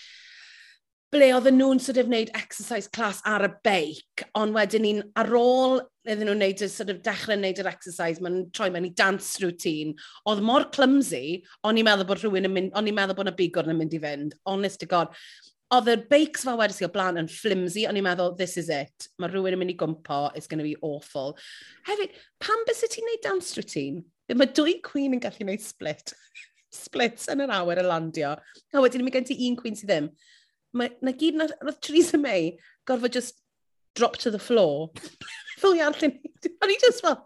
ble 1.13 1.31
oedden 1.33 1.57
nhw'n 1.57 1.79
sort 1.81 1.99
of 2.01 2.09
wneud 2.11 2.31
exercise 2.37 2.91
class 2.93 3.23
ar 3.29 3.47
y 3.47 3.49
beic, 3.65 4.25
ond 4.37 4.53
wedyn 4.57 4.85
ni'n 4.85 5.03
ar 5.17 5.31
ôl 5.39 5.79
iddyn 6.05 6.29
nhw'n 6.29 6.43
neud, 6.43 6.65
sort 6.69 6.93
of 6.93 7.01
dechrau 7.05 7.37
wneud 7.37 7.61
yr 7.63 7.71
exercise, 7.71 8.21
mae'n 8.25 8.49
troi 8.57 8.69
mewn 8.73 8.89
i 8.89 8.93
dance 8.97 9.41
routine. 9.43 9.95
Oedd 10.29 10.43
mor 10.45 10.69
clumsy, 10.75 11.41
o'n 11.65 11.81
i'n 11.81 11.89
meddwl 11.89 12.09
bod 12.09 12.21
rhywun 12.23 12.49
yn 12.49 12.55
mynd, 12.55 12.75
o'n 12.77 12.91
i'n 12.91 12.97
meddwl 12.97 13.17
bod 13.17 13.29
yna 13.29 13.37
bigwr 13.39 13.71
yn 13.73 13.81
mynd 13.81 13.97
i 13.97 14.03
fynd, 14.03 14.37
honest 14.49 14.83
to 14.85 14.91
god. 14.91 15.13
Oedd 15.77 15.91
y 15.93 15.97
beics 16.13 16.45
fel 16.49 16.61
wedys 16.61 16.81
i 16.81 16.89
o 16.89 16.93
blaen 16.93 17.21
yn 17.21 17.29
flimsy, 17.33 17.85
o'n 17.89 17.97
i'n 18.01 18.05
meddwl, 18.05 18.35
this 18.37 18.57
is 18.61 18.69
it. 18.73 19.09
Mae 19.21 19.33
rhywun 19.33 19.57
yn 19.57 19.63
mynd 19.63 19.75
i 19.75 19.81
gwmpo, 19.81 20.23
it's 20.35 20.49
going 20.49 20.61
to 20.61 20.69
be 20.69 20.77
awful. 20.85 21.37
Hefyd, 21.89 22.17
pam 22.45 22.65
bys 22.69 22.85
ti'n 22.85 23.09
neud 23.09 23.25
dance 23.25 23.57
routine? 23.57 24.05
Mae 24.33 24.53
dwy 24.57 24.79
queen 24.85 25.17
yn 25.17 25.25
gallu 25.25 25.49
neud 25.49 25.65
split. 25.65 26.13
splits 26.73 27.29
yn 27.33 27.45
yr 27.45 27.53
awyr 27.61 27.81
y 27.83 27.85
landio. 27.87 28.35
A 28.73 28.83
wedyn 28.85 29.05
mi 29.05 29.13
gen 29.13 29.29
ti 29.29 29.37
un 29.49 29.57
queen 29.61 29.77
sydd 29.77 29.93
ddim 29.93 30.11
mae, 30.77 30.93
na 31.05 31.15
gyd 31.17 31.39
na, 31.39 31.49
roedd 31.63 31.81
Theresa 31.85 32.21
May 32.21 32.57
gorfod 32.89 33.15
just 33.15 33.41
drop 33.97 34.17
to 34.19 34.31
the 34.31 34.43
floor. 34.43 34.91
Fel 35.61 35.79
iawn 35.79 35.97
lle 35.99 36.13
ni. 36.13 36.33
O'n 36.63 36.73
i 36.75 36.79
just 36.83 37.03
fel, 37.05 37.23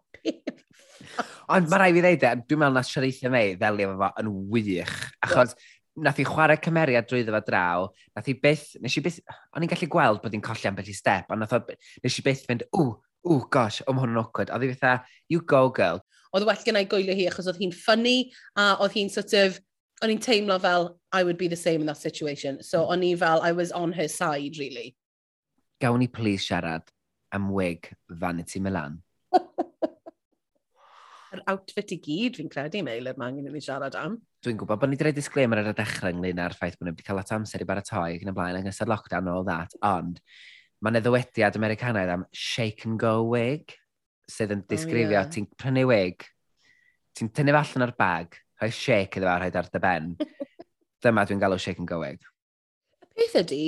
Ond 1.53 1.69
mae 1.69 1.81
rai 1.83 1.93
fi 1.93 2.03
ddeud 2.05 2.25
e, 2.25 2.33
dwi'n 2.47 2.61
meddwl 2.63 2.77
na 2.79 2.83
Siareithio 2.87 3.31
May 3.33 3.55
ddelio 3.59 3.95
fo 3.99 4.11
yn 4.23 4.29
wych. 4.53 4.93
Achos 5.27 5.57
nath 6.01 6.21
i 6.23 6.25
chwarae 6.25 6.57
cymeriad 6.63 7.09
drwyddo 7.09 7.35
fo 7.35 7.41
draw, 7.45 7.89
nath 8.17 8.31
i 8.31 8.35
byth, 8.41 8.71
nes 8.81 8.95
i 8.97 9.03
byth, 9.05 9.19
o'n 9.53 9.67
i'n 9.67 9.73
gallu 9.73 9.89
gweld 9.93 10.23
bod 10.23 10.37
hi'n 10.37 10.45
colli 10.45 10.71
am 10.71 10.79
beth 10.79 10.89
i 10.89 10.97
step, 10.97 11.29
ond 11.33 11.45
nath 11.45 11.53
o, 11.59 11.61
nes 12.05 12.17
i 12.17 12.25
byth 12.25 12.47
fynd, 12.49 12.65
ww, 12.73 12.95
ww, 13.29 13.43
gosh, 13.53 13.83
o, 13.85 13.93
mae 13.93 14.07
hwn 14.07 14.15
yn 14.15 14.23
awkward. 14.23 14.53
Oedd 14.55 14.65
hi 14.65 14.73
fatha, 14.73 15.19
you 15.33 15.43
go 15.45 15.67
girl. 15.75 16.01
Oedd 16.33 16.49
well 16.49 16.65
gen 16.65 16.81
i 16.81 16.87
gwylio 16.89 17.17
hi 17.19 17.29
achos 17.29 17.51
oedd 17.51 17.61
hi'n 17.61 17.75
ffynnu, 17.77 18.17
a 18.57 18.71
oedd 18.79 18.97
hi'n 18.97 19.13
sort 19.13 19.37
of, 19.37 19.61
o'n 20.03 20.11
i'n 20.11 20.23
teimlo 20.23 20.59
fel, 20.61 20.89
I 21.13 21.23
would 21.23 21.39
be 21.39 21.49
the 21.49 21.57
same 21.57 21.81
in 21.81 21.87
that 21.87 21.99
situation. 21.99 22.63
So 22.63 22.83
hmm. 22.83 22.93
o'n 22.93 23.05
i 23.07 23.15
fel, 23.17 23.41
I 23.43 23.53
was 23.53 23.73
on 23.73 23.93
her 23.93 24.09
side, 24.09 24.59
really. 24.59 24.97
Gawn 25.81 25.99
ni 26.03 26.09
please 26.09 26.47
siarad 26.47 26.83
am 27.33 27.51
wig 27.51 27.89
Vanity 28.11 28.61
Milan. 28.61 29.03
Yr 31.33 31.41
outfit 31.49 31.95
i 31.95 31.99
gyd 32.03 32.37
fi'n 32.37 32.51
credu, 32.53 32.83
Meila, 32.85 33.15
mae 33.17 33.31
angen 33.31 33.49
i 33.49 33.53
ni 33.55 33.63
siarad 33.65 33.97
am. 33.97 34.19
Dwi'n 34.45 34.59
gwybod 34.61 34.83
bod 34.83 34.91
ni 34.91 34.99
wedi 34.99 35.07
rhoi 35.07 35.15
disclaimer 35.17 35.63
ar 35.63 35.71
y 35.71 35.77
dechrau 35.79 36.13
ynglyn 36.13 36.43
â'r 36.45 36.57
ffaith 36.59 36.77
bod 36.77 36.91
ni 36.91 36.93
wedi 36.93 37.07
cael 37.07 37.23
at 37.23 37.33
amser 37.33 37.63
i 37.63 37.69
baratoi 37.69 38.19
ac 38.19 38.27
yn 38.27 38.33
y 38.35 38.37
blaen 38.37 38.59
yng 38.59 38.67
Nghysau 38.67 38.91
lockdown 38.91 39.31
all 39.33 39.47
that, 39.49 39.73
ond 39.87 40.21
mae 40.83 40.93
yna 40.93 41.01
ddywediad 41.07 41.57
Americanaidd 41.57 42.13
am 42.13 42.27
shake 42.37 42.85
and 42.89 43.01
go 43.01 43.15
wig, 43.31 43.73
sydd 44.29 44.53
yn 44.53 44.67
disgrifio, 44.69 45.09
oh, 45.09 45.17
yeah. 45.23 45.31
ti'n 45.31 45.49
prynu 45.57 45.87
wig, 45.89 46.27
ti'n 47.17 47.33
tynnu 47.33 47.55
allan 47.57 47.87
o'r 47.87 47.95
bag, 47.97 48.37
rhoi 48.63 48.73
shake 48.73 49.19
iddo 49.19 49.31
fe 49.31 49.39
rhoi 49.43 49.57
ar 49.63 49.71
dy 49.73 49.83
ben. 49.83 50.13
Dyma 51.05 51.27
dwi'n 51.27 51.43
galw 51.43 51.59
shake 51.61 51.83
and 51.83 51.91
go 51.91 52.01
wig. 52.05 52.21
Y 53.03 53.11
peth 53.19 53.41
ydy, 53.43 53.65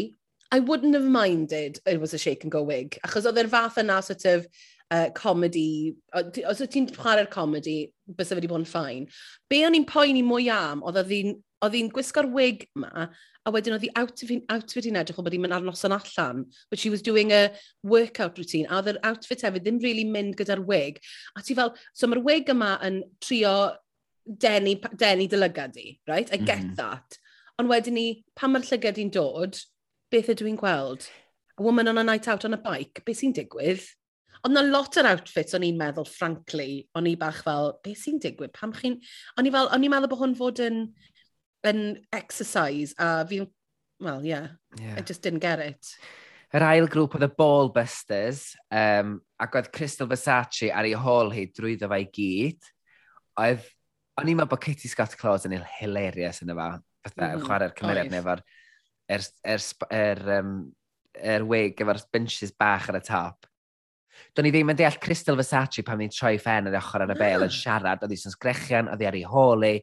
I 0.54 0.60
wouldn't 0.60 0.94
have 0.94 1.04
minded 1.04 1.80
it 1.84 2.00
was 2.00 2.14
a 2.14 2.18
shake 2.18 2.44
and 2.44 2.52
go 2.52 2.62
wig, 2.62 2.98
achos 3.06 3.26
oedd 3.26 3.40
e'r 3.42 3.50
fath 3.50 3.80
yna 3.82 3.98
sort 4.06 4.24
of 4.30 4.46
uh, 4.94 5.08
comedy, 5.16 5.96
os 6.14 6.60
oedd 6.62 6.70
ti'n 6.70 6.88
chwarae'r 6.94 7.30
comedy, 7.32 7.78
bys 8.06 8.30
fe 8.30 8.38
wedi 8.38 8.50
bod 8.50 8.62
yn 8.62 8.70
ffain. 8.70 9.08
Be 9.50 9.64
o'n 9.66 9.76
i'n 9.80 9.88
poeni 9.88 10.22
mwy 10.22 10.50
am, 10.54 10.84
oedd 10.86 11.00
oedd 11.02 11.74
hi'n 11.74 11.90
gwisgo'r 11.94 12.28
wig 12.30 12.68
ma, 12.78 13.08
a 13.44 13.52
wedyn 13.52 13.74
oedd 13.76 13.86
hi 13.88 13.92
outfit, 14.00 14.44
outfit 14.52 14.86
hi'n 14.88 15.00
edrych 15.00 15.18
o 15.20 15.24
bod 15.24 15.34
hi'n 15.34 15.42
mynd 15.44 15.56
ar 15.56 15.64
noson 15.64 15.96
allan, 15.96 16.44
but 16.70 16.78
she 16.78 16.92
was 16.92 17.02
doing 17.04 17.32
a 17.32 17.50
workout 17.82 18.38
routine, 18.38 18.68
a 18.68 18.78
oedd 18.78 18.94
yr 18.94 19.00
outfit 19.10 19.44
hefyd 19.44 19.66
ddim 19.66 19.80
really 19.84 20.04
mynd 20.08 20.36
gyda'r 20.38 20.62
wig. 20.64 21.00
A 21.36 21.42
ti 21.42 21.56
fel, 21.56 21.74
so 21.92 22.08
mae'r 22.08 22.22
wig 22.24 22.52
yma 22.54 22.76
yn 22.86 23.02
trio 23.24 23.56
denu, 24.24 24.76
denu 24.96 25.28
dylygad 25.28 25.76
i, 25.80 25.98
right? 26.08 26.32
I 26.32 26.38
get 26.38 26.62
mm 26.64 26.76
that. 26.80 27.18
Ond 27.60 27.70
wedyn 27.70 27.94
ni, 27.94 28.06
pan 28.34 28.50
mae'r 28.50 28.64
llygad 28.66 28.98
i'n 28.98 29.12
dod, 29.14 29.58
beth 30.10 30.30
ydw 30.32 30.48
i'n 30.50 30.58
gweld? 30.58 31.06
A 31.54 31.62
woman 31.62 31.88
on 31.92 32.00
a 32.00 32.04
night 32.04 32.26
out 32.28 32.44
on 32.44 32.56
a 32.56 32.58
bike, 32.58 33.04
beth 33.06 33.20
sy'n 33.20 33.34
digwydd? 33.36 33.84
Ond 34.44 34.56
na 34.56 34.64
lot 34.66 34.98
o'r 34.98 35.08
outfits 35.12 35.54
o'n 35.54 35.64
i'n 35.64 35.78
meddwl, 35.78 36.08
frankly, 36.10 36.82
o'n 36.98 37.06
i 37.06 37.14
bach 37.20 37.44
fel, 37.46 37.76
beth 37.84 38.00
sy'n 38.02 38.18
digwydd? 38.22 38.52
Pam 38.56 38.74
chi'n... 38.74 38.98
O'n 39.38 39.46
i 39.46 39.54
fel, 39.54 39.70
o'n 39.70 39.86
i'n 39.86 39.94
meddwl 39.94 40.10
bod 40.10 40.24
hwn 40.24 40.34
fod 40.40 40.64
yn, 40.66 40.82
yn 41.70 41.86
exercise, 42.12 42.96
a 42.98 43.22
fi'n... 43.30 43.46
Well, 44.02 44.26
yeah, 44.26 44.48
yeah, 44.80 44.96
I 44.98 45.02
just 45.06 45.22
didn't 45.22 45.44
get 45.44 45.60
it 45.60 45.94
yr 46.54 46.62
ail 46.62 46.86
grŵp 46.90 47.16
oedd 47.16 47.26
y 47.26 47.30
ball 47.34 47.70
busters, 47.74 48.52
um, 48.70 49.16
ac 49.42 49.56
oedd 49.58 49.70
Crystal 49.74 50.06
Versace 50.10 50.68
ar 50.70 50.86
ei 50.86 50.94
hôl 50.98 51.32
hi 51.34 51.48
drwyddo 51.50 51.88
fe 51.90 51.98
i 52.04 52.06
gyd, 52.14 52.68
oedd 53.42 53.64
O'n 54.20 54.30
i'n 54.30 54.38
meddwl 54.38 54.52
bod 54.52 54.62
Katie 54.62 54.90
Scott 54.90 55.16
Claus 55.18 55.46
yn 55.48 55.56
hilarious 55.80 56.42
yn 56.44 56.52
efo. 56.54 56.68
Fatha, 57.04 57.32
mm 57.34 57.42
chwarae'r 57.44 57.74
cymeriad 57.76 58.12
oh, 58.12 58.20
efo'r 58.20 58.42
er, 59.12 59.24
er, 59.44 59.64
er, 59.92 60.22
um, 60.38 60.52
er 61.34 61.44
wig 61.48 61.80
efo'r 61.82 62.00
benches 62.14 62.54
bach 62.56 62.88
ar 62.92 63.00
y 63.00 63.02
top. 63.04 63.48
Do'n 64.34 64.48
i 64.48 64.52
ddim 64.54 64.70
yn 64.72 64.78
deall 64.78 65.00
Crystal 65.02 65.38
Versace 65.38 65.82
pan 65.86 65.98
mi'n 65.98 66.12
troi 66.14 66.36
ffen 66.38 66.70
ar 66.70 66.76
e 66.76 66.78
ochr 66.78 67.04
ar 67.04 67.12
y 67.12 67.18
bel 67.18 67.42
mm. 67.42 67.48
yn 67.48 67.54
siarad, 67.54 68.04
oedd 68.04 68.14
hi 68.14 68.20
sy'n 68.20 68.36
sgrechian, 68.36 68.88
oedd 68.92 69.02
hi 69.02 69.10
ar 69.10 69.18
ei 69.18 69.26
holi. 69.28 69.74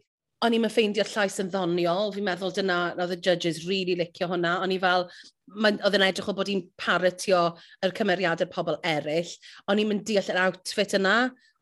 O'n 0.42 0.56
i'n 0.58 0.66
ffeindio'r 0.72 1.12
llais 1.12 1.38
yn 1.44 1.52
ddoniol, 1.54 2.16
fi'n 2.16 2.26
meddwl 2.26 2.56
dyna, 2.56 2.80
oedd 2.96 3.14
y 3.14 3.20
judges 3.28 3.62
really 3.68 3.98
licio 4.00 4.32
hwnna. 4.32 4.56
O'n 4.64 4.74
i 4.74 4.80
fel, 4.82 5.06
oedd 5.70 6.00
yn 6.00 6.08
edrych 6.08 6.32
o 6.32 6.36
bod 6.38 6.50
hi'n 6.50 6.64
paratio 6.82 7.44
yr 7.86 7.94
cymeriadau 8.00 8.50
pobl 8.50 8.80
eraill. 8.88 9.36
O'n 9.70 9.84
i'n 9.84 9.92
mynd 9.92 10.08
deall 10.08 10.32
yr 10.34 10.42
outfit 10.48 10.98
yna, 10.98 11.16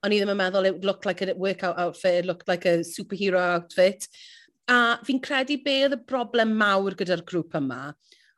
O'n 0.03 0.13
i 0.15 0.19
ddim 0.19 0.31
yn 0.33 0.39
meddwl 0.39 0.69
it 0.69 0.85
looked 0.85 1.05
like 1.05 1.21
a 1.21 1.33
workout 1.35 1.77
outfit, 1.77 2.23
it 2.23 2.25
looked 2.25 2.47
like 2.47 2.65
a 2.65 2.79
superhero 2.88 3.41
outfit. 3.55 4.07
A 4.69 4.99
fi'n 5.03 5.21
credu 5.23 5.59
be 5.63 5.81
oedd 5.88 5.97
y 5.97 6.03
broblem 6.07 6.53
mawr 6.59 6.95
gyda'r 6.95 7.25
grŵp 7.27 7.57
yma, 7.59 7.81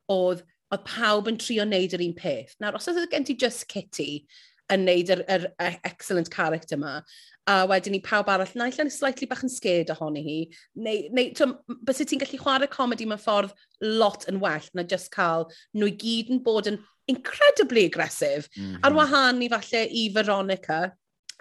oedd 0.09 0.45
oedd 0.71 0.87
pawb 0.87 1.27
yn 1.27 1.37
trio 1.39 1.65
wneud 1.65 1.97
yr 1.97 2.05
un 2.05 2.15
peth. 2.15 2.55
Nawr, 2.63 2.77
os 2.79 2.87
oedd 2.87 3.03
e 3.03 3.09
gen 3.11 3.27
ti 3.27 3.35
Just 3.35 3.67
Kitty 3.71 4.23
yn 4.71 4.85
wneud 4.85 5.11
yr, 5.11 5.23
yr, 5.27 5.49
yr 5.59 5.75
excellent 5.87 6.31
character 6.31 6.77
yma, 6.77 7.01
a 7.49 7.55
wedyn 7.67 7.95
ni 7.95 7.99
pawb 8.05 8.29
arall, 8.31 8.53
na 8.55 8.69
allan 8.69 8.91
slightly 8.93 9.27
bach 9.27 9.41
yn 9.43 9.51
scared 9.51 9.91
ohoni 9.91 10.21
hi, 10.23 10.37
neu, 10.85 11.09
neu 11.11 11.33
twm, 11.35 11.57
bys 11.87 11.99
ti'n 12.05 12.21
gallu 12.21 12.39
chwarae 12.39 12.69
comedi 12.71 13.07
mewn 13.09 13.19
ffordd 13.19 13.51
lot 13.83 14.27
yn 14.31 14.39
well 14.43 14.69
na 14.77 14.85
just 14.87 15.11
cael 15.15 15.49
nhw 15.75 15.89
i 15.89 15.95
gyd 16.05 16.31
yn 16.35 16.43
bod 16.45 16.69
yn 16.71 16.79
incredibly 17.11 17.83
aggressive, 17.89 18.47
mm 18.55 18.63
-hmm. 18.63 18.79
ar 18.87 18.95
wahân 18.95 19.43
i 19.43 19.49
falle 19.51 19.83
i 19.89 20.07
Veronica, 20.15 20.83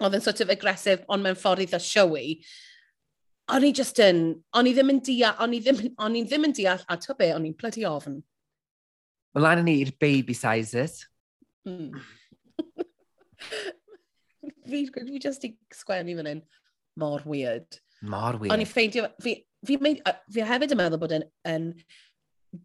oedd 0.01 0.17
yn 0.17 0.25
sort 0.25 0.41
of 0.43 0.51
aggressive, 0.53 1.05
ond 1.11 1.25
mewn 1.25 1.37
ffordd 1.39 1.63
eitha 1.65 1.79
showy, 1.81 2.39
o'n 3.51 3.65
i 3.67 3.71
just 3.75 3.99
yn, 4.03 4.21
o'n 4.57 4.69
i 4.69 4.73
ddim 4.75 4.93
yn 4.93 5.01
deall, 5.05 5.37
o'n 5.43 5.55
i 5.55 5.61
ddim, 5.63 5.81
o'n 6.01 6.17
i 6.17 6.23
ddim 6.27 6.47
yn 6.49 6.55
deall, 6.57 6.83
a 6.89 6.97
to 7.01 7.15
be, 7.17 7.31
o'n 7.35 7.47
i'n 7.49 7.57
bloody 7.57 7.85
ofn. 7.87 8.21
Mlaen 9.35 9.61
well, 9.61 9.65
ni 9.67 9.77
i'r 9.83 9.93
baby 9.99 10.35
sizes. 10.35 11.05
Mm. 11.67 11.95
fi, 14.67 14.85
fi 14.91 15.19
just 15.23 15.45
i 15.47 15.53
sgwennu 15.75 16.17
fan 16.19 16.31
hyn, 16.31 16.45
mor 16.99 17.23
weird. 17.25 17.79
Mor 18.01 18.39
weird. 18.41 18.55
O'n 18.55 18.63
i 18.63 18.69
ffeindio, 18.69 19.07
fi, 19.23 19.37
fi, 19.67 19.77
fi, 19.81 19.97
fi 20.35 20.47
hefyd 20.47 20.75
yn 20.75 20.81
meddwl 20.81 21.01
bod 21.01 21.15
yn, 21.19 21.27
yn 21.47 21.69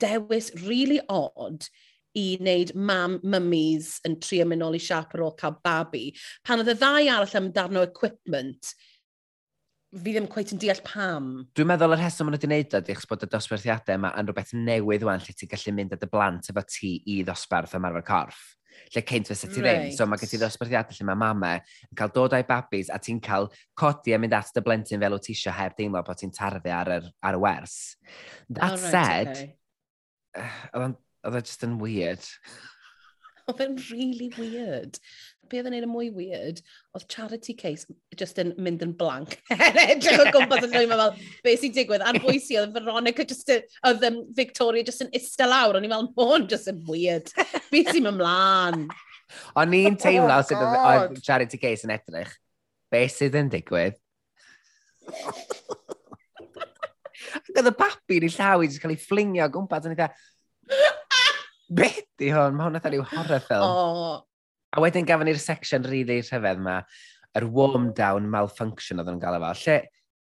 dewis 0.02 0.50
really 0.64 1.00
odd 1.12 1.68
i 2.16 2.26
wneud 2.40 2.74
mam, 2.74 3.20
mummies 3.22 3.96
yn 4.08 4.18
trio 4.22 4.46
mynd 4.48 4.64
nôl 4.64 4.78
i 4.78 4.82
siap 4.82 5.14
ar 5.16 5.24
ôl 5.26 5.36
cael 5.38 5.56
babi. 5.64 6.10
Pan 6.46 6.62
oedd 6.62 6.72
y 6.72 6.76
ddau 6.78 7.10
arall 7.12 7.38
amdano 7.40 7.84
equipment, 7.86 8.74
fi 9.96 10.12
ddim 10.12 10.28
cweith 10.30 10.52
yn 10.54 10.60
deall 10.60 10.82
pam. 10.84 11.30
Dwi'n 11.56 11.70
meddwl 11.70 11.94
y 11.94 12.00
rheswm 12.00 12.26
maen 12.26 12.36
nhw 12.36 12.40
wedi 12.40 12.50
gwneud 12.50 12.76
o, 12.76 12.82
di'ch 12.88 13.06
bod 13.08 13.24
y 13.24 13.30
dosbarthiadau 13.32 14.00
yma 14.00 14.12
yn 14.18 14.28
rhywbeth 14.28 14.52
newydd 14.58 15.06
wan 15.08 15.22
lle 15.22 15.36
ti'n 15.36 15.52
gallu 15.52 15.74
mynd 15.76 15.96
at 15.96 16.04
y 16.04 16.10
blant 16.12 16.50
efo 16.52 16.64
ti 16.68 16.92
i 17.14 17.22
ddosbarth 17.24 17.76
ymarfer 17.78 18.04
corff 18.06 18.44
lle 18.92 19.02
ceint 19.08 19.30
fysa 19.30 19.48
ti 19.48 19.62
right. 19.62 19.86
ddim. 19.86 19.94
So 19.96 20.06
mae 20.08 20.20
gen 20.20 20.32
ti 20.32 20.40
ddosbarthiadau 20.40 20.98
lle 20.98 21.08
mae 21.08 21.20
mame 21.22 21.52
yn 21.88 21.98
cael 21.98 22.12
dod 22.14 22.36
o'i 22.36 22.46
babis 22.48 22.90
a 22.92 23.00
ti'n 23.02 23.22
cael 23.24 23.48
codi 23.78 24.14
a 24.14 24.20
mynd 24.20 24.36
at 24.36 24.52
dy 24.54 24.64
blentyn 24.66 25.02
fel 25.02 25.16
o 25.16 25.20
ti 25.22 25.34
eisiau 25.36 25.56
heb 25.56 25.76
deimlo 25.78 26.02
bod 26.06 26.20
ti'n 26.20 26.34
tarddu 26.34 26.72
ar, 26.74 26.92
yr, 26.98 27.08
ar 27.24 27.38
y 27.38 27.42
wers. 27.46 27.78
That 28.50 28.76
oh, 28.76 28.82
right, 28.82 28.92
said, 28.92 29.32
okay. 30.36 30.52
uh, 30.74 30.92
oedd 31.26 31.38
e 31.38 31.44
just 31.46 31.64
yn 31.66 31.78
weird. 31.82 32.26
Oedd 33.46 33.60
e'n 33.62 33.76
really 33.92 34.26
weird. 34.34 34.96
Be 35.46 35.60
oedd 35.60 35.68
yn 35.68 35.76
neud 35.76 35.84
yn 35.86 35.92
mwy 35.92 36.08
weird, 36.10 36.58
oedd 36.98 37.04
charity 37.12 37.54
case 37.54 37.86
just 38.18 38.40
yn 38.42 38.48
mynd 38.58 38.82
yn 38.82 38.96
blank. 38.98 39.36
Edrych 39.84 40.24
o 40.24 40.26
gwmpas 40.34 40.64
yn 40.66 40.74
rhywun 40.74 40.98
fel, 40.98 41.12
be 41.46 41.54
sy'n 41.54 41.76
digwydd? 41.76 42.02
A'n 42.02 42.18
bwysi 42.24 42.58
oedd 42.58 42.74
Veronica 42.74 43.22
just 43.22 43.52
yn, 43.54 43.62
oedd 43.86 44.02
um, 44.08 44.18
Victoria 44.34 44.82
just 44.88 45.04
yn 45.06 45.14
ista 45.14 45.46
lawr. 45.46 45.78
O'n 45.78 45.86
i'n 45.86 45.94
fel, 45.94 46.08
mo'n 46.18 46.48
just 46.50 46.72
yn 46.72 46.82
weird. 46.90 47.30
Be 47.70 47.84
sy'n 47.86 48.02
mynd 48.08 48.18
mlaen? 48.18 48.88
O'n 49.62 49.78
i'n 49.78 49.94
oh 49.94 50.02
teimlo 50.02 50.34
oh, 50.34 50.42
sydd 50.46 50.66
oedd 50.66 51.22
charity 51.22 51.62
case 51.62 51.86
yn 51.86 51.94
edrych. 51.94 52.34
Be 52.90 53.06
sydd 53.10 53.38
yn 53.38 53.52
digwydd? 53.54 54.02
Ac 57.36 57.50
oedd 57.54 57.70
y 57.70 57.74
babi 57.78 58.18
ni 58.22 58.30
llaw 58.32 58.58
i 58.58 58.66
wedi 58.66 58.80
cael 58.82 58.94
ei 58.94 59.00
fflingio 59.00 59.46
o 59.46 59.52
gwmpas. 59.54 59.86
O'n 59.86 59.94
i'n 59.94 60.00
beth 61.68 62.04
di 62.20 62.30
hwn? 62.34 62.56
Mae 62.56 62.68
hwn 62.68 62.78
eitha 62.78 62.92
rhyw 62.92 63.04
horror 63.12 63.44
film. 63.44 63.66
Oh. 63.66 64.22
A 64.76 64.82
wedyn 64.82 65.06
gafon 65.08 65.28
ni'r 65.30 65.40
section 65.40 65.86
really 65.88 66.20
rhyfedd 66.22 66.62
yma, 66.62 66.80
yr 67.38 67.46
warm 67.52 67.92
down 67.96 68.30
malfunction 68.32 69.00
oedd 69.00 69.10
nhw'n 69.10 69.22
gael 69.22 69.38
efo. 69.38 69.52
Lle, 69.64 69.76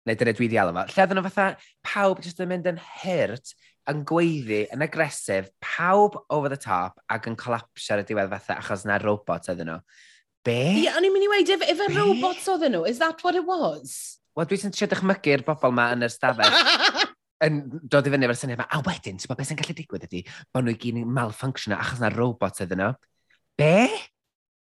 neu 0.09 0.17
dyna 0.17 0.35
dwi 0.37 0.49
di 0.51 0.59
alw 0.61 0.73
efo. 0.73 0.85
lle 0.93 1.05
oedd 1.05 1.17
nhw 1.17 1.25
fatha 1.27 1.47
pawb 1.87 2.23
jyst 2.25 2.41
yn 2.43 2.51
mynd 2.51 2.71
yn 2.71 2.79
hurt, 3.01 3.53
yn 3.91 4.05
gweiddi, 4.07 4.63
yn 4.73 4.85
agresif, 4.85 5.49
pawb 5.63 6.17
over 6.29 6.51
the 6.51 6.59
top 6.59 7.01
ac 7.11 7.27
yn 7.29 7.37
collapsio 7.39 7.95
ar 7.95 8.03
y 8.03 8.07
diwedd 8.09 8.31
fatha 8.33 8.59
achos 8.61 8.85
na 8.87 8.99
robot 9.01 9.51
oedd 9.51 9.63
nhw. 9.65 9.79
Be? 10.45 10.57
Ie, 10.57 10.85
yeah, 10.87 10.97
o'n 10.97 11.05
i'n 11.05 11.13
mynd 11.13 11.27
i 11.27 11.31
weid, 11.31 11.53
if, 11.53 11.63
if 11.69 11.81
a 11.85 11.89
robots 11.93 12.49
oedd 12.49 12.65
nhw, 12.69 12.85
is 12.89 13.01
that 13.01 13.21
what 13.25 13.37
it 13.37 13.45
was? 13.45 14.17
Wel, 14.37 14.47
dwi'n 14.47 14.73
trio 14.73 14.87
dychmygu'r 14.89 15.45
bobl 15.45 15.73
yma 15.73 15.91
yn 15.95 16.07
yr 16.07 16.13
stafell. 16.13 16.55
yn 17.45 17.61
dod 17.91 18.07
i 18.07 18.13
fyny 18.13 18.27
efo'r 18.27 18.39
syniad 18.39 18.59
yma, 18.59 18.67
a 18.69 18.81
wedyn, 18.85 19.17
ti'n 19.21 19.31
beth 19.33 19.49
sy'n 19.49 19.59
gallu 19.61 19.75
digwydd 19.77 20.07
ydy, 20.07 20.21
bod 20.53 20.65
nhw 20.67 20.75
i 20.75 20.79
gyd 20.81 20.99
yn 21.01 21.13
malfunctiono 21.17 21.77
achos 21.79 22.01
na 22.03 22.11
robot 22.13 22.61
ydyn 22.65 22.81
nhw. 22.83 22.91
Be? 23.59 23.75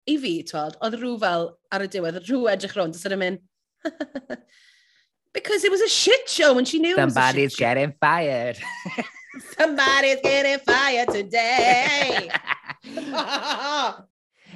I 0.10 0.16
fi, 0.24 0.34
tweld, 0.48 0.78
oedd 0.86 0.98
rhyw 1.00 1.18
fel 1.22 1.50
ar 1.76 1.86
y 1.86 1.90
diwedd, 1.92 2.22
rhyw 2.26 2.48
edrych 2.54 2.76
rownd, 2.80 2.96
so 2.98 3.12
yn 3.14 3.22
mynd, 3.22 3.42
because 5.36 5.64
it 5.64 5.72
was 5.72 5.82
a 5.82 5.90
shit 5.90 6.28
show 6.30 6.58
and 6.58 6.68
she 6.68 6.80
knew 6.80 6.96
Somebody's 6.96 7.14
it 7.14 7.20
was 7.20 7.36
a 7.36 7.36
shit 7.36 7.52
show. 7.52 7.66
getting 7.66 7.94
fired. 8.02 8.58
Somebody's 9.58 10.22
getting 10.24 10.60
fired 10.66 11.10
today. 11.14 12.30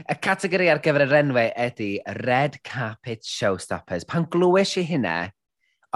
Y 0.09 0.15
categori 0.25 0.71
ar 0.73 0.79
gyfer 0.81 1.03
yr 1.05 1.11
enwau 1.19 1.51
ydy 1.67 1.89
Red 2.25 2.55
Carpet 2.65 3.21
Showstoppers. 3.29 4.07
Pan 4.09 4.25
glwys 4.33 4.71
i 4.81 4.83
hynna, 4.89 5.29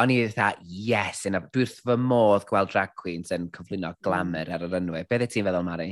o'n 0.02 0.14
i 0.14 0.18
dda, 0.30 0.52
yes, 0.88 1.26
yna, 1.30 1.41
dwi 1.54 1.66
wrth 1.66 1.80
fy 1.86 1.95
modd 2.00 2.45
gweld 2.50 2.74
drag 2.74 2.93
queens 3.00 3.34
yn 3.36 3.50
cyflwyno 3.54 3.93
hmm. 3.93 4.04
glamour 4.06 4.52
ar 4.54 4.68
yr 4.68 4.76
enwau. 4.82 5.08
Beth 5.08 5.24
ddau 5.24 5.34
ti'n 5.34 5.48
feddwl, 5.48 5.66
Mari? 5.66 5.89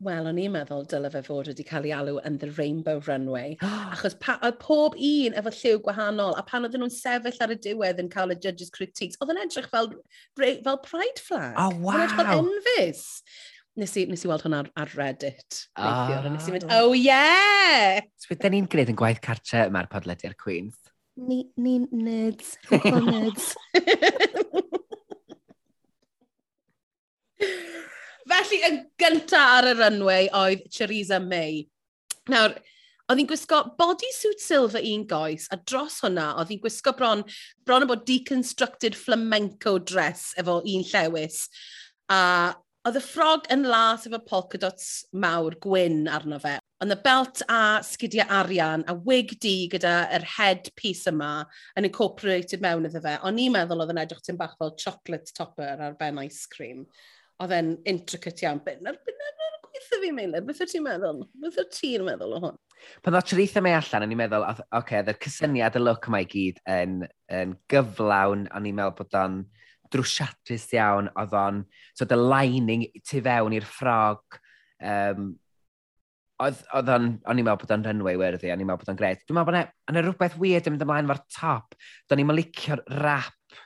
Wel, 0.00 0.28
o'n 0.30 0.38
i'n 0.40 0.52
meddwl 0.54 0.86
dyle 0.88 1.10
fe 1.12 1.20
fod 1.26 1.50
wedi 1.50 1.64
cael 1.68 1.84
ei 1.84 1.92
alw 1.92 2.20
yn 2.24 2.38
the 2.40 2.48
Rainbow 2.56 3.02
Runway. 3.04 3.56
Achos 3.92 4.16
pa, 4.20 4.38
oedd 4.46 4.56
pob 4.62 4.96
un 4.96 5.36
efo 5.36 5.52
lliw 5.52 5.80
gwahanol, 5.84 6.36
a 6.40 6.44
pan 6.46 6.64
oedden 6.64 6.84
nhw'n 6.84 6.94
sefyll 6.94 7.40
ar 7.44 7.52
y 7.52 7.58
diwedd 7.66 8.00
yn 8.00 8.08
cael 8.12 8.32
y 8.32 8.38
judges 8.40 8.72
critiques, 8.72 9.20
oedd 9.20 9.34
yn 9.34 9.42
edrych 9.44 9.68
fel, 9.72 9.90
fel 10.40 10.80
pride 10.86 11.24
flag. 11.24 11.56
Oh, 11.56 11.72
wow! 11.76 11.96
Oedd 11.96 12.06
edrych 12.06 12.20
fel 12.20 12.32
Elvis. 12.38 13.02
Nes 13.80 13.92
i, 13.96 14.06
nes 14.10 14.24
i 14.24 14.28
weld 14.28 14.44
hwnna 14.44 14.62
ar, 14.64 14.70
ar 14.82 14.94
Reddit. 14.96 15.60
Oh. 15.76 15.84
Neithiwr, 15.84 16.30
nes 16.32 16.48
i 16.48 16.48
ah. 16.48 16.56
mynd, 16.56 16.70
oh 16.78 16.96
yeah! 16.96 18.00
So, 18.20 18.36
da 18.40 18.52
ni'n 18.52 18.68
gwneud 18.72 18.92
yn 18.94 19.00
gwaith 19.00 19.20
cartre 19.24 19.66
yma'r 19.68 19.88
podlediad 19.92 20.36
Queens. 20.40 20.80
Ni, 21.20 21.50
ni 21.56 21.78
nerds. 21.92 22.56
Football 22.64 23.06
nerds. 23.12 23.52
Felly, 28.30 28.60
yn 28.64 28.78
gyntaf 29.00 29.56
ar 29.58 29.68
y 29.68 29.74
runway 29.76 30.30
oedd 30.36 30.64
Theresa 30.72 31.18
May. 31.20 31.66
Nawr, 32.32 32.54
oedd 33.10 33.20
hi'n 33.20 33.28
gwisgo 33.28 33.58
bodysuit 33.76 34.40
silver 34.40 34.84
un 34.86 35.04
goes, 35.10 35.48
a 35.52 35.58
dros 35.58 35.98
hwnna 36.04 36.30
oedd 36.40 36.54
hi'n 36.54 36.62
gwisgo 36.62 36.94
bron, 36.96 37.26
bron 37.68 37.84
o 37.84 37.90
bod 37.90 38.06
deconstructed 38.08 38.96
flamenco 38.96 39.76
dress 39.92 40.30
efo 40.40 40.60
un 40.62 40.86
llewis. 40.88 41.42
A 42.08 42.22
oedd 42.88 42.96
y 42.96 43.04
ffrog 43.04 43.50
yn 43.52 43.66
las 43.68 44.08
efo 44.08 44.22
polka 44.24 44.62
dots 44.62 45.02
mawr 45.12 45.58
gwyn 45.60 46.06
arno 46.08 46.40
fe, 46.40 46.56
Ond 46.80 46.94
y 46.94 46.96
belt 47.04 47.42
a 47.52 47.60
sgidiau 47.84 48.30
arian 48.32 48.86
a 48.88 48.94
wig 48.96 49.34
di 49.44 49.68
gyda 49.72 49.94
yr 50.16 50.24
head 50.38 50.70
piece 50.80 51.10
yma 51.10 51.44
yn 51.76 51.88
incorporated 51.88 52.62
mewn 52.64 52.88
iddo 52.88 53.02
fe. 53.04 53.18
O'n 53.28 53.40
i'n 53.42 53.52
meddwl 53.52 53.84
oedd 53.84 53.92
yn 53.92 54.00
edrych 54.00 54.22
ti'n 54.24 54.38
bach 54.40 54.54
fel 54.56 54.72
chocolate 54.80 55.34
topper 55.36 55.82
ar 55.84 55.98
ben 56.00 56.22
ice 56.24 56.48
cream. 56.48 56.86
Oedd 57.40 57.52
e'n 57.56 57.74
intricate 57.88 58.46
iawn. 58.46 58.62
Byn 58.64 58.88
ar 58.88 58.96
byn 59.04 59.20
ar 59.26 59.40
gweithio 59.80 60.00
fi, 60.02 60.12
Meilir. 60.16 60.44
Beth 60.46 60.62
wyt 60.62 60.72
ti'n 60.72 60.84
meddwl? 60.84 61.20
Beth 61.42 61.58
wyt 61.60 61.76
ti'n 61.76 62.06
meddwl 62.06 62.36
o 62.36 62.40
hwn? 62.46 62.56
Pan 63.04 63.14
ddod 63.14 63.28
treitha 63.28 63.62
me 63.64 63.74
allan, 63.76 64.06
o'n 64.06 64.14
i'n 64.14 64.20
meddwl, 64.22 64.46
oce, 64.48 64.64
okay, 64.80 65.02
oedd 65.02 65.20
cysyniad 65.20 65.76
y 65.76 65.82
look 65.82 66.08
yma 66.08 66.22
i 66.24 66.28
gyd 66.30 66.60
yn, 66.64 66.96
yn 67.36 67.54
gyflawn, 67.72 68.46
o'n 68.56 68.68
i'n 68.70 68.78
meddwl 68.78 68.96
bod 69.02 69.18
o'n 69.20 69.36
drwsiadus 69.92 70.68
iawn, 70.76 71.10
oedd 71.20 71.36
o'n, 71.36 71.62
so 71.92 72.08
the 72.08 72.16
lining 72.16 72.86
tu 73.04 73.20
fewn 73.24 73.56
i'r 73.56 73.68
ffrog, 73.68 74.40
um, 74.80 75.34
oedd, 76.44 76.62
oedd 76.76 76.90
o'n, 76.94 77.10
o'n 77.28 77.40
i'n 77.40 77.46
meddwl 77.46 77.60
bod 77.62 77.74
o'n 77.74 77.84
runway 77.86 78.18
werthu, 78.20 78.50
o'n 78.52 78.62
i'n 78.62 78.68
meddwl 78.68 78.82
bod 78.82 78.92
o'n 78.92 78.98
gred. 78.98 79.22
Dwi'n 79.26 79.38
meddwl 79.38 79.52
bod 79.52 79.92
o'n 79.92 80.00
rhywbeth 80.00 80.38
weird 80.40 80.68
yn 80.68 80.74
mynd 80.74 80.84
ymlaen 80.86 81.10
fo'r 81.10 81.22
top. 81.36 81.76
Do'n 82.10 82.22
i'n 82.24 82.34
licio'r 82.36 82.82
rap 83.02 83.60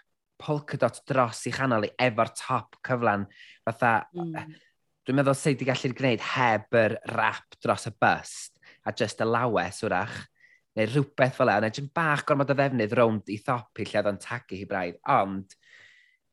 polka 0.45 0.79
dot 0.81 1.01
dros 1.09 1.45
i 1.49 1.55
chanol 1.55 1.89
i 1.89 1.93
efo'r 2.07 2.33
top 2.37 2.79
cyflan. 2.87 3.27
Fatha, 3.65 3.95
mm. 4.13 4.55
dwi'n 5.07 5.21
meddwl 5.21 5.39
sydd 5.39 5.57
wedi 5.57 5.71
gallu'r 5.71 5.97
gwneud 6.01 6.29
heb 6.35 6.79
yr 6.81 6.99
rap 7.15 7.59
dros 7.63 7.89
y 7.91 7.95
bust 8.01 8.63
a 8.85 8.93
just 8.93 9.23
y 9.25 9.29
lawes 9.29 9.81
wrach 9.87 10.25
neu 10.75 10.89
rhywbeth 10.91 11.37
fel 11.39 11.53
e, 11.53 11.59
neu 11.63 11.73
jyst 11.73 11.93
bach 11.97 12.25
gormod 12.27 12.51
o 12.51 12.57
ddefnydd 12.59 12.97
rownd 12.99 13.31
i 13.31 13.39
thopi 13.47 13.87
lle 13.87 14.01
oedd 14.01 14.11
o'n 14.11 14.19
tagu 14.21 14.59
hi 14.59 14.67
braidd. 14.69 14.99
Ond, 15.15 15.55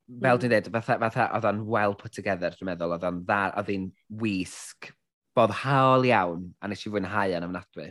fel 0.09 0.17
mm. 0.17 0.41
dwi'n 0.41 0.55
dweud, 0.55 0.71
fatha, 0.73 0.97
fatha 1.05 1.27
oedd 1.37 1.47
o'n 1.51 1.61
well 1.69 1.93
put 1.99 2.15
together, 2.17 2.57
dwi'n 2.57 2.71
meddwl, 2.73 2.95
oedd 2.97 3.05
o'n 3.07 3.21
dda, 3.27 3.43
oedd 3.61 3.69
hi'n 3.71 3.85
wisg 4.23 4.89
bodd 5.38 5.53
haol 5.61 6.05
iawn, 6.09 6.45
a 6.61 6.69
nes 6.69 6.86
i 6.86 6.91
fwynhau 6.91 7.38
yn 7.38 7.47
ofnadwy. 7.47 7.88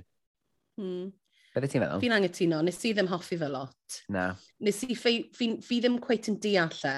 Hmm. 0.81 1.11
Beth 1.55 1.67
ti'n 1.73 1.83
meddwl? 1.83 2.03
Fi'n 2.03 2.15
angytuno, 2.15 2.61
nes 2.63 2.79
i 2.87 2.93
ddim 2.95 3.11
hoffi 3.11 3.39
fe 3.41 3.49
lot. 3.51 3.99
Na. 4.13 4.29
Nes 4.63 4.79
i, 4.87 4.95
fi, 4.95 5.17
fi, 5.35 5.53
fi 5.67 5.81
ddim 5.83 5.99
cweit 6.03 6.31
yn 6.31 6.39
deall 6.43 6.85
e. 6.87 6.95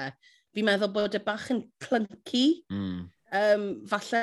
Fi'n 0.53 0.67
meddwl 0.67 0.91
bod 0.93 1.17
y 1.17 1.21
bach 1.25 1.49
yn 1.53 1.63
clunky. 1.81 2.45
mm 2.71 3.01
um, 3.33 3.65
falle, 3.89 4.21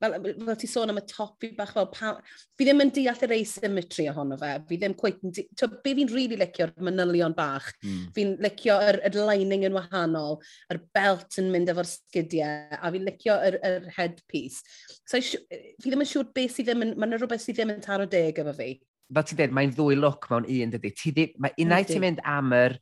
fel, 0.00 0.14
fel 0.22 0.58
ti 0.58 0.68
sôn 0.70 0.92
am 0.92 1.00
y 1.00 1.04
top, 1.08 1.34
fi 1.42 1.50
bach 1.56 1.72
fel, 1.74 1.88
pa, 1.92 2.12
fi 2.56 2.66
ddim 2.66 2.82
yn 2.84 2.92
deall 2.94 3.24
yr 3.26 3.34
asymmetry 3.36 4.06
ohono 4.12 4.38
fe, 4.40 4.52
fi 4.68 4.78
ddim 4.80 4.94
quite, 4.98 5.44
to, 5.58 5.68
be 5.84 5.94
fi'n 5.98 6.10
rili 6.12 6.34
really 6.34 6.40
licio'r 6.42 6.74
manylion 6.84 7.34
bach, 7.36 7.70
mm. 7.82 8.08
fi'n 8.16 8.34
licio 8.44 8.78
yr, 8.88 9.00
yr 9.10 9.18
lining 9.30 9.66
yn 9.68 9.76
wahanol, 9.76 10.40
yr 10.72 10.80
belt 10.96 11.38
yn 11.42 11.50
mynd 11.54 11.72
efo'r 11.74 11.90
sgidiau, 11.90 12.78
a 12.78 12.92
fi'n 12.94 13.06
licio 13.10 13.38
yr, 13.50 13.58
yr 13.70 13.88
headpiece. 13.98 14.62
So, 15.02 15.20
fi 15.20 15.90
ddim 15.90 16.04
yn 16.04 16.10
siŵr 16.10 16.30
beth 16.36 16.56
sydd 16.56 16.70
ddim 16.70 16.86
yn, 16.88 16.96
mae'n 17.00 17.18
rhywbeth 17.18 17.44
sydd 17.44 17.60
ddim 17.60 17.74
yn 17.76 17.84
taro 17.84 18.08
deg 18.10 18.42
efo 18.44 18.54
fi. 18.56 18.74
Fel 19.14 19.28
ti'n 19.28 19.40
dweud, 19.40 19.56
mae'n 19.58 19.74
ddwy 19.74 19.98
look 19.98 20.30
mewn 20.30 20.46
un, 20.48 20.76
dydy. 20.76 20.94
Ti 20.96 21.14
ddim, 21.14 21.34
mae 21.42 21.58
unai 21.64 21.82
ti'n 21.88 22.02
mynd 22.02 22.22
am 22.28 22.54
yr, 22.56 22.78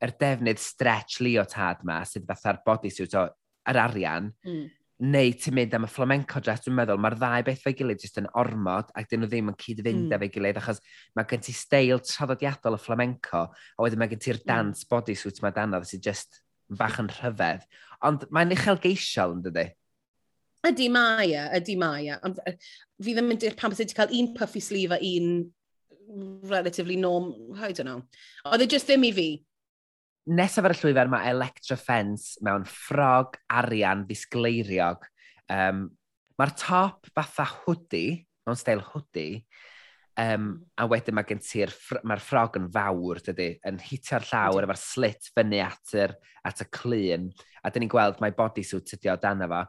yr 0.00 0.16
defnydd 0.16 0.60
stretch 0.60 1.20
leotard 1.20 1.84
ma, 1.86 2.00
sydd 2.08 2.26
fatha'r 2.28 2.64
bodysuit 2.64 3.16
o, 3.20 3.28
yr 3.70 3.78
arian, 3.84 4.32
mm 4.46 4.68
neu 5.00 5.32
ti'n 5.32 5.56
mynd 5.56 5.74
am 5.76 5.86
y 5.86 5.90
flamenco 5.90 6.42
dress, 6.44 6.64
dwi'n 6.66 6.76
meddwl, 6.76 7.00
mae'r 7.00 7.16
ddau 7.16 7.44
beth 7.46 7.62
fe'i 7.64 7.76
gilydd 7.78 8.02
jyst 8.04 8.20
yn 8.20 8.28
ormod 8.36 8.90
ac 8.98 9.08
dyn 9.08 9.22
nhw 9.22 9.30
ddim 9.30 9.50
yn 9.52 9.58
cyd-fynd 9.62 10.06
mm. 10.06 10.14
efo'i 10.16 10.30
gilydd, 10.34 10.60
achos 10.60 10.82
mae 11.16 11.28
gen 11.30 11.44
ti 11.46 11.54
steil 11.56 12.02
traddodiadol 12.04 12.76
y 12.76 12.80
flamenco, 12.84 13.46
a 13.48 13.84
wedyn 13.84 14.02
mae 14.02 14.12
gen 14.12 14.22
ti'r 14.26 14.40
hmm. 14.42 14.48
dance 14.50 14.84
mm. 14.84 14.90
bodysuit 14.92 15.40
mae 15.44 15.56
danodd 15.56 15.88
sydd 15.88 16.10
jyst 16.10 16.42
bach 16.80 17.00
yn 17.00 17.08
rhyfedd. 17.16 17.64
Ond 18.06 18.26
mae'n 18.34 18.52
uchelgeisiol 18.56 19.38
yn 19.38 19.44
dydy? 19.48 19.66
Ydy 20.68 20.90
mae 20.92 21.32
e, 21.32 21.46
ydy 21.56 21.76
mae 21.80 22.10
e. 22.12 22.18
Ond 22.26 22.40
fi 23.00 23.14
ddim 23.16 23.32
yn 23.32 23.40
deall 23.40 23.56
pam 23.56 23.72
sydd 23.72 23.88
wedi 23.88 23.96
cael 23.96 24.16
un 24.20 24.34
puffy 24.36 24.60
sleeve 24.64 24.98
a 24.98 25.00
un 25.00 25.30
relatively 26.44 26.96
norm, 26.96 27.32
I 27.56 27.72
don't 27.72 27.86
know. 27.88 28.02
Oedd 28.44 28.66
e 28.66 28.68
just 28.68 28.90
ddim 28.90 29.06
i 29.08 29.12
fi 29.16 29.28
nesaf 30.30 30.66
ar 30.66 30.74
y 30.74 30.78
llwyfer 30.78 31.10
mae 31.10 31.30
Electra 31.32 31.76
Fence 31.78 32.38
mewn 32.46 32.66
ffrog 32.68 33.38
arian 33.60 34.04
ddisgleiriog. 34.08 35.08
Um, 35.50 35.88
Mae'r 36.40 36.54
top 36.56 37.10
fatha 37.12 37.44
hoodie, 37.44 38.22
mewn 38.48 38.56
steil 38.56 38.80
hoodie, 38.80 39.42
um, 40.20 40.54
a 40.80 40.86
wedyn 40.88 41.16
mae 41.18 41.26
gen 41.28 41.42
ti'r 41.44 41.72
mae'r 42.08 42.22
ffrog 42.24 42.56
yn 42.56 42.68
fawr, 42.72 43.20
dydy, 43.26 43.50
yn 43.68 43.80
hitio'r 43.84 44.24
llawr 44.30 44.64
efo'r 44.64 44.80
slit 44.80 45.28
fyny 45.34 45.60
at, 45.60 45.94
yr, 46.00 46.14
at 46.48 46.62
y 46.64 46.68
clun, 46.72 47.28
a 47.60 47.72
dyn 47.72 47.84
ni'n 47.84 47.92
gweld 47.92 48.22
mae 48.24 48.32
bodysuit 48.38 48.94
ydi 48.96 49.12
o 49.12 49.18
dan 49.20 49.44
efo. 49.44 49.60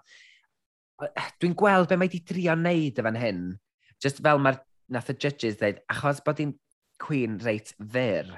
Eh, 1.10 1.28
dwi'n 1.42 1.58
gweld 1.60 1.90
be 1.92 1.98
mae 2.00 2.08
wedi 2.08 2.24
drio 2.32 2.56
wneud 2.56 3.04
efo'n 3.04 3.20
hyn, 3.20 3.44
just 4.00 4.24
fel 4.24 4.40
mae'r 4.40 4.62
nath 4.96 5.12
y 5.12 5.18
judges 5.26 5.60
dweud, 5.60 5.84
achos 5.92 6.24
bod 6.24 6.40
hi'n 6.40 6.56
queen 7.02 7.36
reit 7.44 7.74
fyr, 7.82 8.32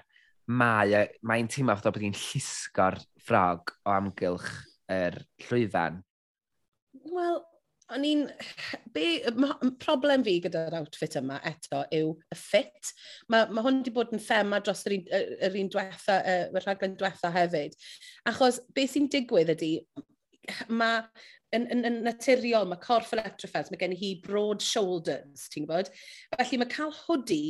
mae, 0.48 0.94
e, 0.98 1.06
mae'n 1.28 1.50
teimlo 1.52 1.76
fatha 1.78 1.94
bod 1.94 2.04
hi'n 2.04 2.18
llusgo'r 2.18 3.00
ffrog 3.24 3.74
o 3.88 3.96
amgylch 3.96 4.52
yr 4.92 5.20
llwyfan. 5.48 6.02
Wel, 7.14 7.42
o'n 7.94 8.08
i'n... 8.08 8.24
Problem 9.84 10.24
fi 10.26 10.38
gyda'r 10.44 10.78
outfit 10.80 11.18
yma 11.20 11.40
eto 11.50 11.84
yw 11.96 12.14
y 12.14 12.40
ffit. 12.40 12.94
Mae, 13.32 13.48
ma 13.50 13.64
hwn 13.66 13.82
wedi 13.82 13.94
bod 13.96 14.14
yn 14.16 14.24
thema 14.24 14.62
dros 14.64 14.86
yr 14.88 14.98
un, 14.98 15.06
yr 15.50 15.60
un 15.62 15.72
diwetha, 15.74 16.20
y 16.24 16.64
rhaglen 16.64 16.98
diwetha 17.00 17.32
hefyd. 17.34 17.78
Achos 18.30 18.62
beth 18.76 18.96
sy'n 18.96 19.10
digwydd 19.14 19.54
ydy, 19.56 19.74
mae 20.70 21.04
yn, 21.54 21.68
yn, 21.72 21.84
yn 21.88 22.00
naturiol, 22.06 22.68
mae 22.70 22.82
corff 22.84 23.14
yr 23.16 23.24
mae 23.24 23.80
gen 23.82 23.96
hi 23.98 24.16
broad 24.24 24.64
shoulders, 24.64 25.48
ti'n 25.54 25.68
gwybod? 25.68 25.92
Felly 26.36 26.60
mae 26.62 26.72
cael 26.72 26.94
hwdi 27.04 27.44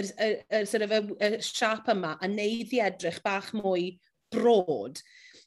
y, 0.00 0.06
y, 0.06 0.30
y, 0.50 0.64
sort 0.66 0.86
of, 0.86 0.92
y, 0.92 1.28
y 1.28 1.42
siap 1.44 1.90
yma 1.92 2.16
a 2.20 2.30
neud 2.30 2.72
i 2.74 2.82
edrych 2.84 3.20
bach 3.24 3.52
mwy 3.56 3.94
brod. 4.34 5.00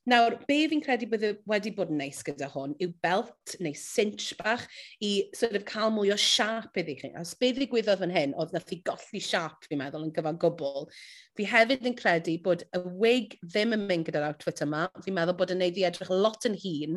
Nawr, 0.08 0.38
be 0.48 0.62
fi'n 0.72 0.80
credu 0.80 1.10
bydd 1.12 1.42
wedi 1.52 1.74
bod 1.76 1.90
yn 1.92 1.98
neis 2.00 2.22
gyda 2.24 2.48
hwn 2.54 2.78
yw 2.80 2.94
belt 3.04 3.58
neu 3.60 3.76
cinch 3.76 4.30
bach 4.40 4.64
i 5.04 5.10
sort 5.36 5.58
of 5.60 5.66
cael 5.68 5.92
mwy 5.92 6.14
o 6.14 6.18
siap 6.24 6.80
iddi 6.80 6.96
chi. 7.02 7.10
Os 7.20 7.34
be 7.36 7.50
ddigwyddodd 7.58 8.06
yn 8.08 8.14
hyn, 8.16 8.36
oedd 8.40 8.56
nath 8.56 8.72
i 8.72 8.80
golli 8.88 9.20
siap, 9.20 9.68
fi'n 9.68 9.82
meddwl, 9.82 10.06
yn 10.08 10.14
gyfan 10.16 10.40
gwbl. 10.40 10.88
Fi 11.36 11.50
hefyd 11.52 11.90
yn 11.92 11.98
credu 12.00 12.38
bod 12.46 12.64
y 12.72 12.82
wig 13.04 13.36
ddim 13.44 13.76
yn 13.76 13.84
mynd 13.90 14.08
gyda'r 14.08 14.30
outfit 14.30 14.64
yma. 14.64 14.86
Fi'n 15.04 15.18
meddwl 15.18 15.36
bod 15.42 15.52
yn 15.52 15.60
neud 15.66 15.82
i 15.82 15.84
edrych 15.90 16.14
lot 16.14 16.48
yn 16.48 16.56
hun, 16.64 16.96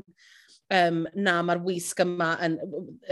um, 0.74 1.02
na 1.18 1.36
mae'r 1.46 1.62
wisg 1.64 2.02
yma 2.04 2.30
yn, 2.46 2.56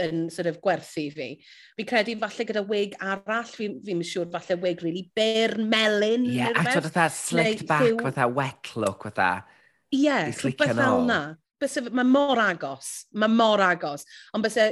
yn 0.05 0.21
sort 0.33 0.49
of 0.51 0.59
gwerthu 0.63 1.05
fi. 1.15 1.29
Fi 1.77 1.87
credu 1.87 2.15
falle 2.21 2.47
gyda 2.49 2.63
wig 2.69 2.95
arall, 3.03 3.49
fi, 3.51 3.69
fi'n 3.85 4.03
siŵr 4.05 4.31
falle 4.33 4.59
wig 4.63 4.83
really 4.85 5.05
byr, 5.15 5.57
melyn. 5.59 6.27
Ie, 6.29 6.39
yeah, 6.39 6.55
a 6.55 6.65
dod 6.69 6.89
fatha 6.89 7.09
slicked 7.13 7.67
back, 7.69 7.85
lliw... 7.87 7.99
fatha 8.07 8.27
wet 8.39 8.71
look, 8.79 9.07
fatha. 9.09 9.45
Ie, 9.91 10.05
yeah, 10.05 10.31
rhywbeth 10.31 10.75
fel 10.79 11.05
na. 11.07 11.21
Mae 11.59 12.07
mor 12.07 12.39
agos, 12.39 12.93
mae 13.19 13.31
mor 13.31 13.59
agos. 13.65 14.05
Ond 14.33 14.45
byse 14.45 14.69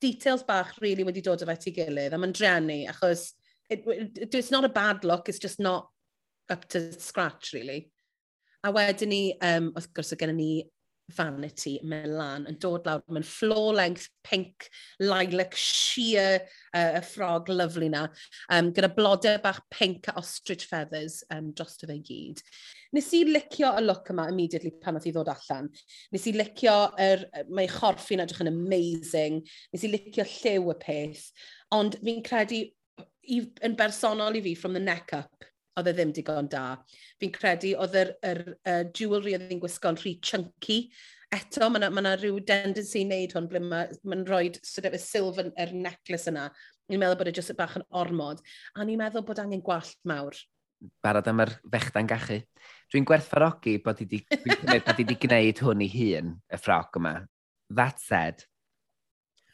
details 0.00 0.44
bach 0.46 0.74
really 0.82 1.06
wedi 1.06 1.22
dod 1.24 1.42
o 1.42 1.48
fe 1.48 1.56
ti 1.62 1.76
gilydd, 1.76 2.14
a 2.14 2.20
mae'n 2.20 2.34
drenu, 2.36 2.82
achos 2.92 3.30
it, 3.68 3.84
it, 3.86 4.34
it's 4.34 4.50
not 4.50 4.64
a 4.64 4.72
bad 4.72 5.04
look, 5.04 5.28
it's 5.28 5.40
just 5.40 5.58
not 5.60 5.88
up 6.50 6.68
to 6.68 6.92
scratch, 7.00 7.52
really. 7.52 7.88
A 8.64 8.72
wedyn 8.74 9.12
ni, 9.12 9.22
um, 9.40 9.72
wrth 9.76 9.88
gwrs, 9.94 10.12
o 10.12 10.18
gennym 10.20 10.40
ni 10.40 10.52
vanity 11.16 11.78
Milan 11.82 12.46
yn 12.50 12.58
dod 12.60 12.86
lawr. 12.86 13.02
mewn 13.08 13.26
floor-length 13.26 14.08
pink 14.26 14.68
lilac 15.00 15.56
sheer 15.56 16.42
uh, 16.74 16.98
y 16.98 17.02
ffrog 17.04 17.48
lyflu 17.52 17.88
na, 17.92 18.06
um, 18.52 18.72
gyda 18.76 18.90
blodau 18.94 19.38
bach 19.42 19.62
pink 19.72 20.08
a 20.08 20.16
ostrich 20.20 20.66
feathers 20.68 21.22
um, 21.34 21.52
dros 21.52 21.78
fe 21.80 21.98
gyd. 21.98 22.42
Nes 22.96 23.10
i 23.16 23.22
licio 23.28 23.74
y 23.76 23.84
look 23.84 24.08
yma 24.12 24.28
immediately 24.32 24.72
pan 24.80 24.96
oedd 24.96 25.08
i 25.08 25.12
ddod 25.12 25.28
allan. 25.32 25.68
Nes 26.14 26.24
i 26.28 26.32
licio, 26.36 26.76
er, 27.00 27.26
mae 27.52 27.68
chorffi'n 27.68 28.24
edrych 28.24 28.44
yn 28.44 28.52
amazing. 28.52 29.42
Nes 29.74 29.84
i 29.84 29.92
licio 29.92 30.24
lliw 30.28 30.72
y 30.72 30.78
peth. 30.80 31.28
Ond 31.76 31.98
fi'n 32.00 32.24
credu, 32.24 32.62
i, 33.28 33.42
yn 33.64 33.76
bersonol 33.78 34.40
i 34.40 34.44
fi, 34.44 34.54
from 34.56 34.76
the 34.76 34.82
neck 34.82 35.12
up, 35.16 35.47
oedd 35.78 35.90
e 35.90 35.94
ddim 35.94 36.14
digon 36.16 36.50
da. 36.52 36.64
Fi'n 37.20 37.34
credu 37.34 37.74
oedd 37.78 37.96
yr, 38.00 38.10
yr, 38.26 38.42
yr 38.64 38.82
uh, 38.84 38.90
jewelry 38.96 39.36
oedd 39.36 39.46
hi'n 39.48 39.62
gwisgo'n 39.62 40.00
rhy 40.00 40.16
chunky. 40.24 40.80
Eto, 41.34 41.68
mae 41.68 41.82
yna 41.82 41.90
ma 41.92 42.14
rhyw 42.16 42.40
tendency 42.48 43.02
i 43.02 43.06
wneud 43.06 43.34
hwn, 43.36 43.48
ble 43.50 43.60
mae'n 43.64 43.96
ma 44.08 44.20
rhoi 44.22 44.52
sort 44.64 44.88
of 44.88 44.96
y 44.96 45.00
silf 45.02 45.40
yn 45.44 45.52
necklace 45.82 46.30
yna. 46.32 46.48
Ni'n 46.88 47.02
meddwl 47.02 47.18
bod 47.20 47.28
e 47.28 47.34
jyst 47.36 47.56
bach 47.58 47.76
yn 47.76 47.84
ormod. 48.00 48.38
A 48.74 48.86
ni'n 48.86 49.00
meddwl 49.00 49.26
bod 49.28 49.42
angen 49.42 49.64
gwallt 49.64 49.98
mawr. 50.08 50.36
Barod 51.04 51.26
am 51.28 51.42
yr 51.44 51.52
fechda'n 51.68 52.08
gachu. 52.08 52.38
Dwi'n 52.88 53.08
gwerthfarogi 53.08 53.76
bod 53.84 54.00
i 54.00 54.06
wedi 54.08 55.18
gwneud 55.20 55.60
hwn 55.66 55.84
i 55.84 55.90
hun, 55.92 56.30
y 56.48 56.60
ffroc 56.60 56.96
yma. 56.96 57.18
That 57.76 58.00
said, 58.00 58.46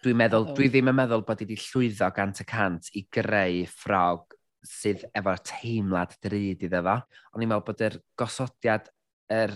dwi'n 0.05 0.21
meddwl, 0.21 0.51
dwi 0.55 0.69
ddim 0.71 0.93
yn 0.93 0.99
meddwl 1.01 1.25
bod 1.27 1.43
i 1.43 1.49
wedi 1.49 1.59
llwyddo 1.59 2.13
gant 2.15 2.45
y 2.45 2.47
cant 2.47 2.93
i 2.95 3.03
greu 3.11 3.65
ffrog 3.73 4.39
sydd 4.65 5.05
efo'r 5.17 5.43
teimlad 5.47 6.17
drud 6.25 6.65
iddo 6.67 6.83
fo. 6.87 6.97
Ond 7.35 7.45
i'n 7.45 7.51
meddwl 7.51 7.67
bod 7.69 7.85
yr 7.85 7.99
gosodiad 8.19 8.91
yr 9.33 9.55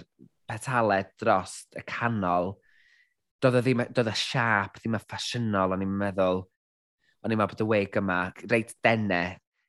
petale 0.48 1.02
dros 1.20 1.60
y 1.76 1.84
canol, 1.88 2.54
doedd 3.42 3.60
y, 3.60 3.64
ddim, 3.64 3.82
e-, 3.84 3.90
doedd 3.94 4.12
y 4.12 4.16
siap 4.18 4.78
ddim 4.80 4.96
yn 4.98 5.04
ffasiynol, 5.04 5.74
o'n 5.76 5.84
i'n 5.84 5.98
meddwl, 6.04 6.42
o'n 7.24 7.34
i'n 7.34 7.40
meddwl 7.40 7.54
bod 7.54 7.66
y 7.66 7.68
wig 7.72 8.00
yma, 8.00 8.20
reit 8.50 8.72
denne, 8.84 9.22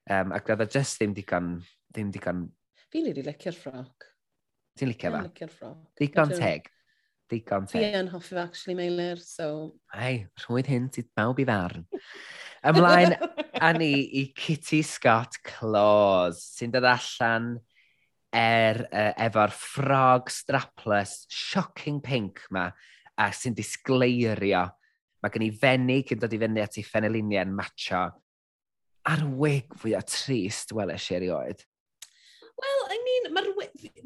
um, 0.09 0.33
ac 0.35 0.49
roedd 0.49 0.65
o 0.65 0.69
just 0.77 0.99
ddim 0.99 1.15
digon, 1.17 1.57
ddim 1.93 2.13
digon... 2.15 2.47
Fi'n 2.89 3.05
li 3.05 3.13
licio'r 3.21 3.57
ffroc. 3.57 4.09
Ti'n 4.79 4.93
licio 4.93 5.11
fa? 5.13 5.23
licio'r 5.27 5.51
ffroc. 5.53 5.79
Digon 5.99 6.31
teg. 6.33 6.69
Digon 7.29 7.67
teg. 7.69 7.83
Fi 7.83 7.99
yn 7.99 8.09
hoffi 8.13 8.37
fa, 8.37 8.47
actually, 8.47 8.77
Meilir, 8.79 9.19
so... 9.21 9.75
Ai, 9.93 10.23
rhwyd 10.45 10.69
hyn, 10.71 10.87
ti 10.93 11.03
bawb 11.17 11.41
i 11.43 11.45
farn. 11.49 11.85
Ymlaen 12.69 13.13
a 13.59 13.71
ni 13.75 13.93
i 14.19 14.23
Kitty 14.35 14.81
Scott 14.83 15.39
Claus, 15.43 16.39
sy'n 16.55 16.71
dod 16.71 16.87
allan 16.87 17.51
er, 18.35 18.83
uh, 18.87 19.11
efo'r 19.25 19.53
ffrog 19.55 20.29
strapless, 20.31 21.25
shocking 21.27 21.99
pink 22.03 22.45
ma, 22.55 22.69
a 23.19 23.29
sy'n 23.35 23.57
disgleirio. 23.57 24.67
Mae 25.19 25.33
gen 25.33 25.47
i 25.49 25.51
fenig 25.51 26.13
yn 26.15 26.21
dod 26.21 26.35
i 26.35 26.39
fyny 26.39 26.63
at 26.63 26.79
ei 26.79 26.87
ffeneliniau'n 26.87 27.51
matcho. 27.55 28.05
A'r 29.09 29.25
wig 29.41 29.75
fwyaf 29.81 30.07
trist, 30.07 30.71
welesh 30.75 31.09
i 31.11 31.19
erioed. 31.19 31.65
Wel, 32.59 32.79
I 32.91 32.97
mean, 33.03 33.27
mae'r 33.35 33.51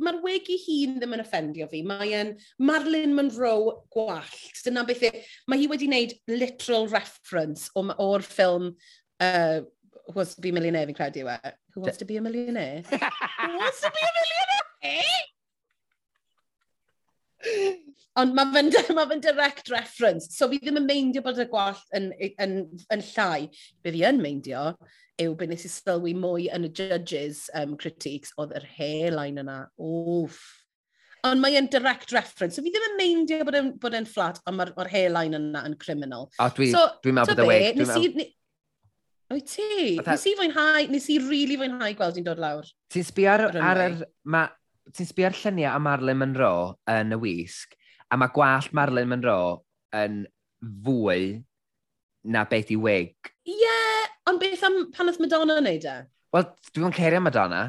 ma 0.06 0.12
wig 0.22 0.49
i 0.54 0.58
hun 0.62 0.97
ddim 0.99 1.16
yn 1.16 1.24
offendio 1.24 1.66
fi. 1.72 1.82
Mae'n 1.86 2.36
Marilyn 2.62 3.16
Monroe 3.18 3.80
gwallt. 3.93 4.60
Dyna 4.66 4.84
beth 4.86 5.06
e, 5.10 5.12
mae 5.49 5.64
hi 5.64 5.70
wedi 5.72 5.89
wneud 5.89 6.14
literal 6.30 6.86
reference 6.91 7.72
o'r 7.78 8.26
ffilm 8.26 8.74
uh, 9.20 9.61
Who 10.07 10.14
Wants 10.20 10.36
to 10.36 10.41
Be 10.41 10.49
a 10.49 10.53
Millionaire 10.53 10.88
fi'n 10.89 10.97
credu 10.97 11.24
yw 11.24 11.30
e. 11.32 11.53
Who 11.76 11.82
Wants 11.82 11.97
to 12.01 12.05
Be 12.05 12.18
a 12.18 12.22
Millionaire? 12.22 12.84
Who 12.89 13.57
Wants 13.59 13.82
to 13.82 13.91
Be 13.91 14.03
a 14.07 14.14
Millionaire? 14.18 15.30
Ond 18.22 18.36
mae 18.38 18.51
fe'n 18.53 18.70
ma 18.97 19.05
fe 19.09 19.20
direct 19.24 19.72
reference, 19.74 20.30
so 20.38 20.47
fi 20.51 20.59
ddim 20.61 20.78
yn 20.84 20.89
meindio 20.89 21.24
bod 21.26 21.39
y 21.41 21.47
gwallt 21.49 21.95
yn, 21.97 22.11
yn, 22.41 22.59
yn 22.93 23.05
llai. 23.14 23.47
Be 23.84 23.95
fi 23.95 24.03
yn 24.09 24.22
meindio 24.22 24.74
yw 25.22 25.34
be 25.38 25.47
nes 25.49 25.66
i 25.68 25.70
sylwi 25.70 26.14
mwy 26.18 26.47
yn 26.53 26.68
y 26.68 26.72
judges 26.74 27.45
um, 27.57 27.76
critiques 27.80 28.34
oedd 28.41 28.53
yr 28.57 28.68
hairline 28.78 29.41
yna. 29.43 29.57
Oof. 29.82 30.39
Ond 31.24 31.39
mae'n 31.39 31.70
direct 31.72 32.11
reference. 32.11 32.57
So 32.57 32.64
fi 32.66 32.74
ddim 32.74 32.88
yn 32.91 32.97
meindio 32.99 33.45
bod 33.47 33.57
yn, 33.59 33.74
bod 33.82 33.97
yn 33.97 34.07
flat, 34.09 34.41
ond 34.49 34.59
mae'r 34.59 34.74
ma 34.78 34.88
hairline 34.91 35.39
yna 35.39 35.66
yn 35.70 35.78
criminal. 35.82 36.30
O, 36.38 36.49
dwi'n 36.57 36.74
so, 36.76 36.88
dwi 37.05 37.16
meddwl 37.16 37.39
bod 37.39 37.45
y 37.45 37.49
weg. 37.49 37.80
Nes 37.80 37.93
i, 37.97 38.28
O'i 39.34 39.42
ti? 39.42 39.98
Nes 39.98 40.26
i 40.30 40.36
fwynhau, 40.38 40.90
nes 40.94 41.08
i 41.10 41.18
rili 41.18 41.30
really 41.32 41.58
fwynhau 41.58 41.96
gweld 41.98 42.20
i'n 42.22 42.28
dod 42.28 42.42
lawr. 42.42 42.68
Ti'n 42.94 43.06
sbio 43.08 43.32
ar, 43.32 43.46
ar 43.58 43.82
ar, 43.88 43.96
Ma, 44.30 44.44
ti'n 44.94 45.10
sbio 45.10 45.30
ar 45.30 45.38
lluniau 45.40 45.74
a 45.74 45.80
Marlon 45.82 46.20
Monroe 46.22 46.68
yn 46.94 47.16
y 47.16 47.20
wisg, 47.24 47.74
a 48.14 48.20
mae 48.20 48.34
gwallt 48.36 48.76
Marlon 48.78 49.10
Monroe 49.10 49.56
yn 50.04 50.22
fwy 50.86 51.42
na 52.30 52.46
beth 52.50 52.70
i 52.76 52.78
wig. 52.80 53.34
Ie, 53.50 53.58
yeah, 53.64 54.12
ond 54.30 54.42
beth 54.44 54.68
am 54.70 54.84
pan 54.94 55.10
oedd 55.10 55.22
Madonna 55.24 55.58
yn 55.64 55.68
neud 55.72 55.90
e? 55.90 55.98
Wel, 56.34 56.48
dwi'n 56.78 56.96
cerio 57.00 57.24
Madonna. 57.24 57.64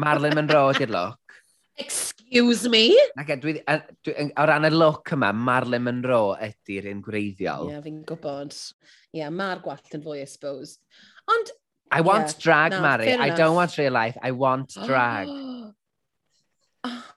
Marlon 0.00 0.40
Monroe 0.40 0.72
ydy'r 0.72 0.94
look. 0.94 1.38
Excuse 1.76 2.13
Excuse 2.34 2.68
me? 2.68 2.88
Ac 3.14 3.28
e, 3.30 3.36
dwi, 3.38 3.52
a, 3.70 3.76
dwi, 4.02 4.24
o 4.34 4.46
ran 4.50 4.66
y 4.66 4.70
look 4.74 5.12
yma, 5.14 5.28
Marlon 5.30 5.84
Monroe 5.86 6.34
ydy'r 6.48 6.88
un 6.90 7.02
gwreiddiol. 7.04 7.68
Ie, 7.68 7.76
yeah, 7.76 7.84
fi'n 7.84 8.00
gwybod. 8.08 8.56
Ie, 9.14 9.20
yeah, 9.20 9.30
mae'r 9.30 9.62
gwallt 9.62 9.94
yn 9.94 10.02
fwy, 10.02 10.18
I 10.24 10.26
suppose. 10.26 10.80
Ond... 11.30 11.54
I 11.94 12.00
want 12.02 12.32
yeah, 12.32 12.40
drag, 12.42 12.74
no, 12.74 12.80
Mary. 12.82 13.12
I 13.14 13.30
don't 13.38 13.54
want 13.54 13.78
real 13.78 13.94
life. 13.94 14.18
I 14.20 14.32
want 14.32 14.74
drag. 14.74 15.30
Oh. 15.30 15.70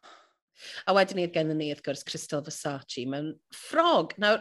A 0.87 0.93
wedyn 0.95 1.19
i'r 1.19 1.31
gen 1.35 1.51
ni, 1.59 1.67
wrth 1.73 1.83
gwrs, 1.83 2.05
Crystal 2.07 2.41
Versace 2.45 3.03
mewn 3.09 3.33
ffrog. 3.51 4.13
Nawr, 4.23 4.39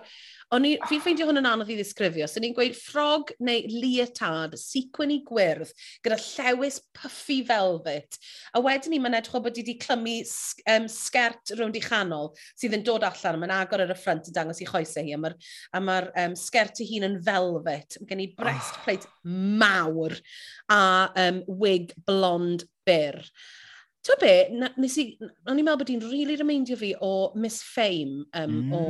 o'n 0.55 0.66
i, 0.68 0.76
fi'n 0.86 1.01
ffeindio 1.03 1.26
hwn 1.26 1.40
yn 1.40 1.49
anodd 1.51 1.72
i 1.74 1.76
ddisgrifio. 1.78 2.28
So 2.30 2.38
ni'n 2.42 2.55
gweud 2.55 2.76
ffrog 2.78 3.32
neu 3.42 3.64
leotard, 3.72 4.55
sequin 4.61 5.14
i 5.16 5.18
gwyrdd, 5.26 5.72
gyda 6.07 6.20
llewis 6.22 6.78
puffy 6.94 7.40
velvet. 7.49 8.20
A 8.55 8.62
wedyn 8.62 8.94
ni, 8.94 9.03
mae'n 9.03 9.18
edrych 9.18 9.34
o 9.34 9.42
bod 9.42 9.59
wedi 9.59 9.74
clymu 9.82 10.20
um, 10.76 10.86
sgert 10.92 11.57
rownd 11.59 11.80
i 11.80 11.82
chanol, 11.82 12.30
sydd 12.55 12.78
yn 12.78 12.86
dod 12.86 13.09
allan, 13.11 13.42
mae'n 13.42 13.57
agor 13.59 13.82
ar 13.82 13.97
y 13.97 13.99
ffrant 13.99 14.30
yn 14.30 14.38
dangos 14.38 14.62
i 14.62 14.70
choesau 14.70 15.03
hi, 15.03 15.16
a 15.16 15.20
mae'r 15.24 15.36
ma, 15.74 15.84
ma 15.90 16.01
um, 16.28 16.38
sgert 16.38 16.78
ei 16.84 16.90
hun 16.94 17.11
yn 17.11 17.20
velvet. 17.26 17.99
Mae 17.99 18.14
gen 18.14 18.22
i 18.22 18.30
breastplate 18.38 19.11
ah. 19.11 19.18
oh. 19.18 19.36
mawr 19.66 20.18
a 20.70 20.82
um, 21.26 21.42
wig 21.59 21.90
blond 22.07 22.68
byr. 22.86 23.24
Ti'n 24.07 24.21
be, 24.23 24.35
nes 24.79 24.97
i, 25.03 25.05
o'n 25.19 25.59
i'n 25.59 25.67
meddwl 25.67 25.81
bod 25.81 25.89
hi'n 25.91 26.05
really 26.07 26.37
remeindio 26.39 26.77
fi 26.79 26.93
o 27.03 27.13
Miss 27.43 27.65
Fame 27.67 28.23
um, 28.39 28.53
mm. 28.53 28.75
o, 28.77 28.83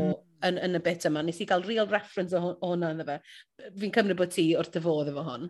yn, 0.44 0.58
yn 0.66 0.76
y 0.76 0.80
bit 0.84 1.06
yma. 1.08 1.22
Nes 1.24 1.40
i 1.40 1.46
gael 1.48 1.64
real 1.64 1.88
reference 1.88 2.36
o, 2.36 2.52
o 2.52 2.72
hwnna 2.74 2.92
yna 2.92 3.06
fe. 3.08 3.16
Fi'n 3.80 3.94
cymryd 3.94 4.18
bod 4.18 4.34
ti 4.34 4.50
wrth 4.58 4.74
dy 4.74 4.82
fodd 4.84 5.12
efo 5.12 5.24
hon. 5.24 5.48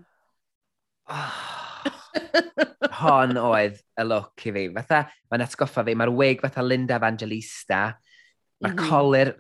Oh, 1.11 1.41
hon 3.01 3.41
oedd 3.43 3.81
y 3.99 4.07
look 4.07 4.47
i 4.47 4.55
fi. 4.55 4.67
Fatha, 4.77 5.03
mae'n 5.33 5.47
atgoffa 5.49 5.85
fi, 5.87 5.97
mae'r 5.99 6.14
wig 6.14 6.45
fatha 6.47 6.62
Linda 6.62 7.01
Evangelista. 7.01 7.81
Mae'r 8.62 8.77
mm 8.77 8.79
-hmm. 8.79 8.93
colir, 8.95 9.35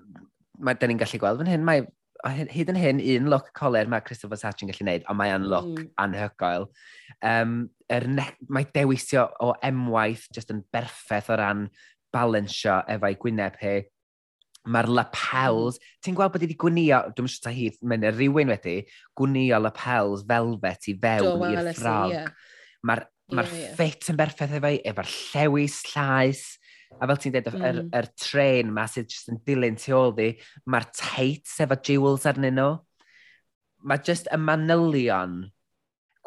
mae, 0.58 0.74
da 0.74 0.90
ni'n 0.90 1.04
gallu 1.04 1.22
gweld 1.22 1.44
fan 1.44 1.54
hyn, 1.54 1.64
mae 1.70 1.86
hyd 2.24 2.70
yn 2.72 2.78
hyn, 2.78 3.00
un 3.16 3.30
look 3.32 3.50
coler 3.56 3.88
mae 3.90 4.04
Christopher 4.04 4.38
Satch 4.40 4.62
yn 4.64 4.70
gallu 4.70 4.84
gwneud, 4.84 5.04
ond 5.10 5.20
mae 5.20 5.34
an 5.34 5.48
look 5.50 5.72
mm. 5.72 5.90
anhygoel. 6.02 6.68
Um, 7.24 7.58
er 7.92 8.06
mae 8.52 8.68
dewisio 8.74 9.26
o 9.42 9.52
emwaith 9.64 10.26
jyst 10.34 10.52
yn 10.54 10.64
berffaith 10.74 11.30
o 11.32 11.38
ran 11.40 11.66
balansio 12.14 12.80
efo'i 12.92 13.18
gwyneb 13.22 13.58
hi. 13.62 13.76
Mae'r 14.66 14.88
lapels, 14.90 15.78
ti'n 16.02 16.16
gweld 16.18 16.32
bod 16.34 16.42
wedi 16.42 16.56
gwnio, 16.58 17.04
dwi'n 17.14 17.30
siŵr 17.30 17.44
ta 17.44 17.52
hyd, 17.54 17.76
mae'n 17.86 18.08
rhywun 18.10 18.50
wedi 18.50 18.80
gwnio 19.18 19.60
lapels 19.62 20.24
velvet 20.26 20.88
i 20.90 20.96
fewn 21.02 21.44
i'r 21.52 21.70
ffrog. 21.76 22.14
Yeah. 22.16 22.32
Mae'r 22.86 23.04
yeah, 23.06 23.52
yeah. 23.52 23.74
ffit 23.78 24.10
yn 24.10 24.18
berffaith 24.18 24.56
efo'i, 24.58 24.80
efo'r 24.90 25.12
llewis, 25.12 25.78
llais, 25.92 26.42
A 26.96 27.08
fel 27.10 27.18
ti'n 27.20 27.34
dweud, 27.34 27.50
mm. 27.52 27.66
yr, 27.68 27.80
yr 27.98 28.08
tren 28.16 28.72
ma 28.72 28.86
sydd 28.88 29.10
jyst 29.12 29.28
yn 29.32 29.40
dilyn 29.44 29.76
tu 29.80 29.92
ôl 29.96 30.14
di, 30.16 30.30
mae'r 30.64 30.88
tights 30.96 31.58
efo 31.64 31.76
jewels 31.84 32.26
arnyn 32.28 32.56
nhw. 32.56 32.72
Mae 33.86 34.02
jyst 34.06 34.30
y 34.32 34.38
manylion 34.40 35.42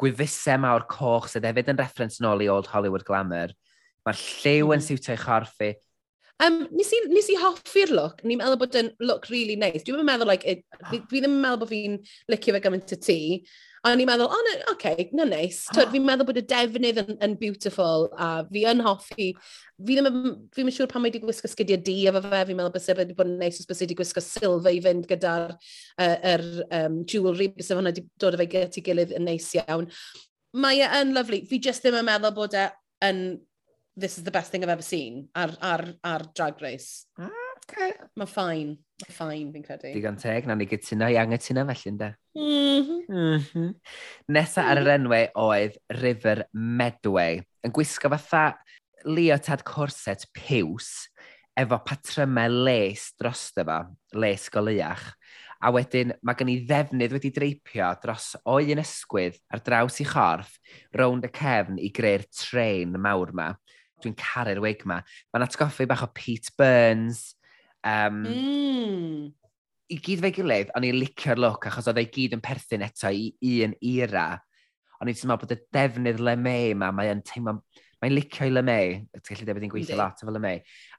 gwifusau 0.00 0.62
ma 0.62 0.74
o'r 0.76 0.86
coch 0.90 1.28
sydd 1.32 1.48
hefyd 1.48 1.72
yn 1.74 1.80
reference 1.80 2.22
nôl 2.22 2.44
i 2.44 2.48
Old 2.52 2.70
Hollywood 2.72 3.04
Glamour. 3.08 3.54
Mae'r 4.06 4.20
lliw 4.20 4.70
mm. 4.70 4.76
yn 4.76 4.84
siwtio'i 4.86 5.20
chorffi. 5.20 5.74
Um, 6.40 6.62
nes, 6.72 6.88
i, 6.96 7.02
nes 7.12 7.26
i 7.28 7.36
hoffi'r 7.36 7.90
look, 7.92 8.22
ni'n 8.24 8.38
meddwl 8.40 8.56
bod 8.62 8.76
yn 8.80 8.94
look 9.04 9.26
really 9.28 9.58
nice. 9.60 9.82
Dwi'n 9.84 10.06
meddwl, 10.08 10.30
like, 10.30 10.46
it, 10.48 10.62
dwi 10.86 11.20
ddim 11.20 11.34
yn 11.34 11.42
meddwl 11.42 11.60
bod 11.60 11.72
fi'n 11.72 11.98
licio 12.32 12.54
fe 12.56 12.62
gymaint 12.64 12.94
y 12.96 12.98
ti, 13.04 13.18
A 13.80 13.94
o'n 13.94 14.00
i'n 14.02 14.08
meddwl, 14.10 14.28
o, 14.28 14.36
oh, 14.36 14.40
oce, 14.44 14.56
okay, 14.74 15.06
na 15.16 15.24
neis. 15.24 15.62
Nice. 15.64 15.72
Oh. 15.72 15.80
Ah. 15.80 15.92
fi'n 15.92 16.04
meddwl 16.04 16.26
bod 16.28 16.40
y 16.40 16.42
defnydd 16.44 17.00
yn, 17.00 17.14
yn 17.24 17.36
beautiful 17.40 18.08
a 18.12 18.28
fi 18.50 18.64
yn 18.68 18.82
hoffi. 18.84 19.28
Fi 19.80 19.96
ddim, 19.96 20.18
fi 20.52 20.60
ddim 20.60 20.68
yn 20.68 20.76
siŵr 20.76 20.90
pan 20.90 21.00
mae 21.00 21.08
wedi 21.08 21.22
gwisgo 21.22 21.48
sgidiau 21.48 21.80
di 21.86 21.96
efo 22.10 22.20
fe, 22.26 22.42
fi'n 22.50 22.58
meddwl 22.58 22.74
bod 22.74 23.00
wedi 23.00 23.16
bod 23.16 23.30
yn 23.32 23.38
neis 23.40 23.62
os 23.62 23.70
bysau 23.70 23.86
wedi 23.86 23.96
gwisgo 24.02 24.24
silfa 24.24 24.74
i 24.76 24.82
fynd 24.84 25.08
gyda'r 25.08 25.54
uh, 25.56 26.16
er, 26.34 26.44
um, 26.82 27.00
jewelry, 27.08 27.48
bysau 27.56 27.80
hwnna 27.80 27.94
wedi 27.94 28.04
dod 28.20 28.36
o 28.36 28.42
fe 28.42 28.50
gyda'i 28.52 28.84
gilydd 28.90 29.16
yn 29.16 29.28
neis 29.30 29.48
iawn. 29.56 29.88
Mae 30.60 30.84
e 30.84 30.90
yn 31.00 31.14
lyflu. 31.16 31.40
Fi 31.48 31.62
jyst 31.64 31.86
ddim 31.86 32.02
yn 32.02 32.10
meddwl 32.10 32.36
bod 32.36 32.58
e 32.58 32.68
yn 33.08 33.22
this 33.96 34.18
is 34.18 34.24
the 34.24 34.30
best 34.30 34.52
thing 34.52 34.62
I've 34.62 34.76
ever 34.76 34.84
seen 34.84 35.28
ar, 35.34 35.56
ar, 35.60 35.86
ar 36.04 36.28
Drag 36.34 36.60
Race. 36.60 37.06
Ah 37.18 37.49
okay. 37.70 37.92
Mae 38.18 38.28
ffain. 38.28 38.72
Mae 39.04 39.14
ffain, 39.14 39.52
fi'n 39.54 39.64
credu. 39.64 39.92
Digon 39.94 40.18
teg, 40.20 40.48
na 40.48 40.56
ni 40.58 40.66
gytuno 40.70 41.08
i 41.10 41.18
angytuno 41.20 41.64
felly, 41.70 41.92
ynda? 41.92 42.10
Mm 42.38 42.82
-hmm. 42.88 43.04
mm 43.08 43.44
-hmm. 43.46 43.70
Nesa 44.28 44.66
ar 44.66 44.82
yr 44.82 44.88
mm-hmm. 44.88 45.06
enwau 45.06 45.48
oedd 45.50 45.78
River 46.02 46.44
Medway. 46.52 47.42
Yn 47.64 47.72
gwisgo 47.72 48.10
fatha 48.10 48.58
leotad 49.04 49.64
corset 49.64 50.26
piws, 50.32 51.08
efo 51.56 51.78
patrymau 51.84 52.64
les 52.64 53.12
dros 53.18 53.50
fo, 53.54 53.80
les 54.12 54.48
goleuach. 54.50 55.14
A 55.60 55.68
wedyn 55.70 56.14
mae 56.24 56.34
gen 56.38 56.48
i 56.48 56.60
ddefnydd 56.64 57.12
wedi 57.12 57.30
dreipio 57.36 57.90
dros 58.00 58.32
o 58.48 58.56
un 58.56 58.80
ysgwydd 58.80 59.36
ar 59.52 59.60
draws 59.60 60.00
i 60.00 60.06
chorff, 60.08 60.56
rownd 60.96 61.26
y 61.28 61.30
cefn 61.36 61.76
i 61.78 61.90
greu'r 61.92 62.24
tren 62.32 62.96
mawr 62.96 63.34
yma. 63.34 63.50
Dwi'n 64.00 64.16
caru'r 64.16 64.62
wig 64.64 64.86
yma. 64.86 65.02
Mae'n 65.32 65.44
atgoffi 65.44 65.84
bach 65.84 66.06
o 66.06 66.08
Pete 66.16 66.54
Burns, 66.56 67.34
Um, 67.86 68.22
mm. 68.26 69.28
I 69.90 69.98
gyd 69.98 70.22
fe'i 70.22 70.34
gilydd, 70.36 70.70
o'n 70.78 70.86
i'n 70.86 70.98
licio'r 71.00 71.40
look 71.40 71.66
achos 71.66 71.88
oedd 71.90 71.98
ei 72.02 72.10
gyd 72.12 72.36
yn 72.36 72.42
perthyn 72.44 72.84
eto 72.86 73.10
i 73.10 73.32
un 73.64 73.74
era. 73.80 74.26
O'n 75.00 75.10
i'n 75.10 75.16
teimlo 75.16 75.38
bod 75.40 75.54
y 75.56 75.58
defnydd 75.74 76.22
Leme 76.22 76.58
yma, 76.74 76.92
mae'n 76.94 77.24
teimlo... 77.26 77.60
Mae'n 78.00 78.14
licio 78.16 78.46
i 78.48 78.52
Leme, 78.54 78.76
ti'n 79.12 79.34
gallu 79.34 79.46
dweud 79.48 79.64
i'n 79.66 79.72
gweithio 79.74 79.96
lot 79.98 80.22
efo 80.22 80.32
Leme. 80.32 80.54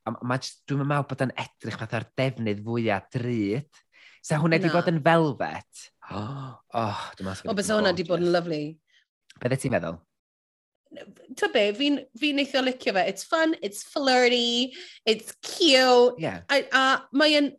A 0.06 0.12
dwi'n 0.14 0.84
meddwl 0.86 1.08
bod 1.10 1.24
yn 1.26 1.32
edrych 1.34 1.80
fatha'r 1.82 2.06
defnydd 2.20 2.62
fwyaf 2.68 3.08
drud. 3.16 3.82
Sa 4.22 4.38
hwnna 4.38 4.60
wedi 4.60 4.70
bod 4.70 4.92
yn 4.92 5.00
velvet? 5.02 5.88
Oh, 6.12 6.52
oh, 6.84 7.02
dwi'n 7.18 7.32
meddwl. 7.32 7.50
O, 7.50 7.58
bys 7.58 7.72
hwnna 7.74 7.96
wedi 7.96 8.06
bod 8.06 8.22
yn 8.22 8.30
lyflu. 8.36 8.62
Beth 9.42 9.58
ti'n 9.64 9.74
meddwl? 9.74 9.98
to 11.38 11.50
be, 11.50 11.72
fi'n 11.78 12.00
fi 12.20 12.32
eitha 12.34 12.64
licio 12.64 12.94
fe. 12.94 13.06
It's 13.08 13.24
fun, 13.24 13.56
it's 13.62 13.84
flirty, 13.84 14.74
it's 15.06 15.36
cute. 15.42 16.16
Yeah. 16.20 16.42
A, 16.50 16.64
a 16.72 17.04
mae 17.14 17.38
yn, 17.40 17.54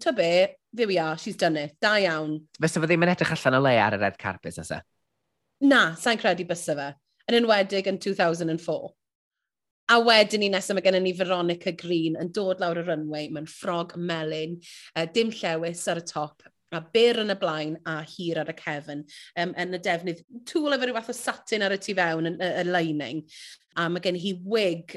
to 0.00 0.12
be, 0.12 0.48
there 0.72 0.86
we 0.86 0.98
are, 0.98 1.16
she's 1.18 1.36
done 1.36 1.56
it. 1.56 1.76
Da 1.80 1.96
iawn. 2.02 2.40
Fysa 2.60 2.82
fe 2.82 2.90
ddim 2.90 3.06
yn 3.06 3.14
edrych 3.14 3.34
allan 3.36 3.58
o 3.58 3.64
le 3.64 3.74
ar 3.80 3.96
y 3.96 4.02
red 4.02 4.18
carpet 4.18 4.60
ysa? 4.62 4.82
Na, 5.64 5.94
sa'n 5.98 6.20
credu 6.20 6.46
bysa 6.48 6.76
fe. 6.78 6.92
Yn 7.26 7.40
enwedig 7.40 7.90
yn 7.90 7.98
2004. 8.02 8.92
A 9.86 10.00
wedyn 10.02 10.42
ni 10.42 10.50
nesaf 10.50 10.74
mae 10.74 10.82
gennym 10.82 11.04
ni 11.06 11.12
Veronica 11.14 11.70
Green 11.78 12.18
yn 12.18 12.32
dod 12.34 12.58
lawr 12.62 12.80
y 12.82 12.86
runway 12.88 13.28
mewn 13.30 13.46
ffrog 13.50 13.94
melyn, 13.98 14.56
uh, 14.96 15.06
dim 15.06 15.30
llewis 15.30 15.84
ar 15.90 16.02
y 16.02 16.06
top, 16.06 16.42
a 16.74 16.80
byr 16.94 17.22
yn 17.22 17.34
y 17.34 17.38
blaen 17.40 17.76
a 17.86 18.00
hir 18.06 18.40
ar 18.42 18.50
y 18.50 18.56
cefn 18.58 19.04
um, 19.38 19.54
yn 19.54 19.76
y 19.76 19.82
defnydd 19.82 20.24
tŵl 20.50 20.74
efo 20.74 20.88
rhyw 20.88 20.96
fath 20.98 21.12
o 21.12 21.16
satin 21.18 21.66
ar 21.66 21.76
y 21.76 21.80
tu 21.82 21.94
fewn, 21.98 22.32
y, 22.34 22.50
y 22.62 22.64
lining. 22.66 23.22
A 23.76 23.88
mae 23.92 24.02
gen 24.04 24.18
hi 24.18 24.34
wig, 24.42 24.96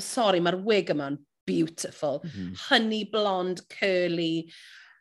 sori, 0.00 0.40
mae'r 0.44 0.60
wig 0.64 0.92
yma'n 0.94 1.18
beautiful. 1.48 2.20
Mm 2.24 2.30
-hmm. 2.30 2.56
Honey 2.68 3.04
blonde, 3.04 3.62
curly, 3.68 4.52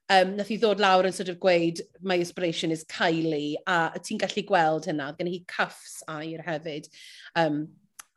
um, 0.09 0.35
nath 0.37 0.51
i 0.51 0.57
ddod 0.59 0.79
lawr 0.83 1.07
yn 1.07 1.15
sort 1.15 1.31
of 1.31 1.39
gweud, 1.43 1.81
my 2.01 2.17
inspiration 2.19 2.71
is 2.71 2.85
Kylie, 2.91 3.55
a 3.67 3.99
ti'n 3.99 4.21
gallu 4.21 4.45
gweld 4.47 4.87
hynna, 4.87 5.11
gen 5.17 5.31
hi 5.31 5.41
cuffs 5.47 6.01
air 6.07 6.43
hefyd. 6.47 6.87
Um, 7.35 7.67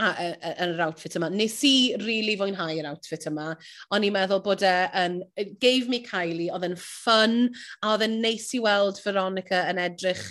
a, 0.00 0.10
a, 0.10 0.26
a, 0.32 0.54
yn 0.64 0.74
yr 0.74 0.82
outfit 0.86 1.16
yma. 1.18 1.30
Nes 1.32 1.58
i 1.68 1.74
really 2.02 2.36
fwynhau 2.40 2.80
yr 2.80 2.88
outfit 2.90 3.28
yma. 3.30 3.52
ond 3.92 4.06
i'n 4.06 4.16
meddwl 4.16 4.42
bod 4.44 4.64
e 4.66 4.74
yn... 5.02 5.20
It 5.40 5.58
gave 5.62 5.90
me 5.92 6.02
Kylie, 6.06 6.50
oedd 6.54 6.66
yn 6.70 6.78
ffyn, 6.80 7.38
a 7.82 7.94
oedd 7.94 8.06
yn 8.08 8.20
neis 8.24 8.48
i 8.56 8.62
weld 8.64 9.00
Veronica 9.04 9.64
yn 9.70 9.80
edrych 9.82 10.24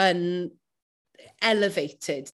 yn 0.00 0.24
elevated. 1.44 2.32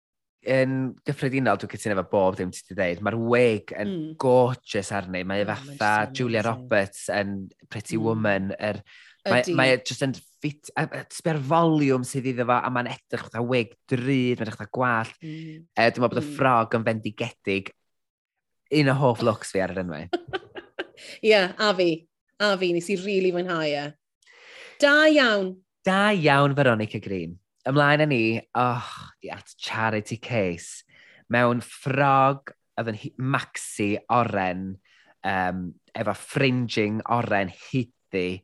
Yn 0.49 0.93
gyffredinol, 1.07 1.59
dwi'n 1.59 1.71
cytuno 1.73 1.97
efo 1.97 2.05
bob 2.13 2.37
dim 2.39 2.51
ti 2.55 2.63
wedi 2.63 2.77
dweud, 2.77 3.03
mae'r 3.03 3.19
wig 3.33 3.73
yn 3.75 3.89
mm. 3.91 4.09
gorgeous 4.23 4.93
arni. 4.95 5.25
Mae 5.27 5.43
oh, 5.43 5.51
fatha 5.51 6.09
Julia 6.15 6.45
Roberts 6.47 7.09
yn 7.11 7.41
Pretty 7.67 7.97
mm. 7.97 8.05
Woman. 8.05 8.53
Er, 8.55 8.79
mae, 9.27 9.43
mae 9.57 9.75
e 9.75 9.81
just 9.83 10.05
yn 10.07 10.15
ffit, 10.39 10.71
sber 11.13 11.39
foliwm 11.49 12.05
sydd 12.07 12.29
iddo 12.31 12.47
fo, 12.47 12.57
a 12.57 12.71
mae'n 12.73 12.89
edrych 12.93 13.25
fatha 13.27 13.43
wig 13.43 13.75
drud, 13.91 14.07
mae'n 14.07 14.35
edrych 14.37 14.57
fatha 14.57 14.71
gwallt. 14.75 15.17
Mm. 15.21 15.65
E, 15.75 15.87
dwi'n 15.89 16.05
meddwl 16.05 16.07
bod 16.07 16.21
y 16.21 16.23
mm. 16.23 16.33
ffrog 16.35 16.77
yn 16.79 16.87
fendigedig. 16.87 17.71
Un 18.79 18.91
o 18.93 18.95
hoff 18.99 19.23
looks 19.25 19.53
fi 19.53 19.63
ar 19.65 19.73
yr 19.73 19.83
enwau. 19.83 20.07
Ie, 21.23 21.31
yeah, 21.31 21.55
a 21.57 21.73
fi. 21.75 21.91
A 22.39 22.53
fi, 22.59 22.71
nes 22.75 22.87
i 22.87 22.95
rili 22.95 23.07
really 23.07 23.33
mwynhau 23.35 23.67
e. 23.67 23.85
Da 24.79 24.93
iawn. 25.11 25.53
Da 25.85 26.13
iawn, 26.15 26.55
Veronica 26.55 27.01
Green. 27.03 27.35
Ymlaen 27.67 28.05
â 28.05 28.07
ni, 28.07 28.23
oh, 28.55 28.93
at 29.35 29.51
Charity 29.59 30.17
Case, 30.23 30.85
mewn 31.27 31.59
ffrog 31.65 32.53
oedd 32.79 32.93
yn 32.93 32.99
maxi 33.19 33.91
oren, 34.15 34.69
um, 35.27 35.65
efo 35.91 36.15
fringing 36.15 37.01
oren 37.11 37.51
hyddi, 37.51 38.39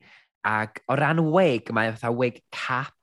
Ac 0.46 0.84
o 0.92 0.98
ran 1.00 1.24
wig, 1.34 1.72
mae 1.74 1.94
fatha 1.96 2.12
wig 2.14 2.42
cap, 2.54 2.94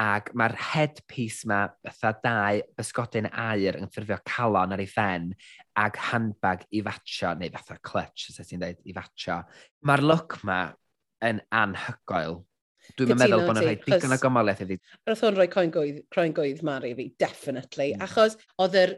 ac 0.00 0.30
mae'r 0.38 0.54
headpiece 0.70 1.48
ma 1.50 1.64
fatha 1.84 2.12
dau 2.24 2.60
bysgodyn 2.78 3.28
air 3.28 3.76
yn 3.76 3.90
ffurfio 3.90 4.16
calon 4.24 4.72
ar 4.72 4.80
ei 4.80 4.88
phen 4.88 5.30
ac 5.76 5.98
handbag 6.10 6.64
i 6.72 6.80
fatio, 6.86 7.34
neu 7.36 7.52
fatha 7.52 7.76
clutch, 7.84 8.30
os 8.30 8.40
ti'n 8.40 8.62
dweud, 8.62 8.80
i 8.88 8.96
fatio. 8.96 9.42
Mae'r 9.84 10.04
look 10.06 10.38
ma 10.48 10.62
yn 11.26 11.42
anhygoel. 11.52 12.40
Dwi'n 12.98 13.18
meddwl 13.20 13.44
bod 13.44 13.58
yna 13.58 13.64
rhaid 13.64 13.84
digon 13.86 14.14
o 14.14 14.18
gymalaeth 14.20 14.62
iddi. 14.64 14.78
Roedd 15.08 15.22
hwn 15.24 15.36
rhoi 15.36 15.46
croen 15.52 15.72
gwydd, 15.74 16.00
croen 16.14 16.34
gwydd 16.36 16.62
Mari 16.66 16.92
fi, 16.98 17.06
definitely. 17.22 17.90
Mm. 17.94 18.04
Achos 18.06 18.36
oedd 18.62 18.76
yr, 18.80 18.94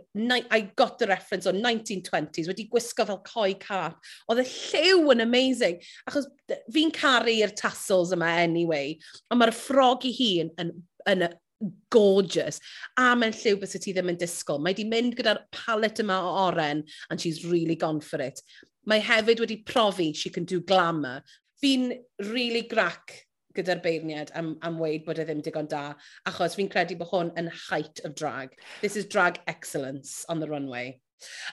I 0.53 0.61
got 0.79 0.99
the 0.99 1.09
reference 1.11 1.51
o 1.51 1.55
1920s, 1.57 2.49
wedi 2.51 2.69
gwisgo 2.73 3.07
fel 3.09 3.23
coi 3.27 3.55
cap. 3.61 4.01
Oedd 4.31 4.43
y 4.45 4.47
lliw 4.49 5.13
yn 5.15 5.25
amazing. 5.27 5.81
Achos 6.11 6.31
fi'n 6.73 6.93
caru'r 6.97 7.55
tassels 7.59 8.15
yma 8.17 8.33
anyway. 8.43 8.97
Ond 9.31 9.43
mae'r 9.43 9.55
ffrog 9.57 10.07
i 10.09 10.15
hun 10.17 10.53
yn, 10.63 10.75
yn, 11.11 11.27
yn 11.27 11.73
gorgeous. 11.93 12.61
A 12.99 13.13
mae'n 13.19 13.35
lliw 13.37 13.59
bys 13.61 13.77
ti 13.79 13.95
ddim 13.95 14.13
yn 14.13 14.21
disgwyl. 14.21 14.63
Mae 14.63 14.77
di 14.77 14.87
mynd 14.89 15.17
gyda'r 15.19 15.45
palette 15.55 16.03
yma 16.05 16.19
o 16.23 16.33
oren, 16.49 16.85
and 17.11 17.21
she's 17.21 17.45
really 17.47 17.77
gone 17.77 18.01
for 18.01 18.23
it. 18.23 18.43
Mae 18.89 19.03
hefyd 19.05 19.43
wedi 19.45 19.61
profi 19.67 20.11
she 20.15 20.31
can 20.31 20.45
do 20.49 20.61
glamour. 20.61 21.23
Fi'n 21.63 21.93
really 22.33 22.67
grac 22.67 23.21
gyda'r 23.57 23.83
beirniad 23.85 24.33
am, 24.39 24.55
am 24.63 24.79
weid 24.83 25.07
bod 25.07 25.21
e 25.23 25.27
ddim 25.29 25.43
digon 25.45 25.71
da, 25.71 25.93
achos 26.29 26.59
fi'n 26.59 26.71
credu 26.73 26.99
bod 27.01 27.13
hwn 27.13 27.33
yn 27.41 27.51
height 27.69 28.03
of 28.05 28.17
drag. 28.19 28.55
This 28.81 28.97
is 28.97 29.07
drag 29.07 29.41
excellence 29.47 30.25
on 30.29 30.41
the 30.41 30.49
runway. 30.51 31.01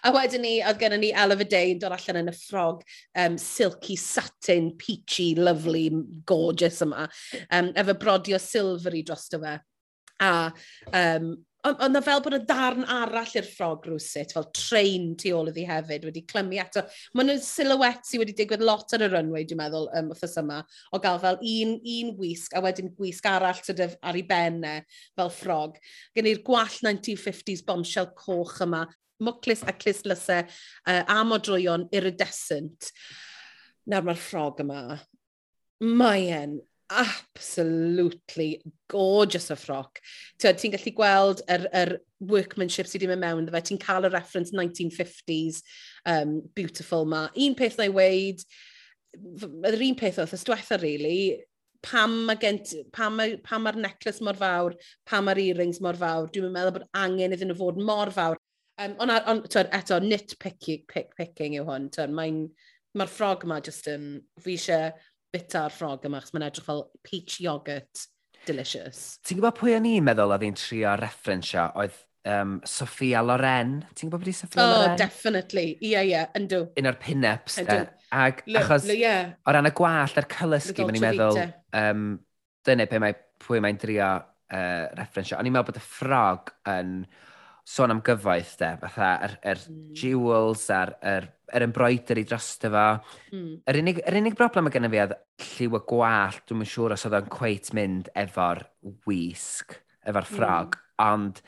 A 0.04 0.12
wedyn 0.14 0.42
ni, 0.42 0.54
oedd 0.66 0.80
gennym 0.82 1.04
ni 1.04 1.12
Ella 1.14 1.38
Day 1.44 1.74
yn 1.76 1.82
dod 1.82 1.94
allan 1.96 2.24
yn 2.24 2.32
y 2.32 2.36
ffrog 2.36 2.82
um, 3.20 3.38
silky, 3.42 3.98
satin, 4.00 4.72
peachy, 4.82 5.34
lovely, 5.38 5.90
gorgeous 6.30 6.82
yma, 6.86 7.08
um, 7.52 7.74
efo 7.78 7.96
brodio 8.00 8.40
silvery 8.42 9.04
drosto 9.06 9.42
fe. 9.44 9.60
A 10.20 10.52
um, 10.92 11.36
Ond 11.68 11.92
na 11.92 12.00
fel 12.00 12.22
bod 12.24 12.38
y 12.38 12.40
darn 12.48 12.86
arall 12.88 13.34
i'r 13.36 13.44
ffrog 13.44 13.84
rwysut, 13.90 14.32
fel 14.32 14.46
train 14.56 15.10
tu 15.20 15.34
ôl 15.36 15.50
iddi 15.52 15.66
hefyd, 15.68 16.06
wedi 16.08 16.22
clymu 16.30 16.56
eto. 16.64 16.86
Mae 17.18 17.28
nhw'n 17.28 17.42
silhouette 17.44 18.08
sydd 18.08 18.22
wedi 18.24 18.36
digwydd 18.38 18.64
lot 18.64 18.96
ar 18.96 19.04
y 19.04 19.10
runway, 19.12 19.44
dwi'n 19.44 19.60
meddwl, 19.60 19.90
um, 20.00 20.14
wrthos 20.14 20.38
yma, 20.40 20.62
o 20.96 21.02
gael 21.04 21.20
fel 21.20 21.42
un, 21.52 21.74
un 21.98 22.14
wisg, 22.22 22.56
a 22.56 22.64
wedyn 22.64 22.94
gwisg 22.96 23.28
arall 23.28 23.60
sort 23.60 23.84
of, 23.84 23.98
ar 24.00 24.16
ei 24.16 24.24
benne, 24.30 24.74
fel 25.20 25.34
ffrog. 25.36 25.76
Gen 26.16 26.32
i'r 26.32 26.40
gwall 26.48 26.80
1950s 26.88 27.66
bombshell 27.68 28.08
coch 28.16 28.56
yma, 28.64 28.86
mwclis 29.20 29.68
a 29.68 29.76
clislusau, 29.76 30.48
uh, 30.88 31.04
am 31.12 31.36
o 31.36 31.42
iridescent. 31.44 32.94
Nawr 33.92 34.08
mae'r 34.08 34.24
ffrog 34.30 34.64
yma. 34.64 34.82
Mae 35.84 36.32
e'n 36.40 36.60
absolutely 36.90 38.62
gorgeous 38.90 39.50
o 39.52 39.58
ffroc. 39.58 40.02
Ti'n 40.42 40.74
gallu 40.74 40.94
gweld 40.98 41.44
yr, 41.52 41.68
yr 41.76 41.94
workmanship 42.32 42.90
sydd 42.90 43.04
wedi 43.04 43.12
mynd 43.12 43.24
mewn, 43.24 43.52
fe 43.54 43.62
ti'n 43.68 43.82
cael 43.82 44.08
y 44.08 44.14
reference 44.14 44.56
1950s, 44.56 45.62
um, 46.10 46.40
beautiful 46.58 47.06
ma. 47.10 47.28
Un 47.38 47.56
peth 47.60 47.78
na 47.80 47.90
i 47.90 47.94
weid, 47.94 48.44
yr 49.16 49.86
un 49.90 50.00
peth 50.00 50.20
oedd, 50.22 50.36
ysdiwetha 50.38 50.80
really, 50.82 51.40
pam 51.86 52.16
mae 52.28 52.40
gent, 52.42 52.74
pam, 52.96 53.16
ma, 53.20 53.30
pam 53.46 53.64
mae'r 53.66 53.80
necklace 53.86 54.24
mor 54.26 54.40
fawr, 54.40 54.76
pam 55.08 55.30
mae'r 55.30 55.44
earrings 55.46 55.80
mor 55.84 56.00
fawr, 56.00 56.28
dwi'n 56.34 56.52
meddwl 56.56 56.80
bod 56.80 56.90
angen 56.98 57.36
iddyn 57.36 57.54
nhw 57.54 57.60
fod 57.62 57.80
mor 57.92 58.12
fawr. 58.16 58.42
Um, 58.80 58.96
ond 59.04 59.12
on, 59.12 59.44
on 59.44 59.72
eto, 59.76 60.00
nitpicking 60.00 60.86
pick, 60.88 61.16
picking 61.18 61.58
yw 61.60 61.66
hwn, 61.68 61.90
mae'r 62.16 62.44
ma 62.98 63.06
ffrog 63.06 63.44
yma 63.46 63.60
just 63.62 63.88
yn, 63.92 64.06
fi 64.42 64.56
eisiau 64.58 64.90
bita'r 65.34 65.74
ffrog 65.74 66.06
yma, 66.10 66.22
achos 66.22 66.36
mae'n 66.36 66.48
edrych 66.50 66.68
fel 66.68 66.86
peach 67.06 67.40
yoghurt 67.44 68.06
delicious. 68.48 69.18
Ti'n 69.26 69.40
gwybod 69.40 69.58
pwy 69.60 69.76
o'n 69.78 69.88
i'n 69.90 70.06
meddwl 70.08 70.34
oedd 70.36 70.46
hi'n 70.48 70.58
trio 70.58 70.94
referensio 71.00 71.68
oedd 71.80 71.98
um, 72.30 72.58
Sophia 72.68 73.22
Loren. 73.26 73.80
Ti'n 73.94 74.10
gwybod 74.10 74.24
beth 74.24 74.32
i 74.32 74.38
Sophia 74.40 74.64
oh, 74.64 74.74
Loren? 74.74 74.96
Oh, 74.96 75.00
definitely. 75.00 75.68
Ie, 75.78 75.94
yeah, 75.94 76.04
ie, 76.06 76.14
yeah, 76.16 76.34
yndw. 76.40 76.66
Un 76.80 76.90
o'r 76.90 77.00
pin-ups. 77.02 77.60
Ag, 78.10 78.44
L 78.50 78.60
achos 78.62 78.88
L 78.90 78.98
yeah. 78.98 79.34
o 79.46 79.54
ran 79.54 79.70
y 79.70 79.74
gwallt 79.78 80.18
a'r 80.18 80.28
cylysgu, 80.32 80.86
mae'n 80.88 81.00
i'n 81.00 81.06
meddwl, 81.06 81.42
um, 81.78 82.06
dyna 82.66 82.88
pe 82.90 83.02
mae, 83.02 83.18
pwy 83.40 83.62
mae'n 83.64 83.80
drio 83.80 84.12
uh, 84.18 84.86
referensio. 84.98 85.38
O'n 85.38 85.50
i'n 85.50 85.56
meddwl 85.56 85.70
bod 85.70 85.82
y 85.82 85.84
ffrog 85.86 86.54
yn 86.74 86.96
sôn 87.70 87.94
am 87.94 88.02
gyfoeth, 88.06 88.56
de, 88.64 88.72
fatha, 88.82 89.12
yr, 89.28 89.36
er, 89.38 89.52
er 89.52 89.66
mm. 89.70 89.92
jewels 90.00 90.66
a'r 90.74 90.96
er, 91.06 91.30
yr 91.56 91.66
embroider 91.66 92.22
i 92.22 92.26
drosto 92.28 92.72
fo. 92.74 92.86
Mm. 93.34 93.56
Yr, 93.70 93.80
unig, 93.82 94.02
yr 94.10 94.20
unig 94.22 94.38
broblem 94.40 94.68
mae 94.68 94.76
gennym 94.76 94.94
fi 94.94 95.02
oedd 95.04 95.16
lliw 95.46 95.80
y 95.80 95.84
gwallt, 95.92 96.44
dwi'n 96.50 96.66
yn 96.66 96.72
siŵr 96.74 96.96
os 96.96 97.06
oedd 97.08 97.18
o'n 97.20 97.32
cweit 97.34 97.72
mynd 97.78 98.12
efo'r 98.20 98.64
wisg, 99.08 99.78
efo'r 100.06 100.26
hmm. 100.26 100.36
ffrog, 100.36 100.80
mm. 100.80 101.04
ond 101.06 101.44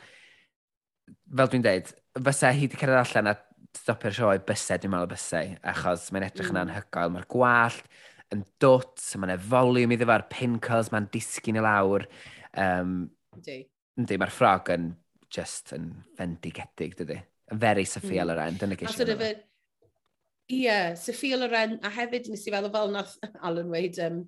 fel 1.32 1.52
dwi'n 1.54 1.66
deud, 1.66 1.92
fysa 2.28 2.52
hi 2.56 2.68
wedi 2.68 2.80
cyrraedd 2.80 3.04
allan 3.06 3.32
a 3.32 3.36
stopio'r 3.78 4.16
sioe 4.16 4.40
bysau, 4.48 4.80
dwi'n 4.82 4.94
meddwl 4.94 5.12
bysau, 5.14 5.52
achos 5.72 6.10
mae'n 6.12 6.28
edrych 6.28 6.50
mm. 6.52 6.58
yn 6.58 6.62
hmm. 6.62 6.74
anhygoel. 6.76 7.14
Mae'r 7.16 7.30
gwallt 7.32 8.02
yn 8.36 8.46
dwt, 8.64 9.04
mae'n 9.16 9.34
yna 9.34 9.44
volume 9.52 9.96
iddo 9.96 10.08
fo'r 10.10 10.28
pincles, 10.32 10.92
mae'n 10.92 11.10
disgyn 11.14 11.60
i 11.60 11.64
lawr. 11.64 12.08
Um, 12.60 12.98
Ynddi. 13.36 13.62
Ynddi, 14.00 14.20
mae'r 14.20 14.34
ffrog 14.34 14.72
yn 14.76 14.92
just 15.32 15.72
yn 15.76 15.92
fendigedig, 16.20 16.98
dydy. 17.00 17.22
Yn 17.52 17.62
very 17.62 17.88
Sophia 17.88 18.24
mm. 18.24 18.30
Loren, 18.30 18.60
dyna 18.60 18.78
geisio. 18.80 18.98
Sort 19.02 19.16
of 19.16 19.24
yeah, 20.52 20.94
Sophia 20.96 21.38
Loren, 21.38 21.80
a 21.84 21.90
hefyd 21.92 22.30
nes 22.32 22.46
i 22.48 22.54
feddwl 22.54 22.74
fel 22.74 22.92
nath 22.94 23.18
Alan 23.48 23.72
weid 23.72 24.00
um, 24.04 24.22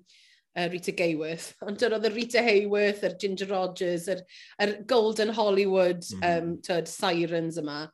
uh, 0.56 0.68
Rita 0.72 0.94
Gayworth, 0.96 1.52
ond 1.66 1.78
dyn 1.80 1.96
oedd 1.96 2.08
y 2.08 2.12
Rita 2.14 2.42
Hayworth, 2.44 3.04
yr 3.06 3.16
Ginger 3.20 3.50
Rogers, 3.50 4.08
yr, 4.12 4.22
yr 4.62 4.76
Golden 4.90 5.34
Hollywood 5.36 6.04
mm. 6.16 6.26
um, 6.30 6.52
tyd, 6.64 6.90
sirens 6.90 7.58
yma. 7.60 7.84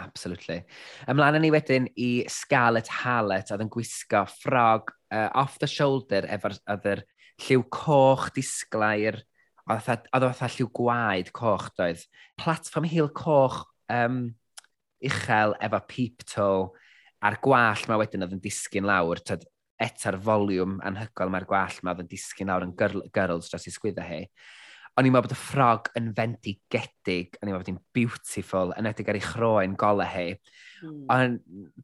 Absolutely. 0.00 0.60
Ymlaen 1.10 1.40
ni 1.42 1.50
wedyn 1.52 1.88
i 2.00 2.10
Scarlett 2.32 2.88
Hallett, 3.02 3.50
oedd 3.52 3.64
yn 3.66 3.72
gwisgo 3.72 4.24
ffrog 4.30 4.92
uh, 5.12 5.28
off 5.36 5.58
the 5.60 5.68
shoulder 5.68 6.28
efo'r 6.30 6.56
yr 6.76 7.04
lliw 7.40 7.64
coch 7.72 8.28
disglair, 8.36 9.22
oedd 9.70 10.06
oedd 10.16 10.44
lliw 10.56 10.68
gwaed 10.76 11.32
coch 11.36 11.68
doedd. 11.78 12.04
Platform 12.40 12.88
hil 12.88 13.10
coch 13.16 13.62
um, 13.92 14.22
uchel 15.04 15.56
efo 15.60 15.80
peep 15.88 16.24
toe, 16.28 16.70
a'r 17.26 17.36
gwall 17.44 17.82
mae 17.88 18.00
wedyn 18.00 18.24
oedd 18.26 18.36
yn 18.36 18.42
disgyn 18.44 18.88
lawr, 18.88 19.20
tyd, 19.26 19.44
eta'r 19.80 20.18
foliwm 20.20 20.78
anhygoel 20.84 21.32
mae'r 21.32 21.46
gwall 21.48 21.78
mae 21.82 21.94
oedd 21.94 22.04
yn 22.04 22.10
disgyn 22.10 22.50
lawr 22.52 22.66
yn 22.66 22.74
gyrls 22.76 23.52
dros 23.52 23.68
i 23.68 23.72
sgwydda 23.74 24.04
hi. 24.04 24.24
O'n 24.98 25.06
i'n 25.06 25.14
meddwl 25.14 25.28
bod 25.28 25.36
y 25.36 25.38
ffrog 25.38 25.88
yn 25.96 26.10
fendigedig, 26.16 27.36
o'n 27.38 27.48
i'n 27.48 27.54
meddwl 27.54 27.62
bod 27.62 27.70
hi'n 27.70 27.82
beautiful, 27.96 28.74
yn 28.76 28.88
edrych 28.90 29.12
ar 29.12 29.18
ei 29.20 29.24
chroen 29.24 29.76
golau 29.80 30.08
hi. 30.10 30.34
Mm. 30.82 31.04
Ond 31.14 31.38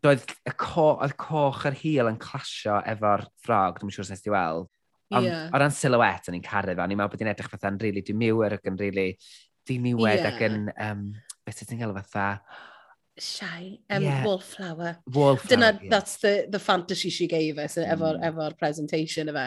doedd 0.04 0.24
y 0.26 0.54
co, 0.60 0.88
oedd 1.04 1.14
coch 1.20 1.64
yr 1.70 1.78
hil 1.80 2.10
yn 2.10 2.18
clasio 2.20 2.80
efo'r 2.92 3.24
ffrog, 3.44 3.80
dwi'n 3.80 3.94
siŵr 3.94 4.10
sy'n 4.10 4.24
di 4.26 4.34
weld. 4.34 4.68
Ond 5.14 5.28
yeah. 5.28 5.46
o 5.54 5.60
ran 5.62 5.72
silhouette 5.72 6.32
o'n 6.32 6.36
i'n 6.36 6.44
caru 6.44 6.74
fe, 6.74 6.82
o'n 6.82 6.92
i'n 6.92 6.98
meddwl 6.98 7.14
bod 7.14 7.22
hi'n 7.22 7.30
edrych 7.30 7.52
fatha'n 7.52 7.78
rili 7.78 8.02
really, 8.02 8.08
dwi'n 8.10 8.56
ac 8.58 8.66
yn 8.72 8.80
rili 8.80 9.06
really, 9.06 9.18
diniwed 9.66 10.22
yeah. 10.22 10.32
ac 10.32 10.42
yn, 10.46 10.66
um, 10.74 11.04
beth 11.46 11.62
ydych 11.62 11.72
chi'n 11.72 11.82
gael 11.82 11.94
fatha, 11.96 12.26
Shy. 13.18 13.78
Um, 13.88 14.02
yeah. 14.02 14.24
Wallflower. 14.24 14.98
Wallflower, 15.12 15.48
Dyna, 15.48 15.78
yeah. 15.82 15.90
that's 15.90 16.16
the, 16.18 16.46
the 16.50 16.58
fantasy 16.58 17.10
she 17.10 17.26
gave 17.26 17.58
us 17.58 17.78
e- 17.78 17.84
mm. 17.84 17.92
efo'r 17.94 18.20
efo 18.28 18.50
presentation 18.58 19.32
efe. 19.32 19.46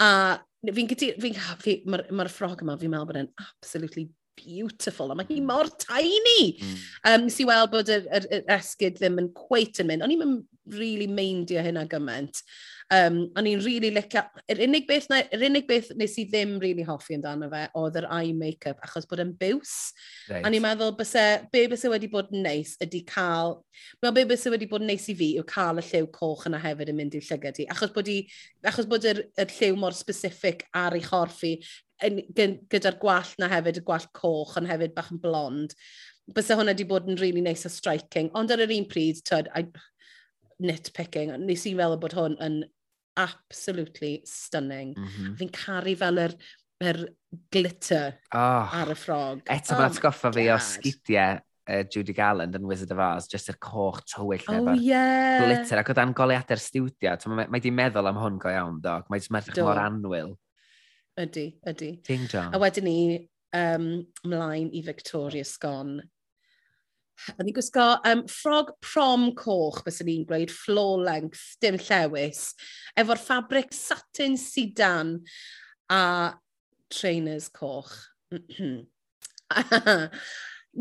A 0.00 0.38
fi'n 0.70 0.88
gyda, 0.92 1.12
fi'n 1.22 1.36
fi, 1.62 1.76
mae'r 1.90 2.06
ma 2.14 2.26
ffrog 2.30 2.62
yma, 2.64 2.78
fi'n 2.78 2.92
meddwl 2.92 3.10
bod 3.10 3.20
e'n 3.22 3.30
absolutely 3.46 4.08
beautiful, 4.40 5.10
a 5.10 5.16
mae 5.18 5.28
hi 5.28 5.40
mm. 5.40 5.48
mor 5.50 5.70
tiny. 5.82 6.54
Mm. 6.60 6.76
Um, 7.10 7.26
nes 7.26 7.40
i 7.42 7.48
weld 7.48 7.74
bod 7.74 7.90
yr, 7.92 8.06
yr, 8.20 8.28
yr 8.38 8.56
esgyd 8.60 9.00
ddim 9.00 9.18
yn 9.24 9.32
cweit 9.36 9.82
yn 9.82 9.90
mynd, 9.90 10.06
o'n 10.06 10.14
i'n 10.14 10.36
really 10.78 11.08
meindio 11.10 11.64
hynna 11.66 11.86
gymaint. 11.90 12.44
Um, 12.90 13.20
o'n 13.38 13.46
i'n 13.46 13.60
really 13.62 13.92
licio... 13.94 14.24
Yr 14.50 14.64
unig 14.64 14.88
beth, 14.88 15.04
na, 15.12 15.20
yr 15.30 15.44
unig 15.46 15.68
beth 15.68 15.92
nes 15.94 16.16
i 16.18 16.24
ddim 16.26 16.56
really 16.58 16.82
hoffi 16.82 17.14
amdano 17.14 17.46
fe 17.52 17.60
oedd 17.78 17.98
yr 18.00 18.08
eye 18.10 18.32
make-up, 18.34 18.80
achos 18.82 19.06
bod 19.06 19.22
yn 19.22 19.30
biws. 19.38 19.74
Right. 20.26 20.42
O'n 20.42 20.56
i'n 20.58 20.64
meddwl, 20.64 20.96
byse, 20.98 21.22
be 21.52 21.62
byse 21.70 21.90
wedi 21.92 22.08
bod 22.10 22.32
yn 22.34 22.42
neis 22.48 22.72
ydy 22.82 23.04
cael... 23.06 23.60
Wel, 24.02 24.14
be 24.16 24.24
byse 24.32 24.50
wedi 24.50 24.66
bod 24.70 24.82
yn 24.82 24.90
neis 24.90 25.06
i 25.06 25.14
fi 25.20 25.28
yw 25.38 25.46
cael 25.46 25.78
y 25.78 25.84
lliw 25.86 26.08
coch 26.16 26.42
yna 26.50 26.58
hefyd 26.64 26.90
yn 26.90 26.98
mynd 26.98 27.14
i'r 27.14 27.28
llygad 27.28 27.60
i. 27.62 27.68
Achos 27.76 27.94
bod, 27.94 28.10
i, 28.10 28.24
achos 28.72 28.90
bod 28.90 29.06
yr, 29.12 29.22
yr 29.38 29.54
lliw 29.54 29.78
mor 29.78 29.94
specific 29.94 30.66
ar 30.82 30.98
ei 30.98 31.06
chorffi, 31.06 31.52
gyda'r 32.00 32.98
gwall 32.98 33.36
na 33.38 33.52
hefyd, 33.54 33.78
y 33.78 33.86
gwall 33.86 34.08
coch, 34.18 34.56
ond 34.58 34.70
hefyd 34.72 34.98
bach 34.98 35.12
yn 35.14 35.22
blond. 35.22 35.78
Byse 36.34 36.58
hwnna 36.58 36.74
wedi 36.74 36.88
bod 36.90 37.06
yn 37.06 37.22
really 37.22 37.46
nice 37.46 37.70
a 37.70 37.72
striking, 37.72 38.34
ond 38.34 38.50
ar 38.50 38.66
yr 38.66 38.74
un 38.74 38.90
pryd, 38.90 39.22
tyd, 39.30 39.46
I, 39.54 39.68
nitpicking, 40.60 41.32
nes 41.46 41.64
i'n 41.70 41.78
meddwl 41.78 42.02
bod 42.02 42.18
hwn 42.18 42.34
yn 42.42 42.60
absolutely 43.20 44.14
stunning. 44.28 44.94
Mm 44.96 45.12
-hmm. 45.12 45.36
Fi'n 45.40 45.52
caru 45.54 45.94
fel 46.00 46.24
yr, 46.24 46.34
yr 46.80 47.00
glitter 47.52 48.18
oh, 48.34 48.74
ar 48.80 48.90
y 48.90 48.98
ffrog. 48.98 49.44
Eto, 49.46 49.74
oh, 49.74 49.78
mae'n 49.78 49.90
atgoffa 49.90 50.32
fi 50.34 50.48
o 50.50 50.58
sgidiau 50.64 51.40
uh, 51.70 51.82
Judy 51.92 52.14
Garland 52.16 52.56
yn 52.58 52.68
Wizard 52.68 52.92
of 52.94 53.02
Oz, 53.04 53.28
jyst 53.30 53.52
yr 53.52 53.58
coch 53.62 54.00
tywyll 54.10 54.46
oh, 54.48 54.60
efo'r 54.60 54.84
yeah. 54.84 55.40
glitter, 55.44 55.82
ac 55.82 55.90
o 55.92 55.96
dan 55.96 56.14
goleadau'r 56.16 56.62
stiwdio, 56.62 57.16
mae, 57.32 57.50
mae 57.52 57.64
di 57.64 57.72
meddwl 57.74 58.10
am 58.10 58.20
hwn 58.20 58.38
go 58.42 58.52
iawn, 58.52 58.80
dog. 58.84 59.10
Mae 59.10 59.22
jyst 59.22 59.34
merch 59.34 59.52
mor 59.58 59.80
anwyl. 59.80 60.34
Ydy, 61.20 61.46
ydy. 61.68 61.90
Ding 62.06 62.26
dong. 62.32 62.54
A 62.54 62.60
wedyn 62.62 62.86
ni, 62.88 63.00
um, 63.56 63.90
mlaen 64.24 64.70
i 64.76 64.82
Victoria 64.86 65.44
Scone, 65.44 66.00
O'n 67.36 67.48
i'n 67.48 67.56
gwisgo 67.56 67.86
um, 68.08 68.24
ffrog 68.30 68.72
prom 68.84 69.30
coch, 69.38 69.82
bys 69.86 70.00
ni'n 70.06 70.26
gweud, 70.28 70.52
floor 70.52 71.02
length, 71.06 71.42
dim 71.62 71.78
llewis, 71.80 72.54
efo'r 73.00 73.20
ffabric 73.20 73.74
satin 73.76 74.38
sidan 74.40 75.18
a 75.90 76.02
trainers 76.90 77.48
coch. 77.48 77.92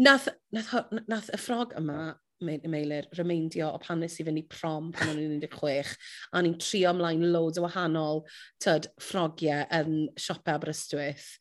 nath, 0.06 0.30
nath, 0.54 0.74
nath 1.10 1.30
y 1.34 1.40
ffrog 1.42 1.78
yma 1.80 2.16
Meilir, 2.40 3.04
remeindio 3.18 3.74
o 3.76 3.80
pan 3.84 4.00
nes 4.00 4.14
i 4.22 4.24
fynd 4.24 4.40
i 4.40 4.46
prom 4.48 4.94
pan 4.96 5.10
o'n 5.12 5.20
i'n 5.26 5.42
16, 5.44 5.90
a 6.32 6.40
ni'n 6.44 6.56
trio 6.62 6.94
ymlaen 6.94 7.26
loads 7.34 7.60
o 7.60 7.66
wahanol 7.66 8.22
tyd, 8.64 8.88
ffrogiau 9.04 9.66
yn 9.76 10.06
siopau 10.16 10.56
Aberystwyth, 10.56 11.34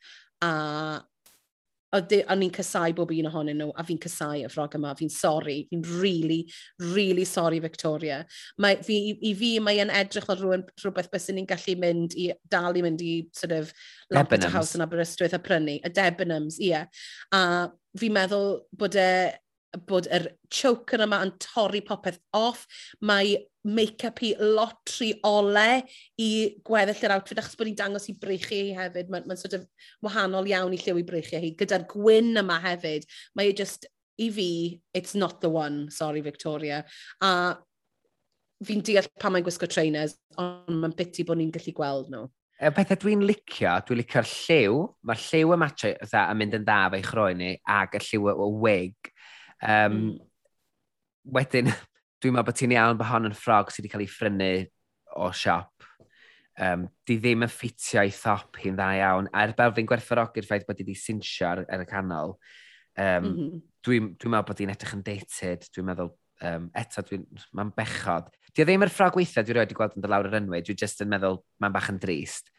a 0.43 0.51
a 1.97 2.37
ni'n 2.37 2.53
casau 2.53 2.93
bob 2.97 3.13
un 3.15 3.29
ohonyn 3.31 3.59
nhw, 3.63 3.71
a 3.73 3.85
fi'n 3.87 4.01
casau 4.03 4.43
y 4.43 4.51
ffrog 4.51 4.77
yma, 4.77 4.93
fi'n 4.99 5.13
sori, 5.13 5.63
fi'n 5.71 5.85
really, 6.03 6.41
really 6.93 7.25
sori 7.29 7.63
Victoria. 7.65 8.21
Mae, 8.61 8.77
fi, 8.85 8.99
I 9.25 9.33
fi, 9.39 9.55
mae 9.65 9.81
yn 9.85 9.93
edrych 9.95 10.29
fel 10.29 10.41
rhywun, 10.41 10.67
rhywbeth 10.83 11.11
bys 11.15 11.31
ni'n 11.33 11.49
gallu 11.49 11.77
mynd 11.81 12.17
i, 12.19 12.31
dal 12.51 12.77
i 12.77 12.85
mynd 12.85 13.05
i, 13.05 13.17
sort 13.37 13.57
of, 13.57 13.73
Lapita 14.13 14.53
House 14.53 14.77
yn 14.77 14.85
Aberystwyth 14.85 15.37
a 15.37 15.43
prynu, 15.43 15.79
y 15.81 15.93
Debenhams, 15.97 16.61
ie. 16.61 16.73
Yeah. 16.75 17.05
A 17.33 17.43
fi'n 17.99 18.17
meddwl 18.17 18.59
bod 18.79 18.97
e, 19.01 19.11
bod 19.89 20.09
yr 20.13 20.31
choker 20.53 21.03
yma 21.05 21.21
yn 21.27 21.35
torri 21.43 21.83
popeth 21.85 22.21
off. 22.37 22.65
Mae 23.05 23.37
make-up 23.69 24.23
i 24.25 24.33
lot 24.41 24.81
tri 24.89 25.13
ole 25.29 25.83
i 26.21 26.31
gweddill 26.67 27.05
yr 27.09 27.15
outfit, 27.19 27.41
achos 27.41 27.59
bod 27.59 27.69
ni'n 27.69 27.79
dangos 27.79 28.09
i 28.11 28.17
breichiau 28.21 28.71
hi 28.71 28.75
hefyd. 28.77 29.13
Mae'n 29.13 29.29
ma 29.29 29.37
sort 29.39 29.57
of 29.59 29.67
wahanol 30.05 30.49
iawn 30.49 30.75
i 30.75 30.81
lliw 30.81 31.03
i 31.03 31.07
breichiau 31.07 31.45
hi. 31.45 31.55
Gyda'r 31.59 31.87
gwyn 31.91 32.33
yma 32.43 32.59
hefyd, 32.65 33.07
mae 33.39 33.53
e 33.53 33.57
just, 33.59 33.87
i 34.19 34.31
fi, 34.35 34.51
it's 34.95 35.15
not 35.15 35.41
the 35.41 35.51
one, 35.53 35.89
sorry 35.95 36.25
Victoria. 36.25 36.83
A 37.23 37.55
fi'n 38.67 38.83
deall 38.83 39.07
pa 39.21 39.31
mae'n 39.31 39.47
gwisgo 39.47 39.69
trainers, 39.71 40.17
ond 40.41 40.81
mae'n 40.83 40.97
biti 40.99 41.27
bod 41.27 41.39
ni'n 41.41 41.55
gallu 41.55 41.75
gweld 41.77 42.13
nhw. 42.15 42.27
Y 42.59 42.71
pethau 42.75 42.99
dwi'n 42.99 43.21
licio, 43.23 43.71
dwi'n 43.87 44.01
licio'r 44.01 44.27
lliw. 44.27 44.81
Mae'r 45.07 45.21
lliw 45.29 45.53
y 45.55 45.59
matio 45.63 45.93
dda 46.01 46.25
yn 46.33 46.41
mynd 46.41 46.57
yn 46.59 46.65
dda 46.65 46.79
fe'i 46.95 47.05
chroeni, 47.07 47.53
ac 47.71 47.95
y 47.95 48.03
lliw 48.03 48.33
y 48.33 48.49
wig. 48.65 49.13
Um, 49.63 49.95
mm. 50.01 50.17
Wedyn, 51.37 51.71
Dwi'n 52.19 52.35
meddwl 52.35 52.49
bod 52.49 52.59
ti'n 52.59 52.75
iawn 52.75 52.99
bod 52.99 53.11
hon 53.13 53.29
yn 53.29 53.37
ffrog 53.37 53.71
sydd 53.71 53.85
wedi 53.85 53.93
cael 53.93 54.05
ei 54.05 54.11
ffrynu 54.11 54.53
o 55.23 55.31
siop. 55.35 55.87
Um, 56.59 56.89
di 57.07 57.21
ddim 57.23 57.45
yn 57.47 57.53
ffitio 57.53 58.03
i 58.03 58.11
thop 58.11 58.59
hi'n 58.59 58.79
dda 58.79 58.89
iawn. 58.99 59.29
A'r 59.39 59.55
fel 59.59 59.75
fi'n 59.77 59.87
gwerthfarogi'r 59.87 60.49
ffaith 60.49 60.67
bod 60.67 60.83
wedi 60.83 60.97
sinsio 60.99 61.47
ar, 61.53 61.63
ar 61.69 61.77
er 61.79 61.85
y 61.85 61.91
canol, 61.91 62.35
um, 62.99 63.29
mm 63.29 63.37
-hmm. 63.37 63.61
dwi'n 63.87 64.09
dwi 64.19 64.33
meddwl 64.33 64.49
bod 64.49 64.63
hi'n 64.65 64.75
edrych 64.75 64.97
yn 64.97 65.05
dated. 65.07 65.69
Dwi'n 65.71 65.87
meddwl, 65.93 66.11
um, 66.51 66.67
eto, 66.83 67.07
dwi, 67.07 67.21
mae'n 67.55 67.71
bechod. 67.79 68.33
Di 68.51 68.65
o 68.65 68.67
ddim 68.67 68.87
yr 68.89 68.91
ffrog 68.91 69.21
weithiau 69.21 69.47
dwi'n 69.47 69.61
rhoi 69.61 69.67
wedi 69.69 69.79
gweld 69.79 69.95
yn 69.95 70.03
dy 70.03 70.11
lawr 70.11 70.31
yr 70.33 70.41
enwyd. 70.41 70.67
Dwi'n 70.67 70.83
just 70.83 71.07
yn 71.07 71.13
meddwl, 71.15 71.39
mae'n 71.63 71.79
bach 71.79 71.93
yn 71.95 72.03
drist 72.03 72.51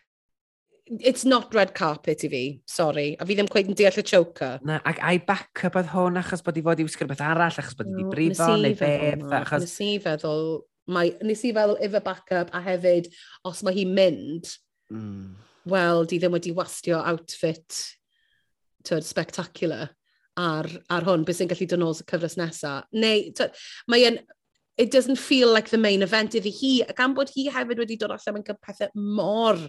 it's 0.89 1.25
not 1.25 1.53
red 1.53 1.73
carpet 1.75 2.23
i 2.25 2.29
fi, 2.29 2.61
sorry. 2.65 3.15
A 3.19 3.25
fi 3.25 3.35
ddim 3.37 3.49
cweith 3.51 3.69
yn 3.69 3.77
deall 3.77 3.99
y 4.01 4.03
choker. 4.05 4.57
Na, 4.65 4.79
ac 4.89 5.01
a'i 5.05 5.19
backup 5.25 5.77
oedd 5.79 5.91
hwn 5.93 6.17
achos 6.21 6.41
bod 6.45 6.57
i 6.57 6.63
fod 6.65 6.81
i 6.81 6.87
wisgo 6.87 7.05
rhywbeth 7.05 7.21
arall, 7.25 7.59
achos 7.61 7.77
bod 7.77 7.91
i 7.91 7.93
wedi 7.93 8.07
no, 8.07 8.13
brifo, 8.13 8.49
neu 8.57 8.79
beth. 8.79 9.27
Achos... 9.41 9.67
Nes 9.67 9.75
i 9.85 9.91
feddwl, 10.03 10.47
mae, 10.95 11.13
nes 11.25 11.45
i 11.45 11.53
feddwl 11.55 11.77
if 11.85 11.97
a 11.97 12.01
backup, 12.05 12.49
a 12.55 12.63
hefyd, 12.65 13.11
os 13.49 13.61
mae 13.65 13.77
hi'n 13.77 13.93
mynd, 13.99 14.49
mm. 14.93 15.29
wel, 15.75 16.03
di 16.09 16.19
ddim 16.21 16.35
wedi 16.37 16.55
wastio 16.57 17.03
outfit, 17.11 17.83
tyd, 18.87 19.05
spectacular 19.05 19.91
ar, 20.39 20.71
ar 20.89 21.07
hwn, 21.07 21.27
beth 21.27 21.41
sy'n 21.41 21.53
gallu 21.53 21.69
dod 21.69 21.83
nôl 21.83 22.01
y 22.01 22.09
cyfres 22.09 22.39
nesaf. 22.39 22.89
Neu, 22.97 23.29
mae'n, 23.91 24.21
it 24.79 24.89
doesn't 24.89 25.19
feel 25.19 25.51
like 25.53 25.69
the 25.69 25.77
main 25.77 26.01
event 26.01 26.37
iddi 26.39 26.53
hi, 26.55 26.73
ac 26.87 27.01
am 27.03 27.13
bod 27.13 27.29
hi 27.35 27.49
hefyd 27.51 27.81
wedi 27.83 27.99
dod 27.99 28.15
allan 28.15 28.39
yn 28.39 28.61
pethau 28.63 28.89
mor 28.95 29.59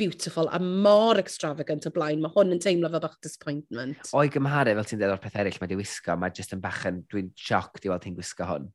beautiful 0.00 0.48
a 0.48 0.58
mor 0.58 1.20
extravagant 1.20 1.86
o 1.88 1.92
blaen. 1.94 2.22
Mae 2.24 2.32
hwn 2.32 2.56
yn 2.56 2.60
teimlo 2.62 2.88
fel 2.92 3.04
bach 3.04 3.18
disappointment. 3.22 4.12
O'i 4.16 4.32
gymharu, 4.32 4.72
fel 4.78 4.88
ti'n 4.88 5.00
dweud 5.02 5.16
o'r 5.16 5.22
peth 5.22 5.40
eraill 5.42 5.60
mae 5.60 5.70
di 5.70 5.80
wisgo, 5.80 6.16
mae 6.16 6.32
jyst 6.36 6.56
yn 6.56 6.62
bach 6.64 6.86
yn, 6.88 7.02
dwi'n 7.12 7.32
sioc 7.36 7.82
di 7.82 7.92
weld 7.92 8.06
ti'n 8.06 8.16
gwisgo 8.16 8.48
hwn. 8.48 8.70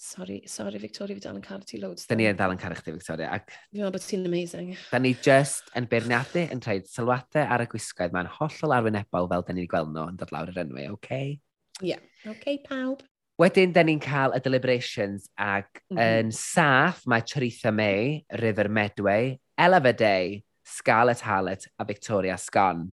Sorry, 0.00 0.38
sorry 0.48 0.78
Victoria, 0.80 1.12
fi 1.12 1.20
dal 1.20 1.36
yn 1.36 1.44
caru 1.44 1.66
ti 1.68 1.76
loads. 1.76 2.06
Da 2.08 2.16
ni 2.16 2.24
yn 2.24 2.38
dal 2.38 2.54
yn 2.54 2.60
caru 2.62 2.78
chdi, 2.78 2.94
Victoria. 2.96 3.28
Ac... 3.36 3.52
Fi'n 3.68 3.82
meddwl 3.82 3.92
bod 3.98 4.06
ti'n 4.06 4.24
amazing. 4.24 4.70
Da 4.88 5.00
ni 5.02 5.12
just 5.26 5.68
yn 5.76 5.90
beirniadu 5.90 6.46
yn 6.54 6.64
rhaid 6.64 6.88
sylwadau 6.88 7.44
ar 7.44 7.66
y 7.66 7.68
gwisgoedd 7.68 8.16
mae'n 8.16 8.30
hollol 8.38 8.72
arwynebol 8.78 9.28
fel 9.28 9.44
da 9.44 9.56
ni'n 9.58 9.68
gweld 9.68 9.92
nhw 9.92 10.06
yn 10.14 10.16
dod 10.22 10.32
lawr 10.32 10.54
yr 10.54 10.62
enwau, 10.64 10.94
oce? 10.94 10.96
Okay? 10.96 11.36
Ie, 11.82 11.90
yeah. 11.92 12.00
oce 12.24 12.32
okay, 12.32 12.56
pawb. 12.64 13.04
Wedyn, 13.40 13.76
da 13.76 13.84
ni'n 13.84 14.00
cael 14.00 14.32
y 14.36 14.40
deliberations 14.44 15.28
ac 15.36 15.82
mm 15.90 16.00
-hmm. 16.00 16.24
yn 16.24 16.32
saff 16.32 17.04
mae 17.04 17.28
Charitha 17.28 17.72
May, 17.72 18.22
River 18.40 18.72
Medway, 18.72 19.36
Eleva 19.60 19.92
Day, 19.96 20.42
Scarlett 20.64 21.20
Hallett 21.20 21.66
a 21.78 21.84
Victoria 21.84 22.38
Sgon. 22.38 22.88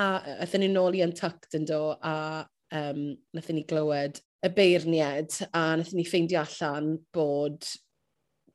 A 0.00 0.08
ydyn 0.42 0.64
ni 0.64 0.70
nôl 0.72 0.96
i 0.98 1.04
Untucked 1.04 1.54
yn 1.58 1.68
do, 1.68 1.82
a 2.02 2.42
um, 2.74 3.04
naethon 3.36 3.58
ni 3.58 3.64
glywed 3.68 4.18
y 4.46 4.50
beirniad, 4.56 5.36
a 5.52 5.64
naethon 5.78 6.00
ni 6.00 6.06
ffeindio 6.08 6.42
allan 6.42 6.94
bod 7.14 7.68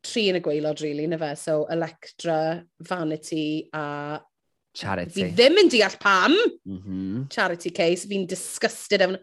tri 0.05 0.27
yn 0.29 0.39
y 0.39 0.43
gweilod, 0.45 0.81
really, 0.83 1.07
na 1.09 1.19
fe. 1.21 1.31
So, 1.39 1.63
Electra, 1.71 2.39
Vanity 2.89 3.69
a... 3.73 4.19
Charity. 4.75 5.15
Fi 5.15 5.31
ddim 5.31 5.61
yn 5.63 5.71
deall 5.71 5.95
pam. 6.01 6.35
Mm 6.67 6.79
-hmm. 6.81 7.25
Charity 7.31 7.71
case. 7.71 8.09
Fi'n 8.11 8.27
disgusted 8.29 9.05
efo 9.05 9.21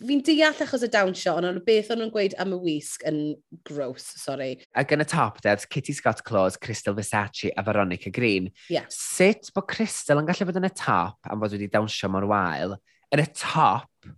fi'n 0.00 0.22
deall 0.24 0.62
achos 0.64 0.84
y 0.86 0.88
dawnsio, 0.92 1.34
ond 1.38 1.48
o'n 1.48 1.60
beth 1.66 1.90
o'n 1.92 2.00
nhw'n 2.00 2.12
gweud 2.14 2.36
am 2.42 2.54
y 2.56 2.60
wisg 2.64 3.04
yn 3.08 3.20
gross, 3.68 4.06
sorry. 4.22 4.54
Ac 4.78 4.94
yn 4.96 5.04
y 5.04 5.08
top 5.08 5.42
devs, 5.44 5.68
Kitty 5.68 5.94
Scott 5.96 6.22
Claus, 6.26 6.56
Crystal 6.60 6.96
Versace 6.96 7.52
a 7.56 7.64
Veronica 7.66 8.10
Green. 8.10 8.50
Yeah. 8.72 8.88
Sut 8.92 9.52
bod 9.54 9.68
Crystal 9.70 10.22
yn 10.22 10.30
gallu 10.30 10.48
bod 10.48 10.60
yn 10.62 10.70
y 10.70 10.72
top 10.74 11.30
am 11.30 11.42
fod 11.42 11.56
wedi 11.56 11.70
dawnsio 11.72 12.10
mor 12.12 12.26
wael, 12.30 12.78
yn 13.12 13.22
y 13.22 13.28
top 13.36 14.08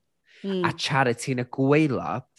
mm. 0.44 0.62
a 0.64 0.72
charity 0.78 1.34
yn 1.34 1.44
y 1.44 1.48
gweilod, 1.58 2.30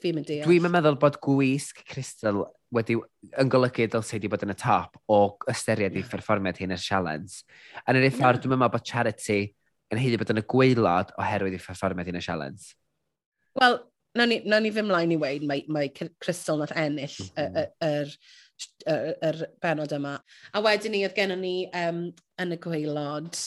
Fi'n 0.00 0.16
mynd 0.16 0.30
deall. 0.30 0.46
Dwi'n 0.48 0.72
meddwl 0.72 0.96
bod 1.00 1.18
gwisg 1.20 1.82
Crystal 1.88 2.46
wedi 2.72 2.96
yn 3.40 3.50
golygu 3.52 3.84
dylse 3.90 4.16
wedi 4.16 4.30
bod 4.32 4.44
yn 4.46 4.54
y 4.54 4.56
top 4.58 4.96
o 5.10 5.18
ystyried 5.50 5.96
i 5.96 6.00
yeah. 6.00 6.08
pherfformiad 6.08 6.60
hyn 6.62 6.72
y 6.72 6.78
sialens. 6.80 7.42
Yn 7.84 7.98
yr 7.98 8.06
un 8.08 8.14
ffordd, 8.14 8.38
yeah. 8.38 8.46
dwi'n 8.46 8.62
meddwl 8.62 8.72
bod 8.78 8.86
charity 8.88 9.40
yn 9.90 10.00
heiddi 10.00 10.18
bod 10.20 10.32
yn 10.34 10.42
y 10.42 10.46
gweilad 10.50 11.14
oherwydd 11.18 11.56
i 11.58 11.62
pherfformiad 11.62 12.10
yn 12.12 12.20
y 12.20 12.24
sialens? 12.24 12.70
Wel, 13.58 13.80
na 14.18 14.26
ni, 14.26 14.40
na 14.46 14.60
ni 14.62 14.70
fy 14.74 14.84
mlaen 14.86 15.14
i 15.14 15.18
weid 15.20 15.46
mae, 15.46 15.64
mae 15.72 15.90
Crystal 15.94 16.60
nath 16.60 16.74
ennill 16.78 17.16
mhm. 17.30 17.58
yr 17.86 18.06
mm 18.06 18.12
-hmm. 18.12 18.14
er, 18.92 19.10
er, 19.24 19.42
benod 19.62 19.92
yma. 19.96 20.18
A 20.54 20.62
wedyn 20.64 20.94
ni, 20.94 21.04
oedd 21.06 21.16
gennym 21.16 21.42
ni 21.44 21.56
um, 21.74 22.06
yn 22.42 22.56
y 22.56 22.60
gweilod 22.60 23.38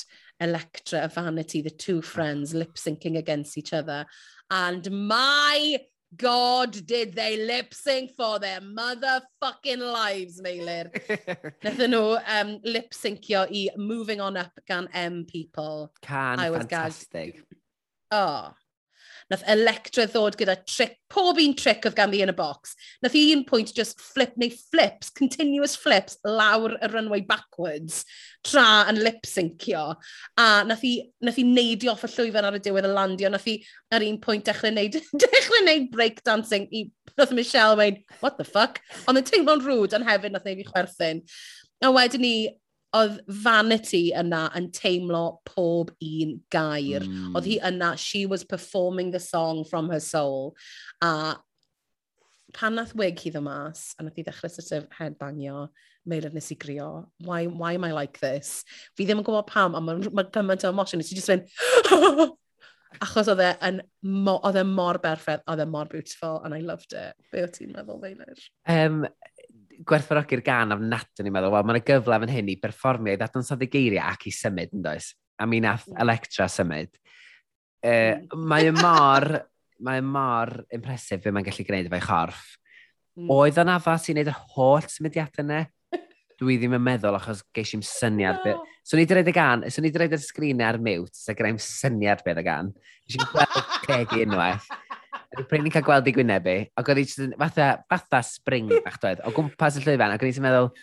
Electra 0.43 1.03
a 1.05 1.07
Vanity, 1.07 1.61
the 1.61 1.69
two 1.69 2.01
friends 2.01 2.53
lip-syncing 2.53 3.17
against 3.17 3.57
each 3.57 3.71
other. 3.71 4.05
And 4.49 4.89
my 4.91 5.79
God, 6.17 6.85
did 6.85 7.13
they 7.13 7.37
lip 7.45 7.73
sync 7.73 8.11
for 8.15 8.39
their 8.39 8.59
motherfucking 8.61 9.79
lives, 9.79 10.41
Meilir. 10.41 10.91
Nethon 11.63 11.93
nhw 11.93 12.19
um, 12.27 12.59
lip 12.63 12.93
syncio 12.93 13.45
i 13.49 13.69
Moving 13.77 14.21
On 14.21 14.37
Up 14.37 14.51
gan 14.67 14.87
M 14.93 15.25
People. 15.25 15.91
Can, 16.01 16.39
I 16.39 16.49
was 16.49 16.59
fantastic. 16.59 17.35
Gagged. 17.35 17.45
Oh, 18.11 18.51
Nath 19.31 19.43
Electra 19.49 20.05
ddod 20.09 20.37
gyda 20.39 20.55
trick, 20.67 20.97
pob 21.13 21.39
un 21.41 21.53
trick 21.57 21.85
oedd 21.87 21.95
ganddi 21.97 22.23
yn 22.25 22.33
y 22.33 22.35
box. 22.37 22.73
Nath 23.03 23.15
un 23.19 23.43
pwynt 23.47 23.73
just 23.75 24.01
flip 24.01 24.33
neu 24.39 24.51
flips, 24.51 25.11
continuous 25.13 25.75
flips, 25.79 26.17
lawr 26.27 26.75
y 26.79 26.89
runway 26.91 27.21
backwards, 27.27 28.03
tra 28.43 28.83
yn 28.91 29.01
lip-syncio. 29.03 29.85
A 30.39 30.47
nath 30.67 30.83
hi, 30.83 30.95
nath 31.23 31.39
hi 31.39 31.47
neidio 31.47 31.93
off 31.93 32.07
y 32.07 32.11
llwyfan 32.15 32.49
ar 32.49 32.59
y 32.59 32.63
diwedd 32.63 32.89
y 32.89 32.93
landio. 32.93 33.31
Nath 33.33 33.47
hi 33.47 33.59
ar 33.93 34.05
un 34.05 34.19
pwynt 34.23 34.49
dechrau 34.49 34.73
neud, 34.73 34.99
dechrau 35.25 35.63
neud 35.67 35.89
breakdancing 35.93 36.67
i 36.73 36.87
Nath 37.17 37.31
Michelle 37.31 37.77
wein, 37.77 38.03
what 38.21 38.39
the 38.39 38.43
fuck? 38.43 38.79
Ond 39.05 39.19
yn 39.19 39.25
teimlo'n 39.27 39.61
rwd, 39.61 39.93
ond 39.93 40.07
hefyd 40.07 40.33
nath 40.33 40.47
neud 40.47 40.57
fi 40.63 40.65
chwerthin. 40.65 41.19
A 41.85 41.91
wedyn 41.93 42.23
ni, 42.23 42.35
oedd 42.93 43.21
vanity 43.43 44.03
yna 44.17 44.43
yn 44.57 44.69
teimlo 44.75 45.23
pob 45.47 45.91
un 46.03 46.35
gair. 46.53 47.05
Mm. 47.07 47.31
Oedd 47.37 47.49
hi 47.49 47.57
yna, 47.71 47.93
she 47.97 48.25
was 48.29 48.43
performing 48.43 49.11
the 49.11 49.19
song 49.19 49.63
from 49.65 49.89
her 49.89 49.99
soul. 49.99 50.55
A 51.01 51.37
pan 52.53 52.75
nath 52.77 52.93
wig 52.95 53.19
hi 53.19 53.33
ddymas, 53.33 53.95
a 53.97 54.05
nath 54.05 54.19
hi 54.19 54.27
ddechrau 54.27 54.51
sort 54.51 54.71
of 54.77 54.87
headbangio, 54.99 55.67
meilad 56.09 56.35
nes 56.35 56.51
i 56.53 56.57
grio, 56.59 57.07
why, 57.25 57.45
why 57.47 57.73
am 57.73 57.83
I 57.87 57.91
like 57.93 58.19
this? 58.19 58.61
Fi 58.97 59.07
ddim 59.07 59.23
yn 59.23 59.27
gwybod 59.27 59.49
pam, 59.49 59.75
a 59.75 59.81
mae 59.81 60.13
ma 60.13 60.27
gymaint 60.29 60.65
o 60.67 60.71
emotion, 60.73 61.01
nes 61.01 61.11
i 61.11 61.17
just 61.17 61.31
fynd, 61.31 61.49
achos 63.03 63.29
oedd 63.31 63.41
e 63.41 63.51
yn, 63.69 63.81
mo, 64.05 64.37
oedd 64.45 64.59
e 64.61 64.65
mor 64.67 64.99
berffaith, 65.01 65.45
oedd 65.49 65.63
e 65.63 65.67
mor 65.69 65.89
beautiful, 65.89 66.41
and 66.43 66.53
I 66.53 66.61
loved 66.61 66.93
it. 66.93 67.17
Be 67.33 67.45
o 67.47 67.49
ti'n 67.49 67.73
meddwl, 67.73 68.01
Feilir? 68.03 68.45
Um, 68.69 69.03
gwerthfawrogi'r 69.87 70.43
gan 70.45 70.75
am 70.75 70.87
nat 70.91 71.21
yn 71.21 71.29
i'n 71.29 71.35
meddwl, 71.35 71.53
wel, 71.53 71.65
mae'n 71.67 71.79
y 71.79 71.85
gyfle 71.87 72.19
fan 72.23 72.33
hyn 72.33 72.51
i 72.53 72.57
berfformio 72.61 73.15
i 73.15 73.19
ddadansoddi 73.19 73.69
geiriau 73.71 74.03
ac 74.11 74.27
i 74.29 74.33
symud, 74.35 74.73
yn 74.75 74.83
does? 74.85 75.13
A 75.41 75.47
mi 75.49 75.61
nath 75.63 75.87
mm. 75.89 75.99
Electra 76.03 76.47
symud. 76.51 76.91
Uh, 77.83 78.21
mae 78.39 78.69
y 78.69 78.73
mor, 78.75 79.27
mae 79.85 80.01
y 80.01 80.05
mor 80.05 80.53
impresif 80.73 81.23
be 81.23 81.33
mae'n 81.33 81.47
gallu 81.47 81.65
gwneud 81.67 81.89
efo'i 81.89 82.03
chorff. 82.05 82.43
Mm. 83.17 83.31
Oedd 83.33 83.59
o'n 83.61 83.73
afas 83.73 84.07
i 84.09 84.15
wneud 84.15 84.31
yr 84.31 84.39
holl 84.55 84.87
symudiadau 84.89 85.43
yna? 85.45 85.63
Dwi 86.39 86.57
ddim 86.59 86.77
yn 86.77 86.85
meddwl 86.85 87.17
achos 87.19 87.43
geis 87.55 87.73
i'n 87.77 87.83
syniad 87.85 88.39
no. 88.39 88.45
beth. 88.45 88.71
So 88.83 88.99
ni 88.99 89.05
dreid 89.07 89.29
y 89.29 89.35
gan, 89.35 89.67
so 89.71 89.83
ni 89.83 89.93
dreid 89.93 90.15
y 90.15 90.19
sgrin 90.19 90.63
ar 90.65 90.79
mute, 90.81 91.15
so 91.15 91.35
gyda'i'n 91.35 91.61
syniad 91.61 92.23
beth 92.25 92.41
y 92.41 92.45
gan. 92.47 92.71
Nes 93.07 93.19
i'n 93.19 93.29
gweld 93.31 93.59
cegi 93.85 94.25
unwaith. 94.25 94.65
Dwi'n 95.33 95.47
prynu 95.49 95.71
cael 95.73 95.85
gweld 95.87 96.09
i 96.09 96.13
gwynebu, 96.13 96.57
ac 96.77 96.89
oedd 96.91 96.99
hi 97.01 97.29
fatha, 97.39 97.69
fatha 97.89 98.19
spring, 98.27 98.69
bach 98.85 98.99
doedd, 99.01 99.23
o 99.25 99.33
gwmpas 99.33 99.79
y 99.79 99.85
llwyfan, 99.85 100.13
ac 100.13 100.25
o'n 100.25 100.29
i'n 100.29 100.45
meddwl... 100.45 100.73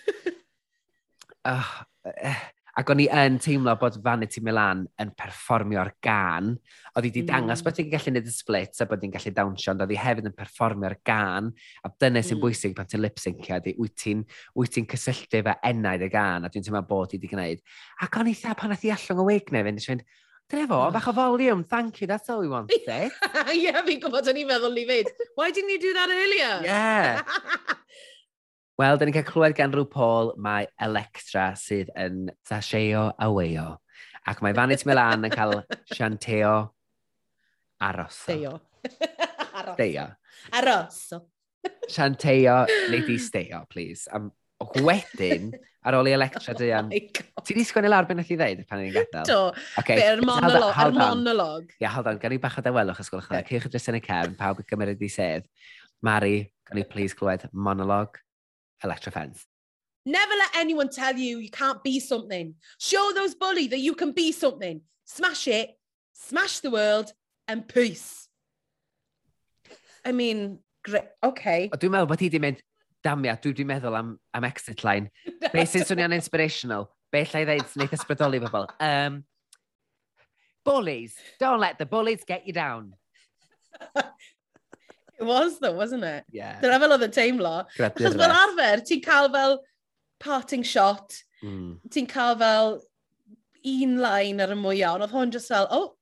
Oh, 1.49 1.69
eh, 2.05 2.41
ac 2.81 2.91
o'n 2.93 3.01
i 3.03 3.07
yn 3.13 3.37
teimlo 3.43 3.73
bod 3.81 3.97
Vanity 4.05 4.43
Milan 4.45 4.83
yn 5.01 5.11
perfformio'r 5.19 5.93
gan. 6.05 6.53
Oedd 6.95 7.07
hi 7.07 7.11
wedi 7.11 7.23
dangos 7.29 7.61
mm. 7.61 7.67
bod 7.67 7.77
ti'n 7.77 7.91
gallu 7.93 8.13
gwneud 8.13 8.31
y 8.31 8.35
split 8.35 8.81
a 8.83 8.87
bod 8.91 9.05
hi'n 9.05 9.15
gallu 9.15 9.33
dawnsio, 9.37 9.73
ond 9.73 9.85
oedd 9.85 9.95
hi 9.95 9.99
hefyd 10.01 10.31
yn 10.31 10.37
perfformio'r 10.37 10.97
gan. 11.07 11.51
A 11.85 11.91
dyna 11.91 12.23
sy'n 12.25 12.39
mm. 12.39 12.45
bwysig 12.45 12.77
pan 12.79 12.89
ti'n 12.91 13.03
lip-synciad, 13.05 13.69
wyt 13.81 13.97
ti'n 14.01 14.25
ti 14.71 14.87
cysylltu 14.95 15.43
fe 15.47 15.57
enaid 15.73 16.07
y 16.07 16.11
gan, 16.13 16.47
a 16.47 16.53
dwi'n 16.53 16.67
teimlo 16.67 16.83
bod 16.89 17.15
hi 17.15 17.21
wedi 17.21 17.33
gwneud. 17.33 17.63
Ac 18.07 18.21
o'n 18.21 18.31
i 18.31 18.37
dda 18.39 18.57
pan 18.59 18.75
oedd 18.75 18.87
hi 18.87 18.95
allan 18.97 19.23
o 19.25 19.29
wig 19.29 19.55
neu 19.55 19.67
fynd, 19.67 20.07
Trefo, 20.51 20.89
oh. 20.89 20.91
bach 20.91 21.07
o 21.07 21.13
volume, 21.13 21.63
thank 21.63 22.01
you, 22.01 22.09
that's 22.09 22.29
all 22.29 22.41
we 22.41 22.49
wanted. 22.49 22.81
Ie, 22.89 23.11
yeah, 23.55 23.79
fi'n 23.87 24.01
gwybod 24.03 24.31
o'n 24.33 24.41
i'n 24.41 24.49
meddwl 24.49 24.75
ni 24.75 24.83
fyd. 24.89 25.13
Why 25.39 25.53
didn't 25.55 25.71
you 25.71 25.79
do 25.79 25.93
that 25.95 26.11
earlier? 26.11 26.57
Yeah. 26.67 27.23
Wel, 28.81 28.99
da 28.99 29.07
ni'n 29.07 29.15
cael 29.15 29.29
clywed 29.29 29.55
gan 29.55 29.71
rhyw 29.71 29.87
Paul 29.93 30.33
mae 30.43 30.67
Electra 30.83 31.53
sydd 31.61 31.93
yn 31.95 32.33
sasheo 32.49 33.11
a. 33.15 33.29
Ac 34.31 34.43
mae 34.43 34.57
Vanity 34.57 34.89
Milan 34.91 35.29
yn 35.29 35.35
cael 35.35 35.61
sianteo 35.93 36.55
aroso. 37.81 38.27
Deo. 38.33 38.57
aros. 39.55 39.77
Deo. 39.79 40.09
Aroso. 40.59 41.23
Sianteo, 41.87 42.65
neu 42.91 43.07
di 43.07 43.19
steo, 43.23 43.63
please. 43.71 44.09
Am 44.11 44.33
Wedyn, 44.61 45.55
ar 45.89 45.97
ôl 45.97 46.11
i 46.11 46.13
Electra 46.13 46.53
oh 46.55 46.59
dy 46.59 46.71
am... 46.77 46.91
Ti 46.93 47.57
di 47.57 47.65
sgwennu 47.65 47.89
lawr 47.89 48.09
beth 48.09 48.33
i 48.33 48.37
ddeud 48.37 48.65
pan 48.69 48.83
ni'n 48.83 48.93
gadael? 48.95 49.25
Do. 49.29 49.39
Okay. 49.81 49.97
Be, 49.97 50.09
yr 50.13 50.25
monolog. 50.27 50.75
Yr 50.85 50.97
monolog. 50.97 51.71
Ie, 51.81 51.89
hold 51.89 52.11
on, 52.11 52.21
gan 52.21 52.37
i 52.37 52.41
bach 52.43 52.59
o 52.61 52.65
dawelwch 52.65 53.01
ysgolch 53.01 53.31
yna. 53.31 53.41
Cewch 53.49 53.65
chi 53.65 53.73
drysau'n 53.73 53.97
y 53.97 54.03
cefn, 54.05 54.37
pawb 54.39 54.61
y 54.61 54.67
gymryd 54.69 55.01
i 55.01 55.11
sedd. 55.13 55.49
Mari, 56.05 56.51
gan 56.69 56.83
i 56.83 56.85
please 56.85 57.17
clywed 57.17 57.49
monolog 57.57 58.21
Electra 58.85 59.13
Fence. 59.13 59.47
Never 60.05 60.37
let 60.37 60.57
anyone 60.57 60.89
tell 60.89 61.17
you 61.17 61.39
you 61.39 61.51
can't 61.51 61.83
be 61.83 62.01
something. 62.01 62.55
Show 62.79 63.13
those 63.15 63.35
bully 63.35 63.67
that 63.69 63.81
you 63.81 63.95
can 63.95 64.13
be 64.13 64.33
something. 64.33 64.81
Smash 65.05 65.49
it, 65.49 65.77
smash 66.13 66.61
the 66.61 66.71
world, 66.71 67.13
and 67.49 67.67
peace. 67.67 68.29
I 70.05 70.13
mean, 70.13 70.61
great, 70.85 71.05
okay. 71.23 71.69
Dwi'n 71.73 71.93
meddwl 71.93 72.09
bod 72.09 72.23
hi 72.23 72.29
wedi 72.31 72.41
mynd 72.41 72.61
damia, 73.05 73.37
dwi 73.41 73.53
wedi 73.55 73.67
meddwl 73.69 73.97
am, 73.99 74.15
am 74.35 74.47
exit 74.49 74.85
line. 74.85 75.11
Be 75.53 75.65
sy'n 75.67 75.87
swnio'n 75.89 76.17
inspirational? 76.17 76.89
Be 77.13 77.25
llai 77.27 77.45
ddeud 77.49 77.67
sy'n 77.71 77.87
eitha 77.87 77.99
sbrydoli 78.01 78.41
bobl? 78.45 78.69
Um, 78.83 79.23
bullies. 80.65 81.17
Don't 81.39 81.61
let 81.61 81.79
the 81.79 81.87
bullies 81.87 82.25
get 82.27 82.47
you 82.47 82.53
down. 82.53 82.95
it 83.97 85.25
was 85.25 85.59
though, 85.59 85.73
wasn't 85.73 86.05
it? 86.05 86.25
Yeah. 86.31 86.61
Dyna 86.61 86.79
fel 86.83 86.97
oedd 86.97 87.09
y 87.09 87.11
teimlo. 87.17 87.55
Achos 87.79 88.19
fel 88.21 88.37
arfer, 88.43 88.85
ti'n 88.85 89.03
cael 89.05 89.31
fel 89.33 89.59
parting 90.21 90.63
shot, 90.63 91.17
mm. 91.43 91.79
ti'n 91.91 92.09
cael 92.11 92.37
fel 92.41 92.79
un 93.65 93.97
line 94.01 94.41
ar 94.41 94.53
y 94.55 94.59
mwyaf, 94.59 94.97
ond 94.97 95.07
oedd 95.07 95.17
hwn 95.17 95.35
just 95.35 95.53
fel, 95.53 95.69
oh, 95.71 95.95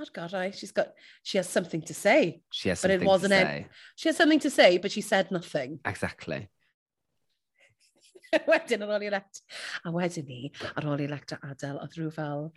I'd 0.00 0.12
got 0.12 0.32
right. 0.32 0.54
She's 0.54 0.72
got, 0.72 0.92
she 1.22 1.38
has 1.38 1.48
something 1.48 1.82
to 1.82 1.94
say. 1.94 2.42
She 2.50 2.68
has 2.70 2.80
something 2.80 2.98
but 2.98 3.04
it 3.04 3.06
wasn't 3.06 3.32
to 3.32 3.38
say. 3.38 3.60
It. 3.60 3.66
She 3.96 4.08
has 4.08 4.16
something 4.16 4.40
to 4.40 4.50
say, 4.50 4.78
but 4.78 4.92
she 4.92 5.00
said 5.00 5.30
nothing. 5.30 5.80
Exactly. 5.84 6.48
wedyn 8.46 8.84
ar 8.86 8.94
ôl 8.94 9.04
i 9.04 9.10
elect. 9.10 9.42
A 9.84 9.92
wedyn 9.94 10.26
ni, 10.28 10.52
ar 10.76 10.86
ôl 10.86 11.04
i 11.04 11.10
lect 11.10 11.36
adael, 11.40 11.82
oedd 11.82 11.98
rhyw 11.98 12.14
fel... 12.14 12.48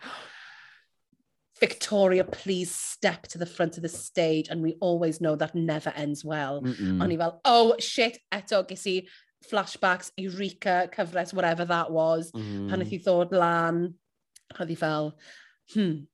Victoria, 1.60 2.24
please 2.24 2.74
step 2.74 3.28
to 3.28 3.38
the 3.38 3.46
front 3.46 3.76
of 3.76 3.84
the 3.84 3.88
stage. 3.88 4.48
And 4.50 4.60
we 4.60 4.74
always 4.80 5.20
know 5.20 5.36
that 5.36 5.54
never 5.54 5.92
ends 5.94 6.24
well. 6.24 6.60
Mm 6.62 6.74
-mm. 6.74 7.02
O'n 7.02 7.12
i 7.12 7.16
fel, 7.16 7.40
oh, 7.44 7.76
shit, 7.78 8.18
eto, 8.34 8.64
ges 8.68 8.86
i 8.90 8.96
flashbacks, 9.50 10.10
Eureka, 10.16 10.88
cyfres, 10.96 11.32
whatever 11.32 11.64
that 11.64 11.92
was. 11.92 12.32
Mm. 12.32 12.68
Pan 12.68 12.82
oedd 12.82 12.90
hi 12.90 12.98
ddod 12.98 13.32
lan, 13.32 13.80
oedd 14.58 14.72
hi 14.72 14.78
fel, 14.82 15.12
hmm, 15.74 16.04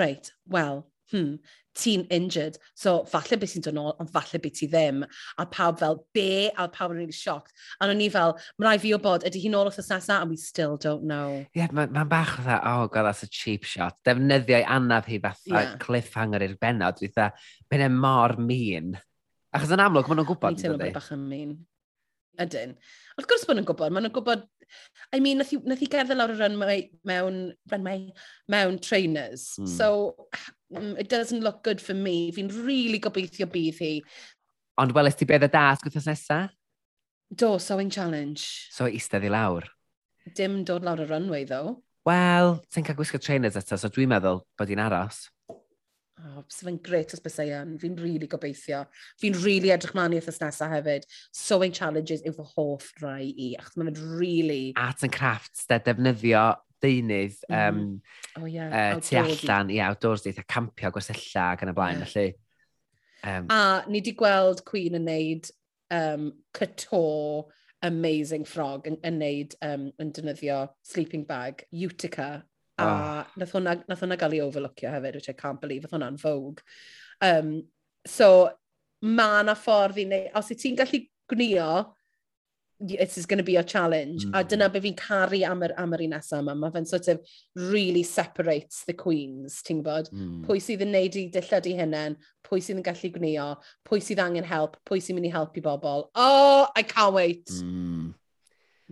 reit, 0.00 0.32
wel, 0.52 0.84
hmm, 1.12 1.36
ti'n 1.76 2.06
injured. 2.10 2.56
So, 2.78 3.04
falle 3.10 3.38
beth 3.40 3.52
sy'n 3.52 3.64
dod 3.66 3.76
nôl, 3.76 3.94
ond 4.00 4.10
falle 4.12 4.40
beth 4.42 4.58
ti 4.60 4.68
ddim. 4.70 5.02
A 5.38 5.46
pawb 5.50 5.78
fel, 5.80 5.98
be? 6.16 6.48
A 6.56 6.68
pawb 6.72 6.94
yn 6.94 7.00
really 7.02 7.16
shocked. 7.16 7.52
A 7.80 7.88
o'n 7.88 8.02
i 8.02 8.08
fel, 8.12 8.36
mae 8.56 8.68
rai 8.68 8.76
fi 8.82 8.94
o 8.96 9.00
bod, 9.02 9.26
ydy 9.28 9.42
hi'n 9.44 9.56
ôl 9.58 9.68
wrth 9.68 9.80
nesaf? 9.82 10.08
And 10.16 10.32
we 10.32 10.40
still 10.40 10.76
don't 10.80 11.04
know. 11.04 11.42
Ie, 11.42 11.60
yeah, 11.60 11.72
mae'n 11.76 11.92
ma 11.94 12.06
bach 12.08 12.38
o 12.40 12.46
dda, 12.46 12.60
oh 12.72 12.88
god, 12.88 13.10
that's 13.10 13.26
a 13.26 13.30
cheap 13.30 13.68
shot. 13.68 13.98
Defnyddio 14.06 14.62
i 14.62 14.66
anaf 14.78 15.08
hi 15.10 15.20
fatha 15.22 15.52
yeah. 15.52 15.76
cliffhanger 15.82 16.46
i'r 16.48 16.58
benod. 16.60 16.98
Dwi'n 17.00 17.14
dda, 17.14 17.30
mae'n 17.72 17.86
e 17.88 17.92
mor 17.94 18.36
mean. 18.40 18.96
Achos 19.56 19.72
yn 19.76 19.84
amlwg, 19.84 20.08
maen 20.08 20.22
nhw'n 20.22 20.30
gwybod. 20.32 20.56
Ni'n 20.56 20.64
teimlo 20.64 20.82
bod 20.82 20.96
bach 20.96 21.12
yn 21.14 21.26
mean. 21.30 21.56
Ydyn. 22.42 22.76
Wrth 23.16 23.30
gwrs 23.30 23.46
bod 23.48 23.60
nhw'n 23.60 23.68
gwybod, 23.68 23.92
maen 23.92 24.08
nhw'n 24.08 24.16
gwybod 24.16 24.48
I 25.12 25.20
mean, 25.20 25.38
nath 25.38 25.52
i, 25.54 25.58
nath 25.64 25.82
i 25.84 25.88
gerdded 25.90 26.18
lawr 26.18 26.34
y 26.34 26.38
runway 26.40 26.78
mewn, 27.06 27.40
runway, 27.70 28.12
mewn 28.48 28.78
trainers. 28.78 29.54
Hmm. 29.56 29.64
Mm. 29.64 29.68
So, 29.68 30.28
it 30.98 31.08
doesn't 31.08 31.42
look 31.42 31.62
good 31.62 31.80
for 31.80 31.94
me. 31.94 32.32
Fi'n 32.32 32.50
really 32.66 33.00
gobeithio 33.00 33.48
bydd 33.50 33.80
hi. 33.80 33.94
Ond 34.82 34.92
welest 34.96 35.22
ti 35.22 35.28
beth 35.28 35.46
y 35.46 35.50
dasg 35.52 35.86
wrthos 35.86 36.08
nesa? 36.10 36.40
Do, 37.32 37.56
sewing 37.58 37.90
challenge. 37.90 38.68
So, 38.74 38.86
eistedd 38.90 39.26
i 39.26 39.32
lawr? 39.32 39.66
Dim 40.36 40.62
dod 40.66 40.84
lawr 40.86 41.04
y 41.06 41.08
runway, 41.10 41.46
ddo. 41.46 41.78
Wel, 42.06 42.58
ti'n 42.70 42.86
cael 42.86 42.98
gwisgo 42.98 43.18
trainers 43.22 43.56
eto, 43.58 43.78
so 43.78 43.90
dwi'n 43.90 44.12
meddwl 44.12 44.44
bod 44.58 44.70
hi'n 44.70 44.82
aros. 44.82 45.24
Oh, 46.16 46.44
so 46.48 46.64
fe'n 46.64 46.78
gret 46.80 47.12
os 47.12 47.20
bys 47.20 47.36
yn. 47.44 47.74
Fi'n 47.80 47.96
rili 47.98 48.14
really 48.16 48.28
gobeithio. 48.32 48.84
Fi'n 49.20 49.34
rili 49.36 49.44
really 49.44 49.72
edrych 49.74 49.92
mlaen 49.96 50.14
i 50.14 50.20
wythnos 50.20 50.40
nesaf 50.40 50.72
hefyd. 50.72 51.04
Sewing 51.36 51.74
challenges 51.76 52.24
yw 52.24 52.32
fy 52.38 52.46
hoff 52.54 52.86
rai 53.02 53.26
i, 53.28 53.50
achos 53.60 53.76
mae'n 53.76 53.92
rili... 53.92 54.14
Really... 54.16 54.62
Arts 54.80 55.04
and 55.04 55.12
crafts, 55.12 55.66
de, 55.68 55.80
defnyddio 55.84 56.46
deunydd 56.82 57.36
mm. 57.50 57.68
um, 57.68 58.02
oh, 58.40 58.46
yeah. 58.46 58.96
uh, 58.96 59.00
tu 59.00 59.16
allan 59.16 59.70
Ie, 59.70 59.76
yeah, 59.76 59.90
outdoors 59.90 60.26
a 60.26 60.44
campio 60.44 60.90
gwersylla 60.94 61.52
ac 61.52 61.64
yn 61.64 61.72
y 61.72 61.76
blaen. 61.76 62.00
Yeah. 62.00 62.10
Felly, 62.12 62.34
um, 63.24 63.46
a 63.50 63.60
ni 63.88 64.00
wedi 64.00 64.16
gweld 64.16 64.64
Queen 64.68 64.98
yn 64.98 65.08
neud 65.08 65.52
um, 65.90 66.32
couture 66.56 67.46
amazing 67.86 68.44
frog 68.48 68.88
yn, 68.88 68.98
yn 69.04 69.20
neud 69.20 69.56
um, 69.64 69.90
yn 70.02 70.12
defnyddio 70.16 70.64
sleeping 70.86 71.26
bag, 71.28 71.64
Utica 71.72 72.30
A 72.78 72.86
oh. 72.86 73.32
nath 73.40 73.54
hwnna, 73.56 73.76
nath 73.88 74.04
hwnna 74.04 74.18
gael 74.20 74.36
ei 74.36 74.44
overlookio 74.44 74.92
hefyd, 74.92 75.20
which 75.20 75.30
I 75.32 75.36
can't 75.38 75.60
believe, 75.60 75.86
nath 75.86 75.96
hwnna'n 75.96 76.20
vogue. 76.20 76.64
Um, 77.24 77.52
so, 78.06 78.50
mae 79.02 79.44
na 79.46 79.56
ffordd 79.56 80.02
i 80.02 80.08
neu... 80.10 80.26
Os 80.36 80.52
ti'n 80.52 80.76
gallu 80.78 81.06
gwnio, 81.32 81.70
it 82.78 83.16
is 83.16 83.24
going 83.24 83.38
to 83.38 83.44
be 83.44 83.56
a 83.56 83.64
challenge. 83.64 84.26
Mm. 84.26 84.38
A 84.38 84.44
dyna 84.44 84.68
be 84.68 84.80
fi'n 84.80 84.96
caru 84.96 85.40
am 85.48 85.62
yr, 85.64 85.72
am 85.80 85.94
yr 85.96 86.04
un 86.04 86.12
nesaf 86.12 86.42
yma. 86.42 86.56
Mae 86.60 86.74
fe'n 86.74 86.88
sort 86.88 87.08
of 87.08 87.22
really 87.54 88.02
separates 88.02 88.82
the 88.84 88.92
queens, 88.92 89.62
ti'n 89.64 89.80
gwybod? 89.80 90.12
Mm. 90.12 90.42
Pwy 90.46 90.60
sydd 90.60 90.84
yn 90.84 90.92
neud 90.92 91.16
i 91.16 91.24
dillad 91.32 91.70
i 91.70 91.74
hynny, 91.80 92.04
pwy 92.46 92.60
sydd 92.60 92.82
yn 92.82 92.86
gallu 92.86 93.12
gwnio, 93.16 93.48
pwy 93.88 94.04
sydd 94.04 94.20
angen 94.22 94.46
help, 94.46 94.76
pwy 94.88 95.00
sydd 95.00 95.16
mynd 95.16 95.30
i 95.30 95.32
helpu 95.32 95.64
bobl. 95.64 96.10
Oh, 96.14 96.68
I 96.76 96.84
can't 96.84 97.16
wait. 97.16 97.48
Mm. 97.64 98.12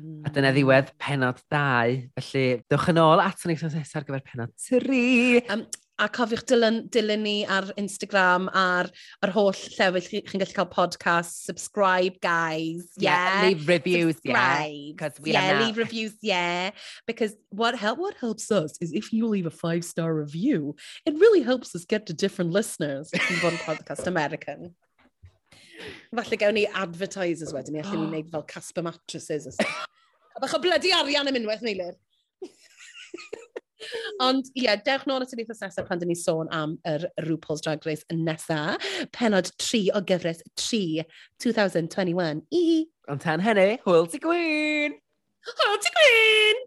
Mm. 0.00 0.26
A 0.26 0.30
dyna 0.34 0.50
ddiwedd 0.54 0.90
penod 0.98 1.38
2. 1.54 2.10
Felly, 2.18 2.44
dewch 2.72 2.90
yn 2.90 2.98
ôl 2.98 3.22
at 3.22 3.44
yn 3.46 3.54
eich 3.54 3.62
sosnes 3.62 3.94
ar 3.94 4.06
gyfer 4.08 4.24
penod 4.26 4.54
3. 4.66 5.44
Um, 5.54 5.66
a 6.02 6.08
cofiwch 6.10 6.42
dilyn, 6.50 6.80
dilyn 6.90 7.22
ni 7.22 7.34
ar 7.46 7.68
Instagram 7.78 8.48
a'r, 8.58 8.88
ar 9.22 9.32
holl 9.36 9.52
llefydd 9.54 10.08
chi'n 10.10 10.42
gallu 10.42 10.56
cael 10.56 10.66
podcast. 10.72 11.44
Subscribe, 11.46 12.18
guys. 12.24 12.88
Yeah, 12.98 13.14
yeah 13.14 13.48
leave 13.48 13.68
reviews, 13.68 14.16
Subscribe. 14.16 15.00
yeah. 15.00 15.08
We 15.22 15.32
yeah, 15.32 15.60
leave 15.62 15.76
reviews, 15.84 16.16
yeah. 16.22 16.72
Because 17.06 17.36
what, 17.50 17.78
help, 17.78 17.98
what 17.98 18.16
helps 18.18 18.50
us 18.50 18.76
is 18.80 18.92
if 18.92 19.12
you 19.12 19.28
leave 19.28 19.46
a 19.46 19.54
five-star 19.54 20.12
review, 20.12 20.74
it 21.06 21.14
really 21.14 21.42
helps 21.42 21.74
us 21.76 21.84
get 21.84 22.06
to 22.06 22.14
different 22.14 22.50
listeners 22.50 23.10
if 23.12 23.30
you 23.30 23.38
want 23.44 23.60
Podcast 23.60 24.08
American. 24.08 24.74
Falle 26.14 26.38
gawn 26.40 26.58
ni 26.58 26.66
advertisers 26.66 27.52
wedyn, 27.54 27.78
ni 27.78 27.82
allan 27.84 28.00
ni 28.04 28.06
wneud 28.12 28.32
fel 28.32 28.46
Casper 28.50 28.84
mattresses. 28.86 29.58
A 29.58 30.42
bach 30.42 30.54
o 30.56 30.60
blydi 30.62 30.92
arian 30.96 31.30
am 31.30 31.38
unwaith, 31.40 31.64
Meilir. 31.66 31.94
Ond 34.24 34.48
ie, 34.54 34.64
yeah, 34.64 34.80
dewch 34.80 35.04
nôl 35.08 35.24
at 35.24 35.32
y 35.34 35.38
nitha 35.40 35.56
nesaf 35.56 35.88
pan 35.88 36.00
dyn 36.00 36.10
ni 36.12 36.18
sôn 36.18 36.50
am 36.54 36.76
yr 36.88 37.06
RuPaul's 37.26 37.64
Drag 37.64 37.84
Race 37.86 38.04
nesa. 38.12 38.78
Penod 39.16 39.50
3 39.62 39.90
o 39.94 40.02
gyfres 40.08 40.40
3 40.60 41.04
2021. 41.44 42.44
Ihi. 42.50 42.84
Ond 43.12 43.24
tan 43.24 43.44
hynny, 43.44 43.74
hwyl 43.84 44.08
ti 44.08 44.22
gwyn! 44.22 44.96
Hwyl 45.50 45.82
ti 45.84 45.98
gwyn! 45.98 46.64